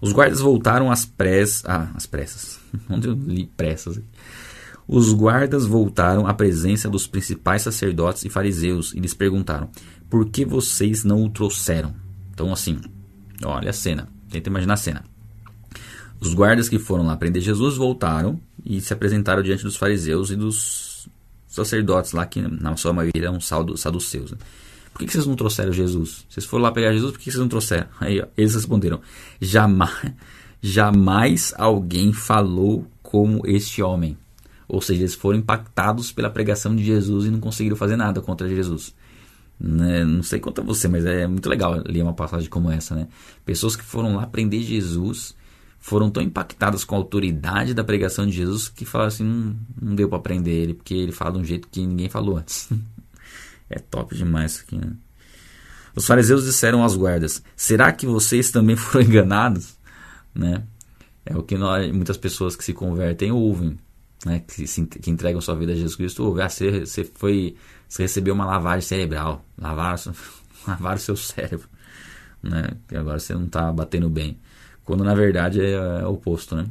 Os 0.01 0.11
guardas 0.11 0.41
voltaram 0.41 0.91
às 0.91 1.05
pressas. 1.05 1.63
Ah, 1.65 1.91
às 1.93 2.05
pressas. 2.05 2.59
Onde 2.89 3.07
eu 3.07 3.13
li 3.13 3.49
pressas? 3.55 4.01
Os 4.87 5.13
guardas 5.13 5.65
voltaram 5.65 6.27
à 6.27 6.33
presença 6.33 6.89
dos 6.89 7.07
principais 7.07 7.61
sacerdotes 7.61 8.25
e 8.25 8.29
fariseus 8.29 8.93
e 8.93 8.99
lhes 8.99 9.13
perguntaram: 9.13 9.69
Por 10.09 10.27
que 10.27 10.43
vocês 10.43 11.03
não 11.03 11.23
o 11.23 11.29
trouxeram? 11.29 11.93
Então, 12.41 12.51
assim, 12.51 12.79
olha 13.45 13.69
a 13.69 13.73
cena. 13.73 14.07
Tenta 14.27 14.49
imaginar 14.49 14.73
a 14.73 14.77
cena. 14.77 15.03
Os 16.19 16.33
guardas 16.33 16.67
que 16.67 16.79
foram 16.79 17.05
lá 17.05 17.15
prender 17.15 17.39
Jesus 17.39 17.77
voltaram 17.77 18.41
e 18.65 18.81
se 18.81 18.91
apresentaram 18.91 19.43
diante 19.43 19.63
dos 19.63 19.75
fariseus 19.75 20.31
e 20.31 20.35
dos 20.35 21.07
sacerdotes 21.47 22.13
lá, 22.13 22.25
que 22.25 22.41
na 22.41 22.75
sua 22.77 22.93
maioria 22.93 23.27
eram 23.27 23.39
saduceus. 23.39 24.31
Né? 24.31 24.37
Por 24.91 25.05
que 25.05 25.11
vocês 25.11 25.27
não 25.27 25.35
trouxeram 25.35 25.71
Jesus? 25.71 26.25
Vocês 26.27 26.43
foram 26.43 26.63
lá 26.63 26.71
pegar 26.71 26.91
Jesus, 26.93 27.11
por 27.11 27.19
que 27.19 27.25
vocês 27.25 27.39
não 27.39 27.47
trouxeram? 27.47 27.87
Aí 27.99 28.19
ó, 28.19 28.25
eles 28.35 28.55
responderam: 28.55 28.99
jamais, 29.39 30.13
jamais 30.59 31.53
alguém 31.59 32.11
falou 32.11 32.87
como 33.03 33.45
este 33.45 33.83
homem. 33.83 34.17
Ou 34.67 34.81
seja, 34.81 35.01
eles 35.01 35.13
foram 35.13 35.37
impactados 35.37 36.11
pela 36.11 36.29
pregação 36.29 36.75
de 36.75 36.83
Jesus 36.83 37.25
e 37.25 37.29
não 37.29 37.39
conseguiram 37.39 37.75
fazer 37.75 37.97
nada 37.97 38.19
contra 38.19 38.49
Jesus. 38.49 38.95
Né? 39.63 40.03
Não 40.03 40.23
sei 40.23 40.39
quanto 40.39 40.61
a 40.61 40.63
você, 40.63 40.87
mas 40.87 41.05
é 41.05 41.27
muito 41.27 41.47
legal 41.47 41.83
ler 41.85 42.01
uma 42.01 42.15
passagem 42.15 42.49
como 42.49 42.71
essa. 42.71 42.95
Né? 42.95 43.07
Pessoas 43.45 43.75
que 43.75 43.83
foram 43.83 44.15
lá 44.15 44.25
prender 44.25 44.63
Jesus 44.63 45.35
foram 45.79 46.09
tão 46.09 46.23
impactadas 46.23 46.83
com 46.83 46.95
a 46.95 46.97
autoridade 46.97 47.73
da 47.73 47.83
pregação 47.83 48.25
de 48.25 48.31
Jesus 48.31 48.67
que 48.67 48.85
falaram 48.85 49.09
assim: 49.09 49.23
não, 49.23 49.55
não 49.79 49.95
deu 49.95 50.09
para 50.09 50.19
prender 50.19 50.53
ele, 50.53 50.73
porque 50.73 50.95
ele 50.95 51.11
fala 51.11 51.33
de 51.33 51.37
um 51.39 51.45
jeito 51.45 51.67
que 51.67 51.85
ninguém 51.85 52.09
falou 52.09 52.37
antes. 52.37 52.69
é 53.69 53.77
top 53.77 54.15
demais 54.15 54.53
isso 54.53 54.63
aqui. 54.65 54.77
Né? 54.77 54.93
Os 55.95 56.07
fariseus 56.07 56.45
disseram 56.45 56.83
às 56.83 56.95
guardas: 56.95 57.43
Será 57.55 57.91
que 57.91 58.07
vocês 58.07 58.49
também 58.49 58.75
foram 58.77 59.05
enganados? 59.05 59.77
Né? 60.33 60.63
É 61.23 61.37
o 61.37 61.43
que 61.43 61.55
nós, 61.55 61.91
muitas 61.91 62.17
pessoas 62.17 62.55
que 62.55 62.63
se 62.63 62.73
convertem 62.73 63.31
ouvem, 63.31 63.77
né? 64.25 64.39
que, 64.39 64.65
se, 64.65 64.85
que 64.87 65.11
entregam 65.11 65.39
sua 65.39 65.55
vida 65.55 65.73
a 65.73 65.75
Jesus 65.75 65.95
Cristo 65.95 66.23
ouvem. 66.23 66.43
Ah, 66.43 66.49
você, 66.49 66.79
você, 66.85 67.03
foi, 67.03 67.55
você 67.91 68.03
recebeu 68.03 68.33
uma 68.33 68.45
lavagem 68.45 68.87
cerebral, 68.87 69.43
lavaram, 69.57 70.13
lavaram 70.65 70.97
seu 70.97 71.17
cérebro. 71.17 71.67
Né? 72.41 72.69
E 72.89 72.95
agora 72.95 73.19
você 73.19 73.33
não 73.33 73.43
está 73.43 73.69
batendo 73.69 74.09
bem 74.09 74.39
quando 74.85 75.03
na 75.03 75.13
verdade 75.13 75.59
é, 75.59 75.73
é 75.73 76.07
o 76.07 76.13
oposto, 76.13 76.55
né? 76.55 76.65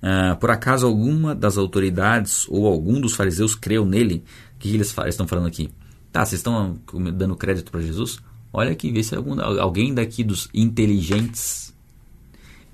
Ah, 0.00 0.36
por 0.40 0.48
acaso 0.50 0.86
alguma 0.86 1.34
das 1.34 1.58
autoridades 1.58 2.46
ou 2.48 2.66
algum 2.66 3.00
dos 3.00 3.14
fariseus 3.14 3.56
creu 3.56 3.84
nele? 3.84 4.22
O 4.54 4.58
que 4.60 4.72
eles 4.72 4.94
estão 5.08 5.26
falando 5.26 5.48
aqui? 5.48 5.70
Tá, 6.12 6.24
vocês 6.24 6.38
estão 6.38 6.78
dando 7.12 7.34
crédito 7.34 7.72
para 7.72 7.80
Jesus? 7.80 8.20
Olha 8.52 8.70
aqui, 8.70 8.92
vê 8.92 9.02
se 9.02 9.16
algum, 9.16 9.40
alguém 9.40 9.92
daqui 9.92 10.22
dos 10.22 10.48
inteligentes 10.54 11.74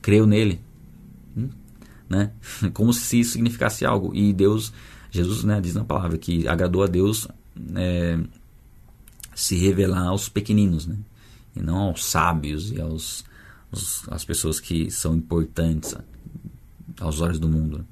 creu 0.02 0.26
nele. 0.26 0.60
Hum? 1.34 1.48
Né? 2.08 2.30
Como 2.72 2.92
se 2.92 3.20
isso 3.20 3.32
significasse 3.32 3.86
algo. 3.86 4.14
E 4.14 4.34
Deus, 4.34 4.72
Jesus 5.10 5.44
né, 5.44 5.60
diz 5.60 5.74
na 5.74 5.84
palavra 5.84 6.18
que 6.18 6.46
agradou 6.46 6.82
a 6.82 6.86
Deus 6.86 7.28
é, 7.74 8.18
se 9.34 9.56
revelar 9.56 10.08
aos 10.08 10.28
pequeninos, 10.28 10.86
né? 10.86 10.96
e 11.54 11.60
não 11.60 11.78
aos 11.78 12.04
sábios 12.04 12.70
e 12.70 12.80
aos 12.80 13.24
os, 13.70 14.08
as 14.10 14.24
pessoas 14.24 14.60
que 14.60 14.90
são 14.90 15.14
importantes 15.14 15.96
aos 17.00 17.20
olhos 17.20 17.38
do 17.38 17.48
mundo. 17.48 17.84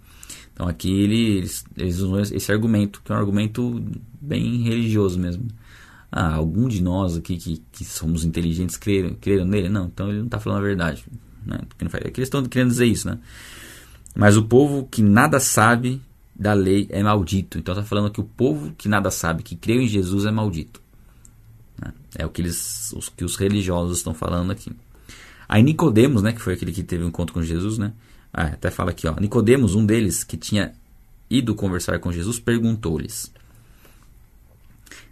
Então 0.53 0.69
aqui 0.69 0.91
eles, 0.91 1.65
eles 1.77 1.99
usam 1.99 2.21
esse 2.21 2.53
argumento, 2.53 3.03
que 3.05 3.11
é 3.11 3.15
um 3.15 3.19
argumento 3.19 3.83
bem 4.21 4.63
religioso 4.63 5.19
mesmo. 5.19 5.49
Ah, 6.13 6.35
algum 6.35 6.69
de 6.69 6.81
nós 6.81 7.17
aqui 7.17 7.37
que, 7.37 7.61
que 7.73 7.85
somos 7.85 8.25
inteligentes 8.25 8.77
creram, 8.77 9.17
creram 9.21 9.45
nele? 9.45 9.69
Não, 9.69 9.87
então 9.87 10.09
ele 10.09 10.19
não 10.19 10.27
está 10.27 10.39
falando 10.39 10.59
a 10.59 10.67
verdade. 10.67 11.05
Né? 11.45 11.59
É 11.81 12.11
que 12.11 12.21
eles 12.21 12.29
estão 12.29 12.45
querendo 12.45 12.71
dizer 12.71 12.87
isso, 12.87 13.09
né? 13.09 13.19
Mas 14.15 14.37
o 14.37 14.45
povo 14.45 14.87
que 14.89 15.03
nada 15.03 15.41
sabe 15.41 16.01
da 16.35 16.53
lei 16.53 16.87
é 16.91 17.03
maldito. 17.03 17.59
Então 17.59 17.73
está 17.75 17.85
falando 17.85 18.11
que 18.11 18.21
o 18.21 18.25
povo 18.25 18.73
que 18.77 18.89
nada 18.89 19.11
sabe, 19.11 19.43
que 19.43 19.55
creu 19.55 19.81
em 19.81 19.87
Jesus, 19.87 20.25
é 20.25 20.31
maldito. 20.31 20.83
Né? 21.81 21.93
É 22.17 22.27
o 22.27 22.31
que, 22.31 22.43
eles, 22.43 22.93
os, 22.97 23.09
que 23.09 23.25
os 23.25 23.37
religiosos 23.37 23.99
estão 23.99 24.15
falando 24.15 24.51
aqui. 24.51 24.73
Aí 25.49 25.63
Nicodemos, 25.63 26.23
né, 26.23 26.33
que 26.33 26.41
foi 26.41 26.55
aquele 26.55 26.73
que 26.73 26.83
teve 26.83 27.05
um 27.05 27.09
encontro 27.09 27.35
com 27.35 27.43
Jesus, 27.43 27.79
né? 27.79 27.93
Ah, 28.33 28.47
até 28.47 28.71
fala 28.71 28.91
aqui, 28.91 29.07
ó. 29.07 29.15
Nicodemos, 29.21 29.75
um 29.75 29.87
deles 29.87 30.25
que 30.25 30.37
tinha 30.37 30.75
ido 31.31 31.55
conversar 31.55 32.01
com 32.01 32.11
Jesus, 32.11 32.41
perguntou-lhes: 32.41 33.33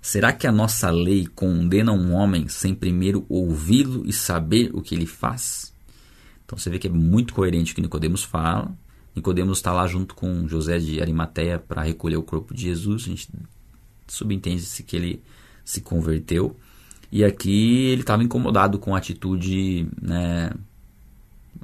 Será 0.00 0.32
que 0.32 0.46
a 0.46 0.52
nossa 0.52 0.90
lei 0.90 1.26
condena 1.26 1.92
um 1.92 2.12
homem 2.12 2.48
sem 2.48 2.74
primeiro 2.74 3.24
ouvi-lo 3.28 4.02
e 4.04 4.12
saber 4.12 4.70
o 4.74 4.82
que 4.82 4.94
ele 4.94 5.06
faz? 5.06 5.72
Então 6.44 6.58
você 6.58 6.68
vê 6.68 6.78
que 6.78 6.88
é 6.88 6.90
muito 6.90 7.32
coerente 7.34 7.72
o 7.72 7.74
que 7.76 7.80
Nicodemos 7.80 8.24
fala. 8.24 8.74
Nicodemos 9.14 9.58
está 9.58 9.72
lá 9.72 9.86
junto 9.86 10.14
com 10.14 10.48
José 10.48 10.78
de 10.78 11.00
Arimateia 11.00 11.58
para 11.58 11.82
recolher 11.82 12.16
o 12.16 12.22
corpo 12.22 12.54
de 12.54 12.62
Jesus. 12.62 13.02
A 13.02 13.06
gente 13.06 13.28
subentende-se 14.06 14.82
que 14.82 14.96
ele 14.96 15.22
se 15.64 15.80
converteu. 15.80 16.56
E 17.10 17.22
aqui 17.24 17.88
ele 17.88 18.00
estava 18.00 18.24
incomodado 18.24 18.78
com 18.78 18.94
a 18.94 18.98
atitude 18.98 19.86
né, 20.00 20.50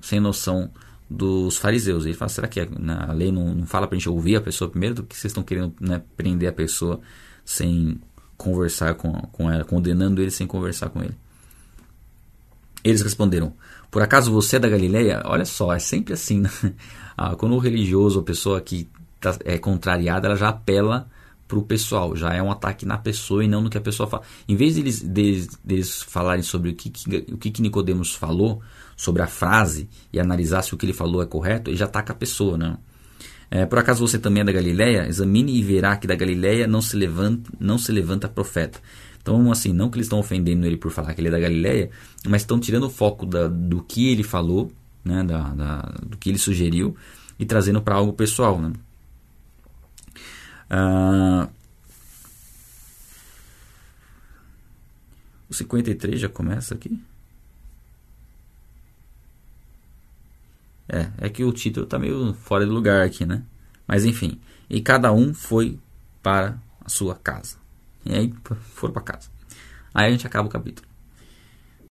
sem 0.03 0.21
noção 0.21 0.71
dos 1.09 1.57
fariseus. 1.57 2.05
Ele 2.05 2.15
fala: 2.15 2.29
será 2.29 2.49
que 2.49 2.61
a 2.61 3.13
lei 3.13 3.33
não, 3.33 3.55
não 3.55 3.67
fala 3.67 3.87
para 3.87 3.97
a 3.97 3.99
gente 3.99 4.09
ouvir 4.09 4.37
a 4.37 4.41
pessoa 4.41 4.71
primeiro 4.71 4.97
do 4.97 5.03
que 5.05 5.17
vocês 5.17 5.31
estão 5.31 5.43
querendo 5.43 5.75
né, 5.81 6.03
prender 6.17 6.49
a 6.49 6.53
pessoa 6.53 7.01
sem 7.45 7.99
conversar 8.37 8.95
com, 8.95 9.13
com 9.13 9.51
ela, 9.51 9.65
condenando 9.65 10.21
ele 10.21 10.31
sem 10.31 10.47
conversar 10.47 10.91
com 10.91 11.03
ele? 11.03 11.15
Eles 12.85 13.03
responderam: 13.03 13.55
Por 13.91 14.03
acaso 14.03 14.33
você 14.33 14.57
é 14.57 14.59
da 14.59 14.69
Galileia? 14.69 15.23
Olha 15.25 15.45
só, 15.45 15.73
é 15.73 15.79
sempre 15.79 16.15
assim. 16.15 16.41
Né? 16.41 16.51
Ah, 17.21 17.35
quando 17.35 17.57
o 17.57 17.59
religioso, 17.59 18.21
a 18.21 18.23
pessoa 18.23 18.61
que 18.61 18.89
tá, 19.21 19.37
é 19.45 19.59
contrariada, 19.59 20.29
ela 20.29 20.37
já 20.37 20.51
apela 20.51 21.11
para 21.49 21.59
o 21.59 21.63
pessoal, 21.63 22.15
já 22.15 22.33
é 22.33 22.41
um 22.41 22.49
ataque 22.49 22.87
na 22.87 22.97
pessoa 22.97 23.45
e 23.45 23.49
não 23.49 23.61
no 23.61 23.69
que 23.69 23.77
a 23.77 23.81
pessoa 23.81 24.09
fala. 24.09 24.23
Em 24.47 24.55
vez 24.55 24.77
deles, 24.77 25.03
deles, 25.03 25.59
deles 25.65 26.01
falarem 26.01 26.45
sobre 26.45 26.71
o 26.71 26.75
que, 26.77 26.91
que, 26.91 27.27
o 27.33 27.37
que, 27.37 27.51
que 27.51 27.61
Nicodemos 27.61 28.15
falou, 28.15 28.63
sobre 28.97 29.21
a 29.21 29.27
frase, 29.27 29.89
e 30.13 30.21
analisar 30.21 30.63
se 30.63 30.75
o 30.75 30.77
que 30.77 30.87
ele 30.87 30.93
falou 30.93 31.21
é 31.21 31.27
correto, 31.27 31.71
ele 31.71 31.77
já 31.77 31.87
ataca 31.87 32.13
a 32.13 32.17
pessoa, 32.17 32.57
né? 32.57 32.77
É, 33.51 33.65
por 33.65 33.79
acaso 33.79 34.07
você 34.07 34.19
também 34.19 34.43
é 34.43 34.45
da 34.45 34.53
Galileia? 34.53 35.09
Examine 35.09 35.57
e 35.57 35.63
verá 35.63 35.97
que 35.97 36.07
da 36.07 36.15
Galileia 36.15 36.67
não 36.67 36.83
se 36.83 36.95
levanta, 36.97 37.51
não 37.59 37.79
se 37.79 37.91
levanta 37.91 38.29
profeta. 38.29 38.79
Então, 39.21 39.51
assim, 39.51 39.73
não 39.73 39.91
que 39.91 39.97
eles 39.97 40.07
estão 40.07 40.19
ofendendo 40.19 40.67
ele 40.67 40.77
por 40.77 40.91
falar 40.91 41.15
que 41.15 41.21
ele 41.21 41.29
é 41.29 41.31
da 41.31 41.39
Galileia, 41.39 41.91
mas 42.27 42.43
estão 42.43 42.59
tirando 42.59 42.85
o 42.85 42.91
foco 42.91 43.27
da, 43.27 43.49
do 43.49 43.83
que 43.83 44.11
ele 44.11 44.23
falou, 44.23 44.73
né, 45.05 45.23
da, 45.23 45.55
da, 45.55 45.81
do 46.07 46.17
que 46.17 46.29
ele 46.31 46.39
sugeriu, 46.39 46.97
e 47.39 47.45
trazendo 47.45 47.81
para 47.83 47.95
algo 47.95 48.13
pessoal, 48.13 48.61
né? 48.61 48.73
Ah, 50.71 51.49
o 55.49 55.55
53 55.55 56.21
já 56.21 56.29
começa 56.29 56.75
aqui? 56.75 57.01
É, 60.89 61.11
é 61.19 61.29
que 61.29 61.45
o 61.45 61.53
título 61.53 61.85
está 61.85 61.99
meio 61.99 62.33
fora 62.35 62.65
de 62.65 62.71
lugar 62.71 63.05
aqui, 63.05 63.27
né? 63.27 63.43
Mas 63.87 64.05
enfim, 64.05 64.41
e 64.69 64.81
cada 64.81 65.13
um 65.13 65.35
foi 65.35 65.79
para 66.23 66.59
a 66.81 66.89
sua 66.89 67.15
casa. 67.15 67.57
E 68.05 68.15
aí 68.15 68.35
foram 68.75 68.93
para 68.93 69.03
casa. 69.03 69.31
Aí 69.93 70.07
a 70.07 70.11
gente 70.11 70.27
acaba 70.27 70.49
o 70.49 70.51
capítulo. 70.51 70.88